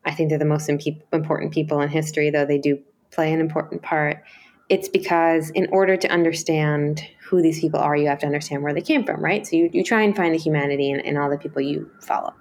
I 0.05 0.15
think 0.15 0.29
they're 0.29 0.39
the 0.39 0.45
most 0.45 0.69
imp- 0.69 1.03
important 1.13 1.53
people 1.53 1.81
in 1.81 1.89
history, 1.89 2.31
though 2.31 2.47
they 2.47 2.59
do 2.59 2.79
play 3.11 3.33
an 3.33 3.41
important 3.41 3.83
part. 3.83 4.23
It's 4.69 4.89
because 4.89 5.51
in 5.51 5.69
order 5.73 5.97
to 5.97 6.09
understand 6.09 7.03
who 7.21 7.43
these 7.43 7.61
people 7.61 7.81
are, 7.81 7.97
you 7.97 8.07
have 8.07 8.21
to 8.21 8.27
understand 8.27 8.63
where 8.63 8.73
they 8.73 8.81
came 8.81 9.05
from, 9.05 9.25
right? 9.25 9.45
So 9.45 9.57
you, 9.57 9.71
you 9.73 9.83
try 9.83 10.03
and 10.03 10.15
find 10.15 10.33
the 10.33 10.39
humanity 10.39 10.91
in, 10.91 11.01
in 11.01 11.17
all 11.17 11.31
the 11.31 11.39
people 11.39 11.63
you 11.63 11.91
follow. 12.01 12.33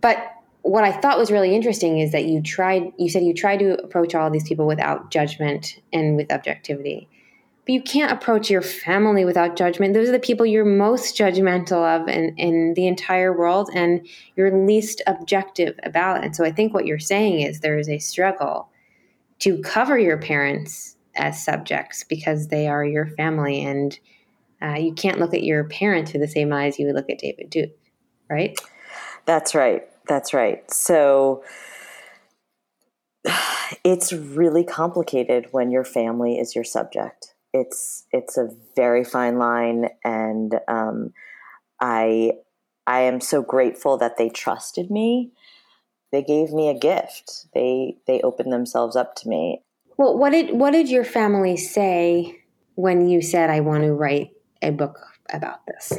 But 0.00 0.34
what 0.62 0.82
I 0.82 0.92
thought 0.92 1.18
was 1.18 1.30
really 1.30 1.54
interesting 1.54 1.98
is 1.98 2.12
that 2.12 2.24
you 2.24 2.40
tried, 2.40 2.92
you 2.98 3.10
said 3.10 3.22
you 3.22 3.34
tried 3.34 3.58
to 3.58 3.74
approach 3.84 4.14
all 4.14 4.30
these 4.30 4.48
people 4.48 4.66
without 4.66 5.10
judgment 5.10 5.78
and 5.92 6.16
with 6.16 6.32
objectivity. 6.32 7.08
But 7.66 7.72
you 7.72 7.82
can't 7.82 8.12
approach 8.12 8.50
your 8.50 8.62
family 8.62 9.24
without 9.24 9.56
judgment. 9.56 9.94
Those 9.94 10.08
are 10.08 10.12
the 10.12 10.18
people 10.18 10.46
you're 10.46 10.64
most 10.64 11.16
judgmental 11.16 11.82
of 11.84 12.08
in, 12.08 12.34
in 12.36 12.74
the 12.74 12.86
entire 12.86 13.36
world 13.36 13.70
and 13.74 14.06
you're 14.36 14.66
least 14.66 15.02
objective 15.06 15.78
about. 15.82 16.24
And 16.24 16.34
so 16.34 16.44
I 16.44 16.52
think 16.52 16.72
what 16.72 16.86
you're 16.86 16.98
saying 16.98 17.40
is 17.40 17.60
there 17.60 17.78
is 17.78 17.88
a 17.88 17.98
struggle 17.98 18.68
to 19.40 19.60
cover 19.62 19.98
your 19.98 20.18
parents 20.18 20.96
as 21.14 21.42
subjects 21.42 22.04
because 22.04 22.48
they 22.48 22.68
are 22.68 22.84
your 22.84 23.06
family. 23.06 23.64
And 23.64 23.98
uh, 24.62 24.76
you 24.78 24.92
can't 24.92 25.18
look 25.18 25.34
at 25.34 25.42
your 25.42 25.64
parent 25.64 26.08
through 26.08 26.20
the 26.20 26.28
same 26.28 26.52
eyes 26.52 26.78
you 26.78 26.86
would 26.86 26.94
look 26.94 27.10
at 27.10 27.18
David 27.18 27.50
Duke, 27.50 27.76
right? 28.30 28.58
That's 29.26 29.54
right. 29.54 29.82
That's 30.06 30.34
right. 30.34 30.70
So 30.70 31.42
it's 33.84 34.12
really 34.12 34.64
complicated 34.64 35.48
when 35.50 35.70
your 35.70 35.84
family 35.84 36.38
is 36.38 36.54
your 36.54 36.64
subject. 36.64 37.34
It's 37.52 38.06
it's 38.10 38.36
a 38.36 38.48
very 38.74 39.04
fine 39.04 39.38
line, 39.38 39.88
and 40.02 40.58
um, 40.66 41.12
I 41.80 42.32
I 42.86 43.00
am 43.02 43.20
so 43.20 43.42
grateful 43.42 43.96
that 43.98 44.16
they 44.16 44.28
trusted 44.28 44.90
me. 44.90 45.30
They 46.10 46.22
gave 46.22 46.52
me 46.52 46.68
a 46.68 46.78
gift. 46.78 47.46
They 47.54 47.96
they 48.06 48.20
opened 48.22 48.52
themselves 48.52 48.96
up 48.96 49.14
to 49.16 49.28
me. 49.28 49.62
Well, 49.96 50.18
what 50.18 50.30
did 50.30 50.58
what 50.58 50.72
did 50.72 50.90
your 50.90 51.04
family 51.04 51.56
say 51.56 52.40
when 52.74 53.08
you 53.08 53.22
said 53.22 53.50
I 53.50 53.60
want 53.60 53.84
to 53.84 53.92
write 53.92 54.30
a 54.60 54.70
book 54.70 54.98
about 55.32 55.60
this? 55.66 55.92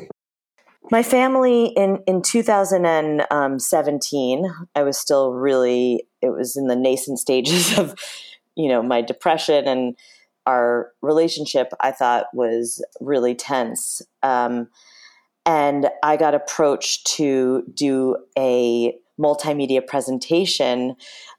My 0.91 1.01
family 1.01 1.67
in 1.67 2.03
in 2.05 2.21
2017, 2.21 4.53
I 4.75 4.83
was 4.83 4.97
still 4.97 5.33
really 5.33 6.05
it 6.21 6.29
was 6.29 6.55
in 6.55 6.67
the 6.67 6.75
nascent 6.75 7.17
stages 7.19 7.77
of 7.79 7.95
you 8.55 8.69
know 8.69 8.83
my 8.83 9.01
depression 9.01 9.67
and 9.67 9.95
our 10.45 10.91
relationship. 11.01 11.73
I 11.79 11.91
thought 11.91 12.27
was 12.33 12.85
really 13.01 13.33
tense, 13.33 14.03
um, 14.21 14.67
and 15.45 15.89
I 16.03 16.17
got 16.17 16.35
approached 16.35 17.07
to 17.17 17.63
do 17.73 18.17
a 18.37 18.95
multimedia 19.19 19.85
presentation. 19.85 20.95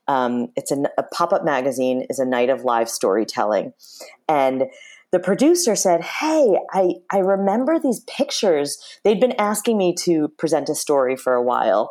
Um, 0.09 0.49
it's 0.57 0.73
a, 0.73 0.85
a 0.99 1.03
pop 1.03 1.33
up 1.33 1.45
magazine 1.45 2.07
is 2.09 2.19
a 2.19 2.25
night 2.25 2.51
of 2.51 2.65
live 2.65 2.89
storytelling, 2.89 3.73
and 4.29 4.65
the 5.13 5.21
producer 5.21 5.77
said, 5.77 6.03
Hey, 6.03 6.59
I, 6.73 6.95
I 7.11 7.19
remember 7.19 7.79
these 7.79 8.01
pictures. 8.01 8.79
They'd 9.05 9.21
been 9.21 9.35
asking 9.39 9.79
me 9.79 9.95
to 10.01 10.29
present 10.39 10.69
a 10.69 10.75
story 10.75 11.17
for 11.17 11.35
a 11.35 11.43
while. 11.43 11.91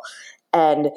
And 0.52 0.90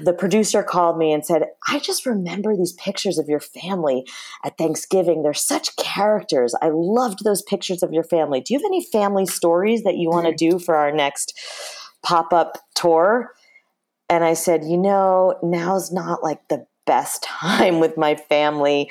the 0.00 0.12
producer 0.12 0.62
called 0.62 0.96
me 0.96 1.12
and 1.12 1.24
said, 1.24 1.44
I 1.68 1.78
just 1.78 2.06
remember 2.06 2.56
these 2.56 2.72
pictures 2.74 3.18
of 3.18 3.28
your 3.28 3.40
family 3.40 4.06
at 4.44 4.56
Thanksgiving. 4.56 5.22
They're 5.22 5.34
such 5.34 5.76
characters. 5.76 6.54
I 6.62 6.70
loved 6.72 7.24
those 7.24 7.42
pictures 7.42 7.82
of 7.82 7.92
your 7.92 8.04
family. 8.04 8.40
Do 8.40 8.54
you 8.54 8.60
have 8.60 8.66
any 8.66 8.84
family 8.84 9.26
stories 9.26 9.82
that 9.82 9.96
you 9.96 10.08
want 10.08 10.26
to 10.26 10.34
do 10.34 10.58
for 10.58 10.76
our 10.76 10.92
next 10.92 11.38
pop 12.02 12.32
up 12.32 12.58
tour? 12.74 13.32
And 14.08 14.24
I 14.24 14.34
said, 14.34 14.64
You 14.64 14.78
know, 14.78 15.38
now's 15.42 15.92
not 15.92 16.22
like 16.22 16.48
the 16.48 16.66
best 16.86 17.22
time 17.24 17.80
with 17.80 17.96
my 17.96 18.14
family. 18.14 18.90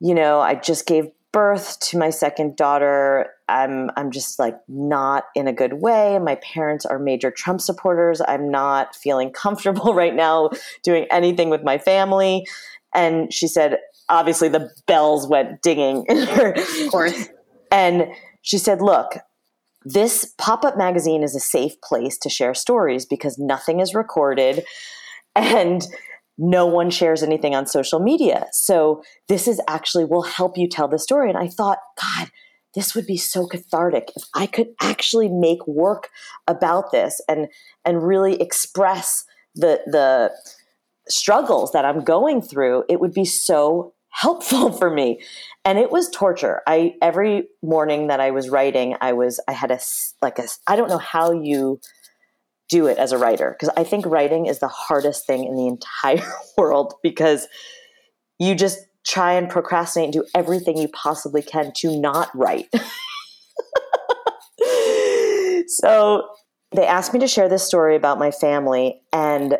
You 0.00 0.14
know, 0.14 0.40
I 0.40 0.54
just 0.54 0.86
gave 0.86 1.08
birth 1.32 1.80
to 1.80 1.98
my 1.98 2.10
second 2.10 2.56
daughter, 2.56 3.26
I'm 3.48 3.90
I'm 3.96 4.10
just 4.10 4.38
like 4.38 4.56
not 4.68 5.24
in 5.34 5.48
a 5.48 5.52
good 5.52 5.74
way. 5.74 6.18
My 6.18 6.36
parents 6.36 6.84
are 6.86 6.98
major 6.98 7.30
Trump 7.30 7.60
supporters. 7.60 8.20
I'm 8.26 8.50
not 8.50 8.94
feeling 8.94 9.30
comfortable 9.34 9.94
right 9.94 10.14
now 10.14 10.50
doing 10.82 11.06
anything 11.10 11.50
with 11.50 11.62
my 11.62 11.78
family. 11.78 12.46
And 12.94 13.32
she 13.32 13.48
said, 13.48 13.78
obviously 14.08 14.48
the 14.48 14.70
bells 14.86 15.26
went 15.26 15.62
dinging 15.62 16.04
in 16.08 16.26
her. 16.26 16.52
Of 16.52 16.90
course. 16.90 17.28
And 17.74 18.08
she 18.42 18.58
said, 18.58 18.82
look, 18.82 19.16
this 19.82 20.34
pop-up 20.36 20.76
magazine 20.76 21.22
is 21.22 21.34
a 21.34 21.40
safe 21.40 21.80
place 21.80 22.18
to 22.18 22.28
share 22.28 22.52
stories 22.52 23.06
because 23.06 23.38
nothing 23.38 23.80
is 23.80 23.94
recorded 23.94 24.62
and 25.34 25.86
no 26.38 26.66
one 26.66 26.90
shares 26.90 27.22
anything 27.22 27.54
on 27.54 27.66
social 27.66 28.00
media. 28.00 28.46
So 28.52 29.02
this 29.28 29.46
is 29.46 29.60
actually 29.68 30.04
will 30.04 30.22
help 30.22 30.56
you 30.56 30.68
tell 30.68 30.88
the 30.88 30.98
story. 30.98 31.28
And 31.28 31.38
I 31.38 31.48
thought, 31.48 31.78
God, 32.00 32.30
this 32.74 32.94
would 32.94 33.06
be 33.06 33.16
so 33.16 33.46
cathartic 33.46 34.10
if 34.16 34.24
I 34.34 34.46
could 34.46 34.68
actually 34.80 35.28
make 35.28 35.66
work 35.66 36.08
about 36.46 36.90
this 36.90 37.20
and 37.28 37.48
and 37.84 38.06
really 38.06 38.40
express 38.40 39.24
the 39.54 39.80
the 39.86 40.32
struggles 41.08 41.72
that 41.72 41.84
I'm 41.84 42.02
going 42.02 42.40
through. 42.40 42.84
It 42.88 43.00
would 43.00 43.12
be 43.12 43.24
so 43.24 43.92
helpful 44.08 44.72
for 44.78 44.90
me. 44.90 45.20
And 45.64 45.78
it 45.78 45.90
was 45.90 46.08
torture. 46.10 46.62
I 46.66 46.94
every 47.02 47.48
morning 47.62 48.06
that 48.06 48.20
I 48.20 48.30
was 48.30 48.48
writing, 48.48 48.96
I 49.00 49.12
was 49.12 49.40
I 49.48 49.52
had 49.52 49.70
a 49.70 49.78
like 50.22 50.38
a 50.38 50.44
I 50.66 50.76
don't 50.76 50.88
know 50.88 50.98
how 50.98 51.32
you 51.32 51.80
do 52.72 52.86
it 52.86 52.96
as 52.96 53.12
a 53.12 53.18
writer 53.18 53.54
because 53.56 53.72
I 53.76 53.84
think 53.84 54.06
writing 54.06 54.46
is 54.46 54.58
the 54.58 54.68
hardest 54.68 55.26
thing 55.26 55.44
in 55.44 55.56
the 55.56 55.66
entire 55.66 56.26
world 56.56 56.94
because 57.02 57.46
you 58.38 58.54
just 58.54 58.78
try 59.06 59.34
and 59.34 59.50
procrastinate 59.50 60.06
and 60.06 60.14
do 60.14 60.24
everything 60.34 60.78
you 60.78 60.88
possibly 60.88 61.42
can 61.42 61.72
to 61.76 62.00
not 62.00 62.30
write. 62.34 62.72
so 65.68 66.26
they 66.74 66.86
asked 66.86 67.12
me 67.12 67.20
to 67.20 67.28
share 67.28 67.50
this 67.50 67.62
story 67.62 67.94
about 67.94 68.18
my 68.18 68.30
family 68.30 69.02
and 69.12 69.58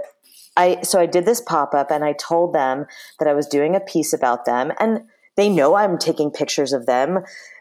I 0.57 0.81
so 0.83 0.99
I 0.99 1.05
did 1.05 1.27
this 1.27 1.43
pop-up 1.43 1.91
and 1.91 2.05
I 2.05 2.15
told 2.15 2.55
them 2.55 2.87
that 3.19 3.29
I 3.29 3.35
was 3.35 3.47
doing 3.47 3.77
a 3.77 3.81
piece 3.81 4.15
about 4.15 4.47
them 4.47 4.73
and 4.81 5.01
they 5.37 5.51
know 5.51 5.75
I'm 5.75 5.99
taking 5.99 6.31
pictures 6.31 6.73
of 6.73 6.87
them 6.87 7.19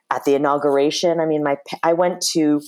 at 0.10 0.24
the 0.24 0.36
inauguration. 0.36 1.20
I 1.20 1.26
mean 1.26 1.43
my 1.43 1.58
I 1.84 1.91
went 1.91 2.22
to 2.34 2.62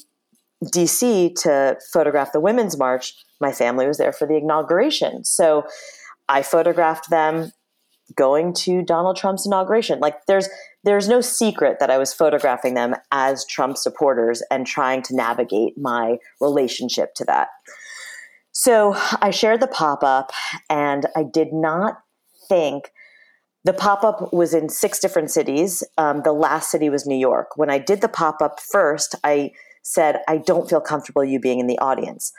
DC 0.66 1.36
to 1.42 1.78
photograph 1.92 2.32
the 2.32 2.40
Women's 2.40 2.78
March. 2.78 3.14
My 3.40 3.52
family 3.52 3.88
was 3.88 3.98
there 3.98 4.14
for 4.14 4.28
the 4.28 4.38
inauguration. 4.38 5.24
So 5.26 5.66
I 6.30 6.42
photographed 6.42 7.10
them 7.10 7.52
going 8.16 8.54
to 8.54 8.84
Donald 8.84 9.18
Trump's 9.18 9.46
inauguration. 9.46 10.00
Like 10.00 10.26
there's 10.28 10.50
there's 10.84 11.08
no 11.08 11.22
secret 11.22 11.78
that 11.80 11.90
I 11.90 11.98
was 11.98 12.14
photographing 12.14 12.74
them 12.74 12.96
as 13.12 13.46
Trump 13.46 13.78
supporters 13.78 14.44
and 14.52 14.68
trying 14.68 15.02
to 15.04 15.16
navigate 15.16 15.78
my 15.78 16.18
relationship 16.42 17.14
to 17.16 17.26
that. 17.26 17.48
So 18.52 18.94
I 19.22 19.32
shared 19.32 19.62
the 19.62 19.68
pop-up 19.68 20.32
and 20.70 21.06
I 21.16 21.24
did 21.24 21.54
not 21.54 22.00
think 22.50 22.92
the 23.64 23.74
pop-up 23.74 24.34
was 24.34 24.54
in 24.54 24.68
six 24.68 25.00
different 25.00 25.32
cities. 25.32 25.84
Um, 25.98 26.22
the 26.24 26.34
last 26.34 26.70
city 26.70 26.90
was 26.90 27.08
New 27.08 27.18
York. 27.18 27.56
When 27.56 27.70
I 27.70 27.78
did 27.80 28.02
the 28.02 28.10
pop-up 28.10 28.60
first, 28.60 29.16
I 29.24 29.52
said, 29.84 30.22
I 30.28 30.38
don't 30.38 30.70
feel 30.70 30.82
comfortable 30.82 31.24
you 31.24 31.40
being 31.40 31.60
in 31.60 31.68
the 31.68 31.80
audience. 31.80 32.32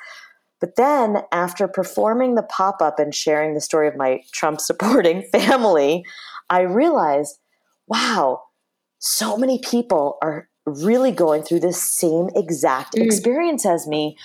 But 0.60 0.76
then, 0.76 1.18
after 1.30 1.68
performing 1.68 2.34
the 2.34 2.42
pop 2.42 2.80
up 2.80 2.98
and 2.98 3.14
sharing 3.14 3.54
the 3.54 3.60
story 3.60 3.86
of 3.86 3.96
my 3.96 4.22
Trump 4.32 4.60
supporting 4.60 5.22
family, 5.32 6.04
I 6.48 6.60
realized, 6.62 7.38
wow, 7.86 8.42
so 8.98 9.36
many 9.36 9.58
people 9.58 10.16
are 10.22 10.48
really 10.66 11.12
going 11.12 11.42
through 11.42 11.60
this 11.60 11.82
same 11.82 12.30
exact 12.34 12.94
mm. 12.94 13.04
experience 13.04 13.66
as 13.66 13.86
me. 13.86 14.16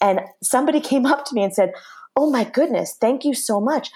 And 0.00 0.20
somebody 0.42 0.80
came 0.80 1.06
up 1.06 1.24
to 1.26 1.34
me 1.34 1.42
and 1.42 1.54
said, 1.54 1.72
Oh 2.16 2.30
my 2.30 2.44
goodness, 2.44 2.96
thank 3.00 3.24
you 3.24 3.34
so 3.34 3.60
much. 3.60 3.90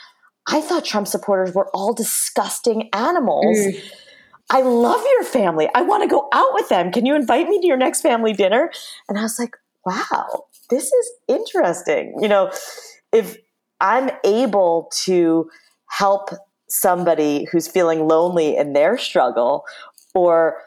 I 0.47 0.61
thought 0.61 0.85
Trump 0.85 1.07
supporters 1.09 1.55
were 1.55 1.70
all 1.74 1.93
disgusting 1.93 2.89
animals. 2.93 3.57
Mm. 3.57 3.93
I 4.51 4.62
love 4.62 5.03
your 5.16 5.24
family. 5.24 5.68
I 5.74 5.82
want 5.82 6.03
to 6.03 6.09
go 6.09 6.28
out 6.32 6.53
with 6.55 6.68
them. 6.68 6.90
Can 6.90 7.07
you 7.07 7.14
invite 7.14 7.48
me 7.48 7.61
to 7.61 7.66
your 7.66 7.76
next 7.76 8.01
family 8.01 8.32
dinner? 8.32 8.70
And 9.09 9.18
I 9.18 9.22
was 9.22 9.38
like, 9.38 9.57
wow, 9.86 10.46
this 10.68 10.92
is 10.92 11.11
interesting. 11.28 12.14
You 12.20 12.28
know, 12.28 12.53
if 13.12 13.36
I'm 13.80 14.11
able 14.24 14.90
to 15.05 15.48
help 15.88 16.30
somebody 16.68 17.46
who's 17.51 17.68
feeling 17.68 18.07
lonely 18.07 18.57
in 18.57 18.72
their 18.72 18.98
struggle 18.98 19.64
or 20.14 20.59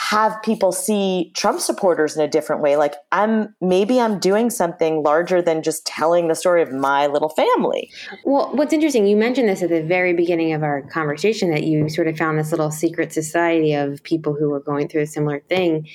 have 0.00 0.42
people 0.42 0.72
see 0.72 1.30
Trump 1.34 1.60
supporters 1.60 2.16
in 2.16 2.22
a 2.22 2.26
different 2.26 2.62
way. 2.62 2.74
Like 2.74 2.94
I'm 3.12 3.54
maybe 3.60 4.00
I'm 4.00 4.18
doing 4.18 4.48
something 4.48 5.02
larger 5.02 5.42
than 5.42 5.62
just 5.62 5.86
telling 5.86 6.28
the 6.28 6.34
story 6.34 6.62
of 6.62 6.72
my 6.72 7.06
little 7.06 7.28
family. 7.28 7.90
Well, 8.24 8.50
what's 8.54 8.72
interesting, 8.72 9.06
you 9.06 9.14
mentioned 9.14 9.50
this 9.50 9.62
at 9.62 9.68
the 9.68 9.82
very 9.82 10.14
beginning 10.14 10.54
of 10.54 10.62
our 10.62 10.80
conversation 10.88 11.50
that 11.50 11.64
you 11.64 11.90
sort 11.90 12.08
of 12.08 12.16
found 12.16 12.38
this 12.38 12.50
little 12.50 12.70
secret 12.70 13.12
society 13.12 13.74
of 13.74 14.02
people 14.02 14.34
who 14.34 14.48
were 14.48 14.60
going 14.60 14.88
through 14.88 15.02
a 15.02 15.06
similar 15.06 15.40
thing. 15.40 15.86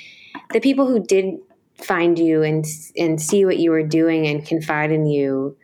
The 0.53 0.60
people 0.60 0.86
who 0.88 0.99
did 1.03 1.34
find 1.74 2.20
you 2.20 2.43
and 2.43 2.64
and 2.95 3.20
see 3.20 3.43
what 3.43 3.58
you 3.58 3.72
were 3.72 3.84
doing 3.84 4.28
and 4.28 4.45
confide 4.45 4.91
in 4.91 5.08
you 5.08 5.58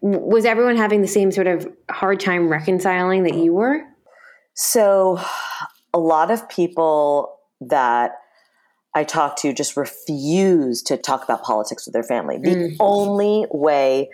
was 0.00 0.44
everyone 0.44 0.76
having 0.76 1.00
the 1.00 1.08
same 1.08 1.30
sort 1.30 1.46
of 1.46 1.66
hard 1.88 2.18
time 2.18 2.48
reconciling 2.48 3.22
that 3.22 3.34
you 3.34 3.54
were? 3.54 3.84
So 4.54 5.20
a 5.94 5.98
lot 5.98 6.32
of 6.32 6.48
people 6.48 7.37
that 7.60 8.12
I 8.94 9.04
talked 9.04 9.40
to 9.42 9.52
just 9.52 9.76
refused 9.76 10.86
to 10.86 10.96
talk 10.96 11.22
about 11.24 11.42
politics 11.42 11.86
with 11.86 11.92
their 11.92 12.02
family. 12.02 12.38
The 12.38 12.50
mm. 12.50 12.76
only 12.80 13.46
way 13.50 14.08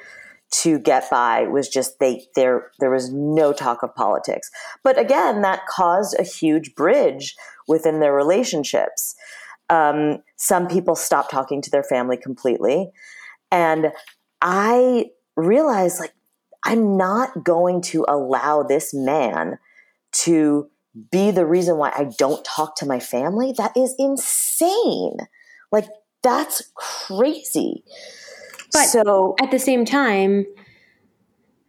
to 0.62 0.78
get 0.78 1.10
by 1.10 1.44
was 1.44 1.68
just 1.68 1.98
they 1.98 2.26
there 2.36 2.70
there 2.78 2.90
was 2.90 3.12
no 3.12 3.52
talk 3.52 3.82
of 3.82 3.94
politics. 3.94 4.50
But 4.82 4.98
again, 4.98 5.42
that 5.42 5.66
caused 5.66 6.16
a 6.18 6.22
huge 6.22 6.74
bridge 6.74 7.34
within 7.66 8.00
their 8.00 8.12
relationships. 8.12 9.14
Um, 9.70 10.18
some 10.36 10.68
people 10.68 10.94
stopped 10.94 11.30
talking 11.30 11.62
to 11.62 11.70
their 11.70 11.82
family 11.82 12.16
completely, 12.16 12.90
and 13.50 13.92
I 14.40 15.06
realized 15.36 15.98
like 15.98 16.12
I'm 16.64 16.96
not 16.96 17.44
going 17.44 17.82
to 17.82 18.04
allow 18.08 18.62
this 18.62 18.94
man 18.94 19.58
to 20.12 20.70
be 21.10 21.30
the 21.30 21.46
reason 21.46 21.76
why 21.76 21.92
I 21.96 22.10
don't 22.18 22.44
talk 22.44 22.76
to 22.76 22.86
my 22.86 23.00
family, 23.00 23.52
that 23.56 23.76
is 23.76 23.94
insane. 23.98 25.16
Like 25.72 25.88
that's 26.22 26.62
crazy. 26.74 27.84
But 28.72 28.86
so 28.86 29.34
at 29.40 29.50
the 29.50 29.58
same 29.58 29.84
time, 29.84 30.46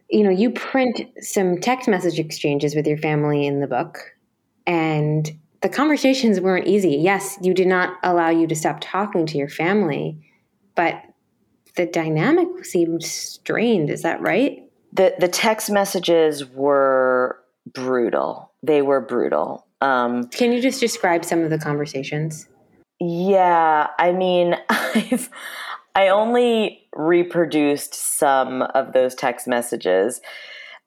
you 0.08 0.22
know, 0.22 0.30
you 0.30 0.50
print 0.50 1.00
some 1.20 1.60
text 1.60 1.88
message 1.88 2.18
exchanges 2.18 2.74
with 2.74 2.86
your 2.86 2.98
family 2.98 3.46
in 3.46 3.60
the 3.60 3.66
book 3.66 3.98
and 4.66 5.30
the 5.62 5.68
conversations 5.68 6.40
weren't 6.40 6.66
easy. 6.66 6.96
Yes, 6.96 7.38
you 7.42 7.54
did 7.54 7.66
not 7.66 7.94
allow 8.02 8.28
you 8.28 8.46
to 8.46 8.54
stop 8.54 8.78
talking 8.80 9.26
to 9.26 9.38
your 9.38 9.48
family, 9.48 10.18
but 10.74 11.02
the 11.76 11.86
dynamic 11.86 12.64
seemed 12.64 13.02
strained. 13.02 13.90
Is 13.90 14.02
that 14.02 14.20
right? 14.20 14.62
The 14.92 15.14
the 15.18 15.28
text 15.28 15.70
messages 15.70 16.44
were 16.46 17.40
brutal. 17.72 18.45
They 18.62 18.82
were 18.82 19.00
brutal. 19.00 19.66
Um, 19.80 20.28
Can 20.28 20.52
you 20.52 20.60
just 20.60 20.80
describe 20.80 21.24
some 21.24 21.42
of 21.42 21.50
the 21.50 21.58
conversations? 21.58 22.48
Yeah, 22.98 23.88
I 23.98 24.12
mean, 24.12 24.56
I've 24.68 25.28
I 25.94 26.08
only 26.08 26.86
reproduced 26.94 27.94
some 27.94 28.62
of 28.62 28.92
those 28.92 29.14
text 29.14 29.46
messages. 29.46 30.20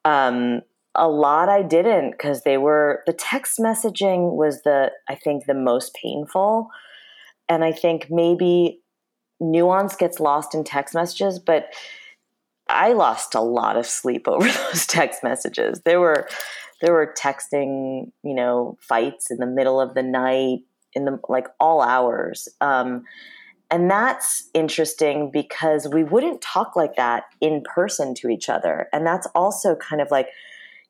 Um, 0.05 0.61
a 0.95 1.07
lot 1.07 1.49
I 1.49 1.61
didn't 1.61 2.11
because 2.11 2.43
they 2.43 2.57
were 2.57 3.03
the 3.05 3.13
text 3.13 3.59
messaging 3.59 4.35
was 4.35 4.61
the 4.63 4.91
I 5.07 5.15
think 5.15 5.45
the 5.45 5.53
most 5.53 5.95
painful, 5.95 6.69
and 7.47 7.63
I 7.63 7.71
think 7.71 8.07
maybe 8.09 8.81
nuance 9.39 9.95
gets 9.95 10.19
lost 10.19 10.53
in 10.53 10.63
text 10.63 10.93
messages, 10.93 11.39
but 11.39 11.73
I 12.67 12.93
lost 12.93 13.33
a 13.35 13.41
lot 13.41 13.77
of 13.77 13.85
sleep 13.85 14.27
over 14.27 14.47
those 14.71 14.85
text 14.85 15.23
messages. 15.23 15.81
There 15.85 15.99
were 15.99 16.27
there 16.81 16.93
were 16.93 17.13
texting, 17.17 18.11
you 18.23 18.33
know, 18.33 18.77
fights 18.81 19.31
in 19.31 19.37
the 19.37 19.45
middle 19.45 19.81
of 19.81 19.93
the 19.93 20.03
night, 20.03 20.59
in 20.93 21.05
the 21.05 21.19
like 21.27 21.47
all 21.59 21.81
hours. 21.81 22.47
Um, 22.61 23.03
and 23.71 23.89
that's 23.89 24.49
interesting 24.53 25.29
because 25.31 25.87
we 25.91 26.03
wouldn't 26.03 26.41
talk 26.41 26.75
like 26.75 26.95
that 26.95 27.25
in 27.39 27.61
person 27.63 28.15
to 28.15 28.29
each 28.29 28.49
other. 28.49 28.87
And 28.91 29.05
that's 29.05 29.27
also 29.35 29.75
kind 29.75 30.01
of 30.01 30.09
like 30.09 30.29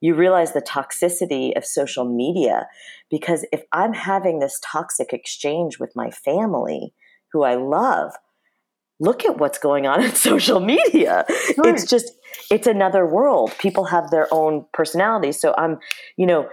you 0.02 0.16
realize 0.16 0.54
the 0.54 0.62
toxicity 0.62 1.56
of 1.58 1.66
social 1.66 2.06
media 2.06 2.68
because 3.10 3.46
if 3.52 3.64
I'm 3.74 3.94
having 3.94 4.40
this 4.40 4.60
toxic 4.64 5.12
exchange 5.12 5.78
with 5.78 5.94
my 5.96 6.10
family 6.10 6.94
who 7.34 7.44
I 7.44 7.56
love, 7.56 8.14
look 9.00 9.26
at 9.26 9.38
what's 9.38 9.58
going 9.58 9.88
on 9.88 10.04
in 10.04 10.16
social 10.16 10.60
media. 10.60 11.26
Sure. 11.28 11.68
It's 11.68 11.86
just, 11.86 12.14
it's 12.52 12.68
another 12.68 13.06
world. 13.06 13.54
People 13.60 13.86
have 13.86 14.12
their 14.12 14.28
own 14.32 14.66
personalities. 14.74 15.40
So 15.40 15.54
I'm, 15.58 15.80
you 16.18 16.26
know, 16.26 16.50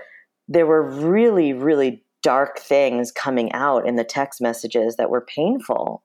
there 0.49 0.67
were 0.67 0.83
really, 0.83 1.53
really 1.53 2.05
dark 2.23 2.59
things 2.59 3.13
coming 3.13 3.53
out 3.53 3.87
in 3.87 3.97
the 3.97 4.05
text 4.05 4.41
messages 4.41 4.97
that 4.97 5.11
were 5.11 5.21
painful. 5.21 6.03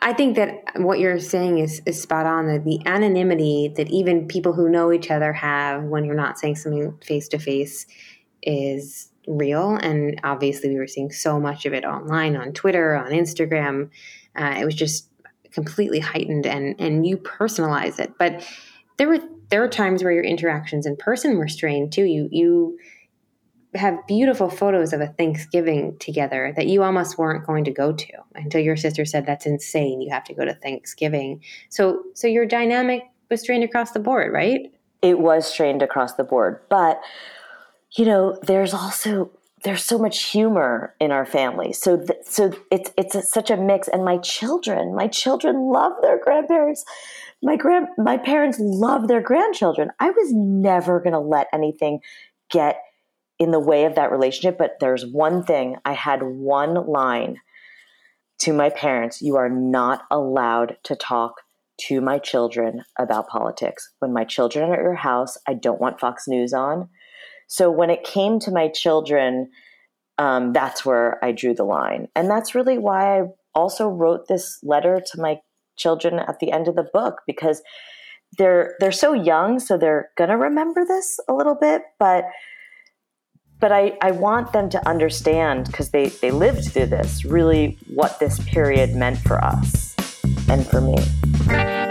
I 0.00 0.12
think 0.12 0.36
that 0.36 0.62
what 0.76 1.00
you're 1.00 1.18
saying 1.18 1.58
is, 1.58 1.82
is 1.86 2.00
spot 2.00 2.26
on. 2.26 2.46
That 2.46 2.64
the 2.64 2.80
anonymity 2.86 3.72
that 3.76 3.90
even 3.90 4.28
people 4.28 4.52
who 4.52 4.68
know 4.68 4.92
each 4.92 5.10
other 5.10 5.32
have 5.32 5.84
when 5.84 6.04
you're 6.04 6.14
not 6.14 6.38
saying 6.38 6.56
something 6.56 6.96
face 7.04 7.28
to 7.28 7.38
face 7.38 7.86
is 8.42 9.08
real. 9.26 9.76
And 9.76 10.20
obviously, 10.22 10.70
we 10.70 10.76
were 10.76 10.86
seeing 10.86 11.10
so 11.10 11.40
much 11.40 11.66
of 11.66 11.72
it 11.72 11.84
online 11.84 12.36
on 12.36 12.52
Twitter, 12.52 12.94
on 12.94 13.10
Instagram. 13.10 13.90
Uh, 14.36 14.54
it 14.60 14.64
was 14.64 14.74
just 14.74 15.08
completely 15.52 16.00
heightened 16.00 16.46
and 16.46 16.74
and 16.80 17.06
you 17.06 17.16
personalize 17.16 17.98
it 17.98 18.12
but 18.18 18.42
there 18.98 19.08
were 19.08 19.20
there 19.52 19.62
are 19.62 19.68
times 19.68 20.02
where 20.02 20.12
your 20.12 20.24
interactions 20.24 20.86
in 20.86 20.96
person 20.96 21.36
were 21.36 21.48
strained 21.48 21.92
too. 21.92 22.04
You 22.04 22.28
you 22.32 22.78
have 23.74 24.06
beautiful 24.06 24.48
photos 24.48 24.92
of 24.92 25.00
a 25.00 25.08
Thanksgiving 25.08 25.96
together 25.98 26.52
that 26.56 26.68
you 26.68 26.82
almost 26.82 27.18
weren't 27.18 27.46
going 27.46 27.64
to 27.64 27.70
go 27.70 27.92
to 27.92 28.12
until 28.34 28.60
your 28.60 28.76
sister 28.76 29.04
said 29.04 29.26
that's 29.26 29.44
insane. 29.44 30.00
You 30.00 30.10
have 30.10 30.24
to 30.24 30.34
go 30.34 30.44
to 30.44 30.54
Thanksgiving. 30.54 31.42
So 31.68 32.02
so 32.14 32.26
your 32.26 32.46
dynamic 32.46 33.02
was 33.30 33.40
strained 33.40 33.64
across 33.64 33.92
the 33.92 34.00
board, 34.00 34.32
right? 34.32 34.72
It 35.02 35.18
was 35.18 35.46
strained 35.46 35.82
across 35.82 36.14
the 36.14 36.24
board, 36.24 36.60
but 36.70 37.00
you 37.96 38.06
know, 38.06 38.38
there's 38.42 38.72
also 38.72 39.30
there's 39.64 39.84
so 39.84 39.98
much 39.98 40.24
humor 40.24 40.94
in 41.00 41.12
our 41.12 41.24
family. 41.24 41.72
So 41.72 41.96
th- 41.96 42.24
so 42.24 42.52
it's 42.70 42.90
it's 42.96 43.14
a, 43.14 43.22
such 43.22 43.50
a 43.50 43.56
mix 43.56 43.88
and 43.88 44.04
my 44.04 44.18
children, 44.18 44.94
my 44.94 45.08
children 45.08 45.70
love 45.72 45.92
their 46.02 46.18
grandparents. 46.22 46.84
My 47.42 47.56
grand 47.56 47.88
my 47.98 48.18
parents 48.18 48.58
love 48.60 49.08
their 49.08 49.20
grandchildren. 49.20 49.90
I 50.00 50.10
was 50.10 50.32
never 50.32 51.00
going 51.00 51.12
to 51.12 51.18
let 51.18 51.48
anything 51.52 52.00
get 52.50 52.82
in 53.38 53.50
the 53.50 53.60
way 53.60 53.84
of 53.84 53.94
that 53.94 54.12
relationship. 54.12 54.58
But 54.58 54.78
there's 54.80 55.06
one 55.06 55.44
thing 55.44 55.76
I 55.84 55.92
had 55.92 56.22
one 56.22 56.74
line 56.74 57.38
to 58.40 58.52
my 58.52 58.70
parents 58.70 59.22
you 59.22 59.36
are 59.36 59.48
not 59.48 60.02
allowed 60.10 60.76
to 60.84 60.96
talk 60.96 61.42
to 61.88 62.00
my 62.00 62.18
children 62.18 62.84
about 62.98 63.28
politics. 63.28 63.90
When 64.00 64.12
my 64.12 64.24
children 64.24 64.70
are 64.70 64.74
at 64.74 64.82
your 64.82 64.94
house, 64.94 65.38
I 65.46 65.54
don't 65.54 65.80
want 65.80 66.00
Fox 66.00 66.28
News 66.28 66.52
on. 66.52 66.88
So 67.52 67.70
when 67.70 67.90
it 67.90 68.02
came 68.02 68.40
to 68.40 68.50
my 68.50 68.68
children, 68.68 69.50
um, 70.16 70.54
that's 70.54 70.86
where 70.86 71.22
I 71.22 71.32
drew 71.32 71.54
the 71.54 71.64
line. 71.64 72.08
And 72.16 72.30
that's 72.30 72.54
really 72.54 72.78
why 72.78 73.20
I 73.20 73.24
also 73.54 73.88
wrote 73.88 74.26
this 74.26 74.58
letter 74.62 75.02
to 75.12 75.20
my 75.20 75.38
children 75.76 76.18
at 76.18 76.38
the 76.38 76.50
end 76.50 76.66
of 76.66 76.76
the 76.76 76.88
book 76.94 77.20
because 77.26 77.60
they're 78.38 78.74
they're 78.80 78.90
so 78.90 79.12
young, 79.12 79.58
so 79.58 79.76
they're 79.76 80.08
gonna 80.16 80.38
remember 80.38 80.86
this 80.86 81.20
a 81.28 81.34
little 81.34 81.54
bit, 81.54 81.82
but 81.98 82.24
but 83.60 83.70
I, 83.70 83.98
I 84.00 84.12
want 84.12 84.54
them 84.54 84.70
to 84.70 84.88
understand 84.88 85.66
because 85.66 85.90
they, 85.90 86.06
they 86.06 86.30
lived 86.30 86.72
through 86.72 86.86
this 86.86 87.26
really 87.26 87.76
what 87.86 88.18
this 88.18 88.42
period 88.44 88.94
meant 88.94 89.18
for 89.18 89.44
us 89.44 89.94
and 90.48 90.66
for 90.66 90.80
me. 90.80 91.81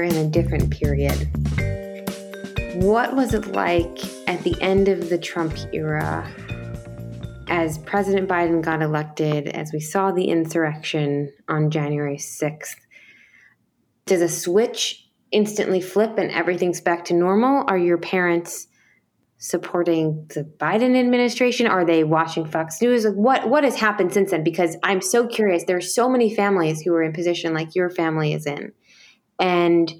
Are 0.00 0.04
in 0.04 0.16
a 0.16 0.26
different 0.28 0.70
period, 0.70 1.28
what 2.82 3.14
was 3.14 3.34
it 3.34 3.48
like 3.48 3.98
at 4.26 4.42
the 4.44 4.56
end 4.62 4.88
of 4.88 5.10
the 5.10 5.18
Trump 5.18 5.54
era 5.74 6.26
as 7.48 7.76
President 7.78 8.28
Biden 8.28 8.62
got 8.62 8.80
elected, 8.80 9.48
as 9.48 9.72
we 9.72 9.80
saw 9.80 10.10
the 10.10 10.24
insurrection 10.24 11.32
on 11.48 11.70
January 11.70 12.16
6th, 12.16 12.76
does 14.06 14.22
a 14.22 14.28
switch 14.28 15.06
instantly 15.32 15.82
flip 15.82 16.16
and 16.16 16.30
everything's 16.30 16.80
back 16.80 17.04
to 17.06 17.14
normal? 17.14 17.64
Are 17.68 17.76
your 17.76 17.98
parents 17.98 18.68
supporting 19.36 20.26
the 20.34 20.44
Biden 20.44 20.98
administration? 20.98 21.66
Are 21.66 21.84
they 21.84 22.04
watching 22.04 22.46
Fox 22.46 22.80
News? 22.80 23.06
What 23.06 23.48
what 23.50 23.64
has 23.64 23.76
happened 23.76 24.14
since 24.14 24.30
then? 24.30 24.44
Because 24.44 24.76
I'm 24.82 25.02
so 25.02 25.26
curious. 25.26 25.64
There's 25.64 25.94
so 25.94 26.08
many 26.08 26.34
families 26.34 26.80
who 26.80 26.94
are 26.94 27.02
in 27.02 27.12
position 27.12 27.52
like 27.52 27.74
your 27.74 27.90
family 27.90 28.32
is 28.32 28.46
in, 28.46 28.72
and 29.40 29.92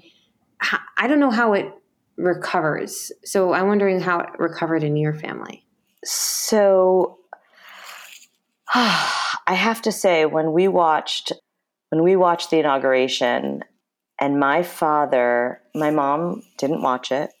I 0.97 1.07
don't 1.07 1.19
know 1.19 1.31
how 1.31 1.53
it 1.53 1.73
recovers. 2.15 3.11
So 3.25 3.53
I'm 3.53 3.67
wondering 3.67 3.99
how 3.99 4.19
it 4.19 4.29
recovered 4.37 4.83
in 4.83 4.95
your 4.95 5.13
family. 5.13 5.65
So 6.05 7.17
I 8.73 9.53
have 9.53 9.81
to 9.83 9.91
say, 9.91 10.25
when 10.25 10.53
we 10.53 10.67
watched 10.67 11.33
when 11.89 12.03
we 12.03 12.15
watched 12.15 12.51
the 12.51 12.59
inauguration, 12.59 13.63
and 14.17 14.39
my 14.39 14.63
father, 14.63 15.61
my 15.75 15.91
mom 15.91 16.43
didn't 16.57 16.81
watch 16.81 17.11
it, 17.11 17.31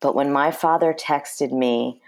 but 0.00 0.14
when 0.14 0.32
my 0.32 0.50
father 0.50 0.94
texted 0.94 1.52
me, 1.52 2.00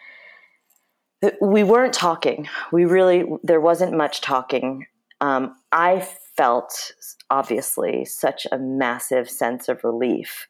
we 1.43 1.63
weren't 1.65 1.93
talking. 1.93 2.49
We 2.73 2.85
really 2.85 3.25
there 3.43 3.61
wasn't 3.61 3.93
much 3.93 4.21
talking. 4.21 4.87
Um, 5.21 5.57
I 5.73 6.07
felt 6.39 6.93
obviously 7.29 8.07
such 8.07 8.47
a 8.51 8.59
massive 8.59 9.29
sense 9.29 9.69
of 9.69 9.85
relief, 9.85 10.47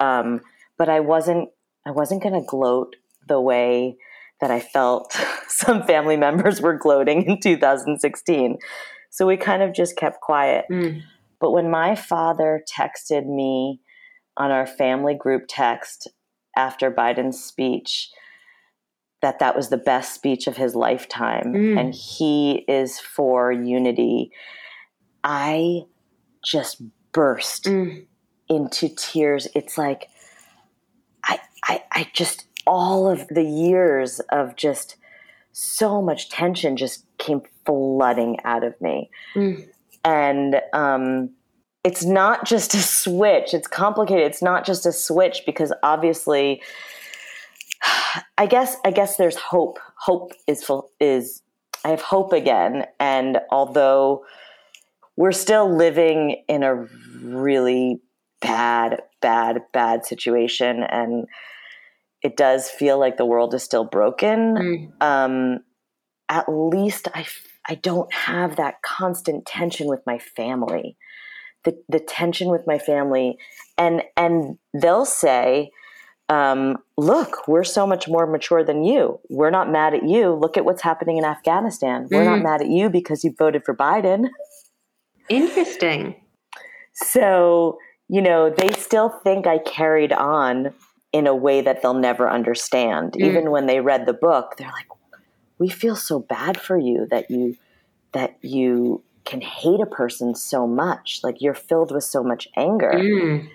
um, 0.00 0.40
but 0.76 0.88
I 0.88 1.00
wasn't. 1.00 1.50
I 1.86 1.92
wasn't 1.92 2.20
going 2.20 2.34
to 2.34 2.44
gloat 2.44 2.96
the 3.28 3.40
way 3.40 3.96
that 4.40 4.50
I 4.50 4.58
felt 4.58 5.16
some 5.48 5.84
family 5.84 6.16
members 6.16 6.60
were 6.60 6.76
gloating 6.76 7.22
in 7.22 7.38
2016. 7.40 8.58
So 9.10 9.24
we 9.24 9.36
kind 9.36 9.62
of 9.62 9.72
just 9.72 9.96
kept 9.96 10.20
quiet. 10.20 10.64
Mm. 10.70 11.02
But 11.40 11.52
when 11.52 11.70
my 11.70 11.94
father 11.94 12.64
texted 12.76 13.24
me 13.24 13.80
on 14.36 14.50
our 14.50 14.66
family 14.66 15.14
group 15.14 15.44
text 15.48 16.08
after 16.56 16.90
Biden's 16.90 17.40
speech, 17.42 18.10
that 19.22 19.38
that 19.38 19.56
was 19.56 19.68
the 19.68 19.76
best 19.76 20.12
speech 20.14 20.46
of 20.46 20.56
his 20.56 20.74
lifetime 20.74 21.52
mm. 21.54 21.80
and 21.80 21.94
he 21.94 22.64
is 22.68 22.98
for 22.98 23.50
unity 23.50 24.30
i 25.26 25.82
just 26.42 26.80
burst 27.12 27.64
mm. 27.64 28.06
into 28.48 28.88
tears 28.88 29.46
it's 29.54 29.76
like 29.76 30.08
I, 31.24 31.38
I 31.64 31.82
i 31.92 32.10
just 32.14 32.46
all 32.66 33.08
of 33.08 33.28
the 33.28 33.44
years 33.44 34.20
of 34.30 34.56
just 34.56 34.96
so 35.52 36.02
much 36.02 36.28
tension 36.28 36.76
just 36.76 37.06
came 37.16 37.40
flooding 37.64 38.38
out 38.44 38.62
of 38.62 38.78
me. 38.80 39.10
Mm. 39.34 39.66
And 40.04 40.60
um, 40.72 41.30
it's 41.82 42.04
not 42.04 42.44
just 42.46 42.74
a 42.74 42.82
switch, 42.82 43.54
it's 43.54 43.66
complicated. 43.66 44.26
It's 44.26 44.42
not 44.42 44.66
just 44.66 44.84
a 44.84 44.92
switch 44.92 45.42
because 45.46 45.72
obviously, 45.82 46.62
I 48.38 48.46
guess 48.46 48.76
I 48.84 48.90
guess 48.90 49.16
there's 49.16 49.36
hope. 49.36 49.78
Hope 49.96 50.32
is 50.46 50.62
full, 50.62 50.90
is 51.00 51.42
I 51.84 51.88
have 51.88 52.02
hope 52.02 52.32
again, 52.32 52.84
and 53.00 53.38
although 53.50 54.24
we're 55.16 55.32
still 55.32 55.74
living 55.74 56.42
in 56.48 56.62
a 56.62 56.86
really 57.22 58.00
bad, 58.40 59.00
bad, 59.20 59.62
bad 59.72 60.04
situation, 60.04 60.82
and 60.82 61.26
it 62.22 62.36
does 62.36 62.68
feel 62.68 62.98
like 62.98 63.16
the 63.16 63.24
world 63.24 63.54
is 63.54 63.62
still 63.62 63.84
broken. 63.84 64.92
Mm. 65.00 65.02
Um, 65.02 65.60
at 66.28 66.46
least 66.48 67.08
I, 67.14 67.26
I 67.68 67.76
don't 67.76 68.12
have 68.12 68.56
that 68.56 68.82
constant 68.82 69.46
tension 69.46 69.86
with 69.86 70.00
my 70.06 70.18
family. 70.18 70.96
The, 71.64 71.76
the 71.88 72.00
tension 72.00 72.48
with 72.48 72.62
my 72.66 72.78
family, 72.78 73.38
and 73.76 74.02
and 74.16 74.56
they'll 74.72 75.04
say, 75.04 75.72
um, 76.28 76.76
"Look, 76.96 77.48
we're 77.48 77.64
so 77.64 77.88
much 77.88 78.06
more 78.06 78.24
mature 78.24 78.62
than 78.62 78.84
you. 78.84 79.18
We're 79.28 79.50
not 79.50 79.72
mad 79.72 79.92
at 79.92 80.08
you. 80.08 80.32
Look 80.32 80.56
at 80.56 80.64
what's 80.64 80.82
happening 80.82 81.16
in 81.16 81.24
Afghanistan. 81.24 82.06
We're 82.08 82.24
not 82.24 82.38
mm. 82.38 82.44
mad 82.44 82.60
at 82.60 82.68
you 82.68 82.88
because 82.88 83.24
you 83.24 83.34
voted 83.36 83.64
for 83.64 83.74
Biden." 83.74 84.28
Interesting. 85.28 86.16
So 86.92 87.78
you 88.08 88.22
know, 88.22 88.50
they 88.50 88.70
still 88.70 89.08
think 89.08 89.46
I 89.46 89.58
carried 89.58 90.12
on 90.12 90.72
in 91.12 91.26
a 91.26 91.34
way 91.34 91.60
that 91.60 91.82
they'll 91.82 91.94
never 91.94 92.28
understand. 92.28 93.12
Mm. 93.12 93.24
Even 93.24 93.50
when 93.50 93.66
they 93.66 93.80
read 93.80 94.06
the 94.06 94.12
book, 94.12 94.54
they're 94.56 94.70
like, 94.70 94.86
"We 95.58 95.68
feel 95.68 95.96
so 95.96 96.20
bad 96.20 96.60
for 96.60 96.78
you 96.78 97.06
that 97.10 97.30
you 97.30 97.56
that 98.12 98.36
you 98.42 99.02
can 99.24 99.40
hate 99.40 99.80
a 99.80 99.86
person 99.86 100.34
so 100.34 100.66
much. 100.66 101.20
Like 101.22 101.40
you're 101.40 101.54
filled 101.54 101.92
with 101.92 102.04
so 102.04 102.22
much 102.22 102.48
anger." 102.56 102.92
Mm. 102.94 103.48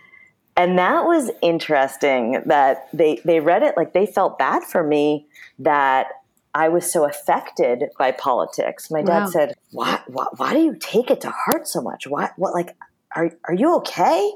And 0.57 0.77
that 0.77 1.05
was 1.05 1.31
interesting 1.41 2.43
that 2.45 2.89
they 2.93 3.21
they 3.23 3.39
read 3.39 3.63
it 3.63 3.75
like 3.77 3.93
they 3.93 4.05
felt 4.05 4.37
bad 4.37 4.63
for 4.63 4.83
me 4.83 5.27
that 5.59 6.07
I 6.53 6.69
was 6.69 6.91
so 6.91 7.05
affected 7.05 7.85
by 7.97 8.11
politics. 8.11 8.91
My 8.91 9.01
dad 9.01 9.21
wow. 9.21 9.25
said, 9.27 9.53
why, 9.71 10.01
why, 10.07 10.27
why 10.35 10.53
do 10.53 10.59
you 10.59 10.75
take 10.79 11.09
it 11.09 11.21
to 11.21 11.29
heart 11.29 11.67
so 11.67 11.81
much? 11.81 12.07
Why, 12.07 12.29
what, 12.35 12.53
like, 12.53 12.75
are, 13.15 13.31
are 13.45 13.53
you 13.53 13.75
okay? 13.77 14.31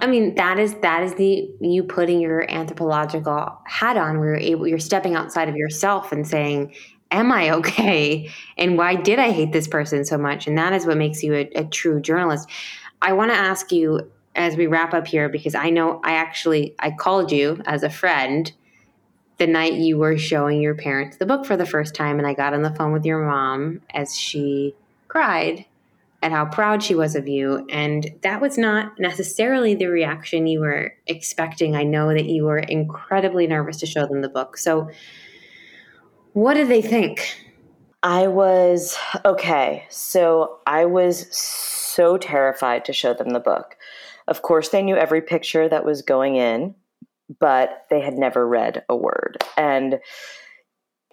I 0.00 0.06
mean, 0.06 0.34
that 0.36 0.58
is 0.58 0.74
that 0.76 1.02
is 1.02 1.14
the 1.14 1.48
you 1.60 1.84
putting 1.84 2.20
your 2.20 2.50
anthropological 2.50 3.58
hat 3.66 3.96
on 3.96 4.18
where 4.18 4.30
you're 4.30 4.38
able 4.38 4.66
you're 4.66 4.78
stepping 4.78 5.14
outside 5.14 5.48
of 5.48 5.56
yourself 5.56 6.12
and 6.12 6.26
saying, 6.26 6.74
Am 7.10 7.30
I 7.30 7.50
okay? 7.50 8.30
And 8.56 8.78
why 8.78 8.96
did 8.96 9.18
I 9.18 9.30
hate 9.30 9.52
this 9.52 9.68
person 9.68 10.04
so 10.04 10.18
much? 10.18 10.46
And 10.46 10.56
that 10.58 10.72
is 10.72 10.86
what 10.86 10.96
makes 10.96 11.22
you 11.22 11.34
a, 11.34 11.50
a 11.54 11.64
true 11.64 12.00
journalist. 12.00 12.48
I 13.00 13.12
want 13.12 13.30
to 13.32 13.36
ask 13.36 13.70
you 13.70 14.10
as 14.34 14.56
we 14.56 14.66
wrap 14.66 14.94
up 14.94 15.06
here 15.06 15.28
because 15.28 15.54
I 15.54 15.70
know 15.70 16.00
I 16.04 16.12
actually 16.14 16.74
I 16.78 16.90
called 16.90 17.30
you 17.30 17.60
as 17.66 17.82
a 17.82 17.90
friend 17.90 18.50
the 19.42 19.46
night 19.48 19.72
you 19.72 19.98
were 19.98 20.16
showing 20.16 20.60
your 20.60 20.76
parents 20.76 21.16
the 21.16 21.26
book 21.26 21.44
for 21.44 21.56
the 21.56 21.66
first 21.66 21.96
time 21.96 22.18
and 22.18 22.28
I 22.28 22.32
got 22.32 22.54
on 22.54 22.62
the 22.62 22.72
phone 22.76 22.92
with 22.92 23.04
your 23.04 23.26
mom 23.26 23.80
as 23.92 24.16
she 24.16 24.72
cried 25.08 25.64
and 26.22 26.32
how 26.32 26.44
proud 26.44 26.80
she 26.80 26.94
was 26.94 27.16
of 27.16 27.26
you. 27.26 27.66
And 27.68 28.08
that 28.22 28.40
was 28.40 28.56
not 28.56 29.00
necessarily 29.00 29.74
the 29.74 29.86
reaction 29.86 30.46
you 30.46 30.60
were 30.60 30.94
expecting. 31.08 31.74
I 31.74 31.82
know 31.82 32.14
that 32.14 32.26
you 32.26 32.44
were 32.44 32.60
incredibly 32.60 33.48
nervous 33.48 33.78
to 33.78 33.86
show 33.86 34.06
them 34.06 34.20
the 34.20 34.28
book. 34.28 34.56
So, 34.56 34.90
What 36.34 36.54
did 36.54 36.68
they 36.68 36.80
think? 36.80 37.36
I 38.00 38.28
was 38.28 38.96
okay. 39.24 39.86
So 39.88 40.60
I 40.68 40.84
was 40.84 41.36
so 41.36 42.16
terrified 42.16 42.84
to 42.84 42.92
show 42.92 43.12
them 43.12 43.30
the 43.30 43.40
book. 43.40 43.76
Of 44.28 44.42
course, 44.42 44.68
they 44.68 44.82
knew 44.82 44.94
every 44.94 45.20
picture 45.20 45.68
that 45.68 45.84
was 45.84 46.02
going 46.02 46.36
in, 46.36 46.76
but 47.38 47.84
they 47.90 48.00
had 48.00 48.14
never 48.14 48.46
read 48.46 48.84
a 48.88 48.96
word. 48.96 49.38
And 49.56 50.00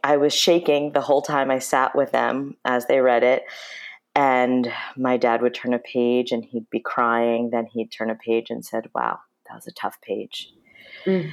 I 0.03 0.17
was 0.17 0.34
shaking 0.34 0.93
the 0.93 1.01
whole 1.01 1.22
time 1.22 1.51
I 1.51 1.59
sat 1.59 1.95
with 1.95 2.11
them 2.11 2.55
as 2.65 2.86
they 2.86 2.99
read 3.01 3.24
it. 3.24 3.43
And 4.15 4.72
my 4.97 5.17
dad 5.17 5.41
would 5.41 5.53
turn 5.53 5.74
a 5.74 5.80
page 5.80 6.32
and 6.32 6.43
he'd 6.43 6.70
be 6.70 6.80
crying. 6.80 7.49
Then 7.51 7.65
he'd 7.65 7.91
turn 7.91 8.09
a 8.09 8.15
page 8.15 8.49
and 8.49 8.65
said, 8.65 8.89
Wow, 8.95 9.20
that 9.47 9.55
was 9.55 9.67
a 9.67 9.72
tough 9.72 9.99
page. 10.01 10.51
Mm. 11.05 11.32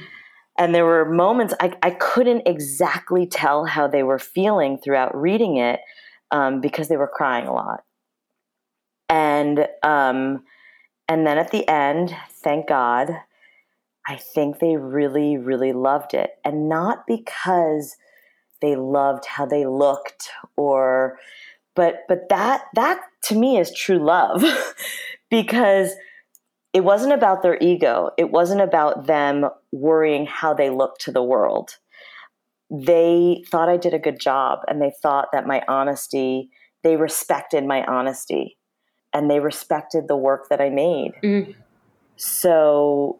And 0.57 0.73
there 0.73 0.85
were 0.85 1.05
moments 1.05 1.53
I, 1.59 1.73
I 1.83 1.91
couldn't 1.91 2.47
exactly 2.47 3.27
tell 3.27 3.65
how 3.65 3.87
they 3.87 4.03
were 4.03 4.19
feeling 4.19 4.77
throughout 4.77 5.15
reading 5.15 5.57
it 5.57 5.79
um, 6.31 6.61
because 6.61 6.87
they 6.87 6.97
were 6.97 7.07
crying 7.07 7.47
a 7.47 7.53
lot. 7.53 7.83
And 9.09 9.67
um, 9.83 10.43
and 11.07 11.25
then 11.25 11.37
at 11.37 11.51
the 11.51 11.67
end, 11.69 12.15
thank 12.43 12.67
God, 12.67 13.15
I 14.07 14.15
think 14.15 14.59
they 14.59 14.77
really, 14.77 15.37
really 15.37 15.73
loved 15.73 16.13
it. 16.13 16.31
And 16.45 16.69
not 16.69 17.05
because 17.05 17.95
they 18.61 18.75
loved 18.75 19.25
how 19.25 19.45
they 19.45 19.65
looked 19.65 20.29
or 20.55 21.19
but 21.75 22.05
but 22.07 22.29
that 22.29 22.63
that 22.73 23.01
to 23.25 23.35
me 23.35 23.57
is 23.59 23.71
true 23.71 24.03
love 24.03 24.43
because 25.29 25.91
it 26.73 26.83
wasn't 26.83 27.13
about 27.13 27.43
their 27.43 27.57
ego. 27.61 28.11
It 28.17 28.31
wasn't 28.31 28.61
about 28.61 29.07
them 29.07 29.45
worrying 29.71 30.25
how 30.25 30.53
they 30.53 30.69
looked 30.69 31.01
to 31.01 31.11
the 31.11 31.23
world. 31.23 31.77
They 32.69 33.43
thought 33.49 33.69
I 33.69 33.77
did 33.77 33.93
a 33.93 33.99
good 33.99 34.19
job 34.19 34.59
and 34.67 34.81
they 34.81 34.91
thought 35.01 35.29
that 35.31 35.47
my 35.47 35.63
honesty, 35.67 36.49
they 36.83 36.97
respected 36.97 37.63
my 37.63 37.85
honesty 37.85 38.57
and 39.13 39.29
they 39.29 39.39
respected 39.39 40.07
the 40.07 40.17
work 40.17 40.49
that 40.49 40.59
I 40.59 40.69
made. 40.69 41.13
Mm. 41.23 41.55
So 42.17 43.19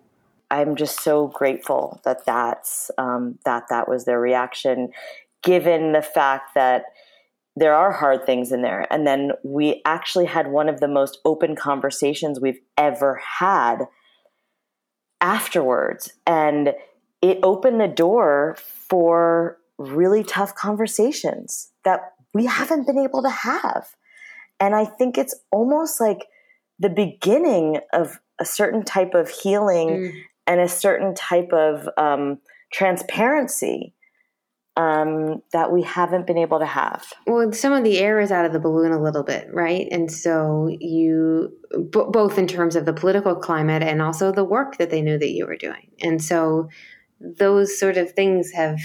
I'm 0.49 0.75
just 0.75 1.01
so 1.01 1.27
grateful 1.27 1.99
that 2.05 2.25
that's 2.25 2.89
um, 2.97 3.37
that 3.45 3.65
that 3.69 3.89
was 3.89 4.05
their 4.05 4.19
reaction, 4.19 4.89
given 5.43 5.91
the 5.91 6.01
fact 6.01 6.55
that 6.55 6.85
there 7.55 7.73
are 7.73 7.91
hard 7.91 8.25
things 8.25 8.51
in 8.51 8.61
there. 8.61 8.85
And 8.91 9.05
then 9.05 9.31
we 9.43 9.81
actually 9.83 10.25
had 10.25 10.47
one 10.47 10.69
of 10.69 10.79
the 10.79 10.87
most 10.87 11.17
open 11.25 11.55
conversations 11.55 12.39
we've 12.39 12.61
ever 12.77 13.19
had 13.39 13.87
afterwards, 15.19 16.13
and 16.25 16.73
it 17.21 17.39
opened 17.43 17.81
the 17.81 17.87
door 17.87 18.57
for 18.89 19.57
really 19.77 20.23
tough 20.23 20.55
conversations 20.55 21.71
that 21.83 22.13
we 22.33 22.45
haven't 22.45 22.87
been 22.87 22.99
able 22.99 23.21
to 23.23 23.29
have. 23.29 23.87
And 24.59 24.75
I 24.75 24.85
think 24.85 25.17
it's 25.17 25.35
almost 25.51 25.99
like 25.99 26.27
the 26.79 26.89
beginning 26.89 27.79
of 27.93 28.19
a 28.39 28.45
certain 28.45 28.83
type 28.83 29.13
of 29.13 29.29
healing 29.29 29.89
mm. 29.89 30.21
And 30.47 30.59
a 30.59 30.67
certain 30.67 31.13
type 31.13 31.51
of 31.51 31.87
um, 31.97 32.39
transparency 32.71 33.93
um, 34.77 35.41
that 35.53 35.71
we 35.71 35.81
haven't 35.81 36.27
been 36.27 36.37
able 36.37 36.59
to 36.59 36.65
have. 36.65 37.11
Well, 37.25 37.51
some 37.51 37.73
of 37.73 37.83
the 37.83 37.97
air 37.97 38.19
is 38.19 38.31
out 38.31 38.45
of 38.45 38.53
the 38.53 38.59
balloon 38.59 38.91
a 38.91 39.01
little 39.01 39.23
bit, 39.23 39.47
right? 39.51 39.87
And 39.91 40.11
so 40.11 40.69
you, 40.79 41.51
b- 41.89 42.05
both 42.09 42.37
in 42.37 42.47
terms 42.47 42.75
of 42.75 42.85
the 42.85 42.93
political 42.93 43.35
climate 43.35 43.81
and 43.81 44.03
also 44.03 44.31
the 44.31 44.43
work 44.43 44.77
that 44.77 44.91
they 44.91 45.01
knew 45.01 45.17
that 45.17 45.31
you 45.31 45.47
were 45.47 45.57
doing. 45.57 45.89
And 46.01 46.23
so 46.23 46.69
those 47.19 47.77
sort 47.79 47.97
of 47.97 48.11
things 48.11 48.51
have 48.51 48.79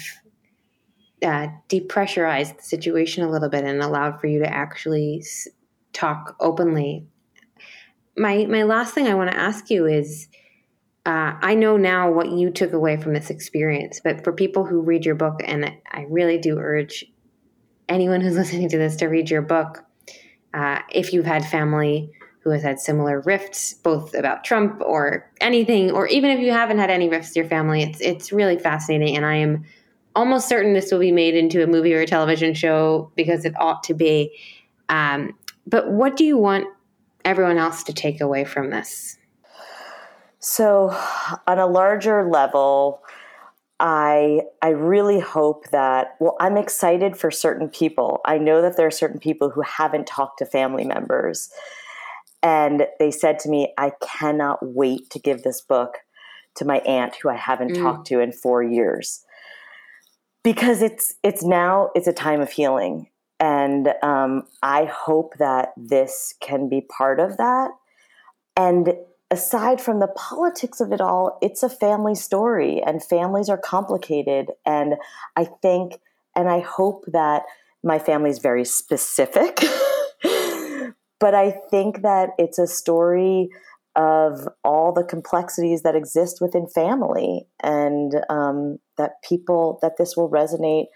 uh, 1.23 1.49
depressurized 1.69 2.57
the 2.57 2.63
situation 2.63 3.23
a 3.23 3.31
little 3.31 3.51
bit 3.51 3.65
and 3.65 3.83
allowed 3.83 4.19
for 4.19 4.29
you 4.29 4.39
to 4.39 4.51
actually 4.51 5.23
talk 5.93 6.37
openly. 6.41 7.07
My 8.17 8.47
my 8.47 8.63
last 8.63 8.95
thing 8.95 9.07
I 9.07 9.15
want 9.15 9.31
to 9.31 9.37
ask 9.37 9.71
you 9.71 9.87
is 9.87 10.29
uh, 11.05 11.35
I 11.41 11.55
know 11.55 11.77
now 11.77 12.11
what 12.13 12.31
you 12.31 12.51
took 12.51 12.73
away 12.73 12.97
from 12.97 13.13
this 13.13 13.29
experience, 13.29 14.01
but 14.03 14.23
for 14.23 14.33
people 14.33 14.65
who 14.65 14.81
read 14.81 15.05
your 15.05 15.17
book, 15.17 15.41
and 15.45 15.73
I 15.91 16.07
really 16.09 16.39
do 16.39 16.59
urge 16.59 17.05
anyone 17.89 18.21
who's 18.21 18.37
listening 18.37 18.69
to 18.69 18.79
this 18.79 18.97
to 18.97 19.07
read 19.07 19.31
your 19.31 19.43
book, 19.43 19.85
uh, 20.55 20.81
if 20.93 21.13
you've 21.13 21.27
had 21.27 21.45
family 21.45 22.13
who 22.41 22.51
has 22.51 22.63
had 22.63 22.79
similar 22.79 23.21
rifts, 23.21 23.75
both 23.75 24.15
about 24.15 24.45
Trump 24.45 24.81
or 24.85 25.31
anything, 25.41 25.91
or 25.91 26.07
even 26.09 26.31
if 26.31 26.41
you 26.41 26.53
haven't 26.53 26.79
had 26.79 26.91
any 26.91 27.09
rifts 27.09 27.31
with 27.31 27.37
your 27.37 27.47
family, 27.47 27.83
it's 27.83 28.01
it's 28.01 28.33
really 28.33 28.59
fascinating, 28.59 29.17
and 29.17 29.25
I 29.25 29.37
am 29.37 29.65
almost 30.15 30.49
certain 30.49 30.73
this 30.73 30.93
will 30.93 30.99
be 30.99 31.13
made 31.13 31.35
into 31.35 31.63
a 31.63 31.67
movie 31.67 31.95
or 31.95 32.01
a 32.01 32.07
television 32.07 32.55
show 32.55 33.11
because 33.17 33.45
it 33.45 33.55
ought 33.59 33.83
to 33.85 33.95
be. 33.95 34.37
Um, 34.89 35.37
but 35.67 35.91
what 35.91 36.17
do 36.17 36.25
you 36.25 36.37
want 36.37 36.67
everyone 37.25 37.59
else 37.59 37.83
to 37.85 37.93
take 37.93 38.21
away 38.21 38.45
from 38.45 38.71
this? 38.71 39.17
So, 40.45 40.91
on 41.47 41.61
a 41.61 41.67
larger 41.67 42.29
level, 42.29 43.01
I 43.79 44.41
I 44.61 44.71
really 44.71 45.21
hope 45.21 45.71
that 45.71 46.17
well 46.19 46.37
I'm 46.41 46.57
excited 46.57 47.17
for 47.17 47.31
certain 47.31 47.69
people. 47.69 48.21
I 48.25 48.39
know 48.39 48.61
that 48.61 48.77
there 48.77 48.87
are 48.87 48.93
certain 48.93 49.21
people 49.21 49.51
who 49.51 49.63
haven't 49.63 50.07
talked 50.07 50.39
to 50.39 50.47
family 50.47 50.85
members 50.85 51.51
and 52.43 52.87
they 52.99 53.11
said 53.13 53.39
to 53.41 53.49
me 53.49 53.73
I 53.79 53.93
cannot 54.01 54.59
wait 54.63 55.11
to 55.11 55.21
give 55.21 55.43
this 55.43 55.61
book 55.61 55.99
to 56.57 56.65
my 56.65 56.79
aunt 56.81 57.17
who 57.17 57.29
I 57.29 57.37
haven't 57.37 57.73
mm. 57.73 57.81
talked 57.81 58.07
to 58.09 58.21
in 58.21 58.33
4 58.33 58.63
years. 58.65 59.25
Because 60.43 60.83
it's 60.83 61.15
it's 61.23 61.45
now 61.45 61.91
it's 61.95 62.09
a 62.09 62.13
time 62.13 62.41
of 62.41 62.51
healing 62.51 63.09
and 63.39 63.95
um, 64.03 64.45
I 64.63 64.85
hope 64.85 65.35
that 65.39 65.71
this 65.77 66.35
can 66.41 66.69
be 66.69 66.81
part 66.81 67.21
of 67.21 67.37
that 67.37 67.71
and 68.57 68.95
aside 69.33 69.81
from 69.81 69.99
the 69.99 70.09
politics 70.09 70.79
of 70.81 70.93
it 70.93 71.01
all, 71.01 71.39
it's 71.41 71.63
a 71.63 71.69
family 71.71 72.15
story 72.15 72.83
and 72.83 73.03
families 73.03 73.49
are 73.49 73.57
complicated. 73.57 74.51
And 74.67 74.95
I 75.37 75.47
think 75.63 75.95
and 76.37 76.49
I 76.49 76.61
hope 76.61 77.05
that 77.09 77.43
my 77.83 77.99
family 77.99 78.31
is 78.31 78.39
very 78.39 78.65
specific. 78.65 79.61
but 81.19 81.35
I 81.35 81.51
think 81.71 82.03
that 82.03 82.31
it's 82.39 82.59
a 82.59 82.67
story 82.67 83.49
of 83.97 84.49
all 84.65 84.93
the 84.93 85.05
complexities 85.05 85.83
that 85.83 85.97
exist 85.97 86.41
within 86.41 86.67
family 86.67 87.47
and 87.63 88.15
um, 88.29 88.79
that 88.99 89.23
people 89.27 89.79
that 89.83 89.97
this 89.99 90.17
will 90.17 90.31
resonate 90.31 90.87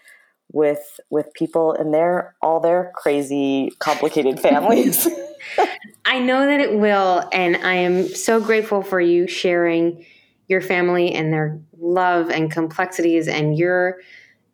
with 0.53 1.01
with 1.11 1.27
people 1.35 1.73
in 1.73 1.91
their 1.91 2.35
all 2.41 2.61
their 2.61 2.93
crazy 2.95 3.73
complicated 3.81 4.39
families 4.39 5.09
I 6.05 6.19
know 6.21 6.47
that 6.47 6.61
it 6.61 6.79
will. 6.79 7.29
And 7.33 7.57
I 7.57 7.75
am 7.75 8.09
so 8.09 8.41
grateful 8.41 8.83
for 8.83 9.01
you 9.01 9.27
sharing 9.27 10.05
your 10.49 10.61
family 10.61 11.13
and 11.13 11.33
their 11.33 11.59
love 11.79 12.31
and 12.31 12.51
complexities 12.51 13.29
and 13.29 13.59
your 13.59 13.99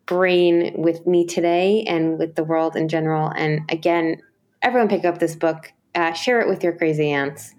brain 0.05 0.73
with 0.75 1.05
me 1.07 1.25
today 1.25 1.83
and 1.87 2.17
with 2.17 2.35
the 2.35 2.43
world 2.43 2.75
in 2.75 2.87
general. 2.87 3.29
And 3.29 3.61
again, 3.69 4.21
everyone 4.61 4.89
pick 4.89 5.05
up 5.05 5.19
this 5.19 5.35
book, 5.35 5.71
uh, 5.95 6.13
share 6.13 6.41
it 6.41 6.47
with 6.47 6.63
your 6.63 6.73
crazy 6.73 7.11
aunts. 7.11 7.53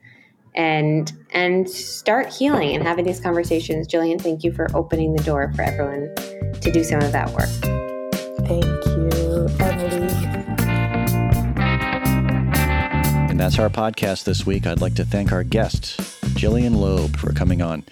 And 0.57 1.13
and 1.33 1.69
start 1.69 2.33
healing 2.33 2.77
and 2.77 2.85
having 2.85 3.05
these 3.05 3.19
conversations. 3.19 3.89
Gillian, 3.89 4.21
thank 4.21 4.45
you 4.45 4.53
for 4.53 4.69
opening 4.73 5.13
the 5.13 5.23
door 5.25 5.53
for 5.57 5.63
everyone 5.63 6.15
to 6.61 6.71
do 6.71 6.85
some 6.85 7.01
of 7.01 7.11
that 7.11 7.29
work. 7.31 7.49
Thank 8.47 8.65
you, 8.65 8.94
that's 13.45 13.59
our 13.59 13.69
podcast 13.69 14.25
this 14.25 14.47
week. 14.47 14.67
I'd 14.67 14.81
like 14.81 14.95
to 14.95 15.05
thank 15.05 15.31
our 15.31 15.45
guest, 15.45 16.01
Gillian 16.35 16.77
Laub, 16.77 17.15
for 17.19 17.31
coming 17.35 17.61
on. 17.61 17.85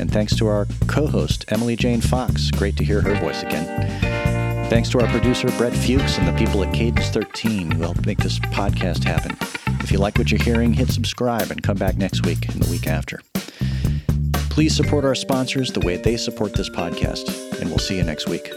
And 0.00 0.12
thanks 0.12 0.34
to 0.34 0.48
our 0.48 0.66
co 0.88 1.06
host, 1.06 1.44
Emily 1.46 1.76
Jane 1.76 2.00
Fox. 2.00 2.50
Great 2.50 2.76
to 2.78 2.84
hear 2.84 3.00
her 3.02 3.14
voice 3.20 3.40
again. 3.44 4.68
Thanks 4.68 4.88
to 4.90 5.00
our 5.00 5.06
producer, 5.06 5.46
Brett 5.58 5.74
Fuchs, 5.74 6.18
and 6.18 6.26
the 6.26 6.32
people 6.32 6.64
at 6.64 6.74
Cadence 6.74 7.08
13 7.10 7.70
who 7.70 7.82
helped 7.82 8.04
make 8.04 8.18
this 8.18 8.40
podcast 8.40 9.04
happen. 9.04 9.36
If 9.80 9.92
you 9.92 9.98
like 9.98 10.18
what 10.18 10.32
you're 10.32 10.42
hearing, 10.42 10.72
hit 10.72 10.90
subscribe 10.90 11.52
and 11.52 11.62
come 11.62 11.76
back 11.76 11.96
next 11.96 12.26
week 12.26 12.48
and 12.48 12.60
the 12.60 12.68
week 12.68 12.88
after. 12.88 13.20
Please 14.50 14.74
support 14.74 15.04
our 15.04 15.14
sponsors 15.14 15.70
the 15.70 15.86
way 15.86 15.98
they 15.98 16.16
support 16.16 16.54
this 16.54 16.68
podcast, 16.68 17.60
and 17.60 17.70
we'll 17.70 17.78
see 17.78 17.96
you 17.96 18.02
next 18.02 18.28
week. 18.28 18.50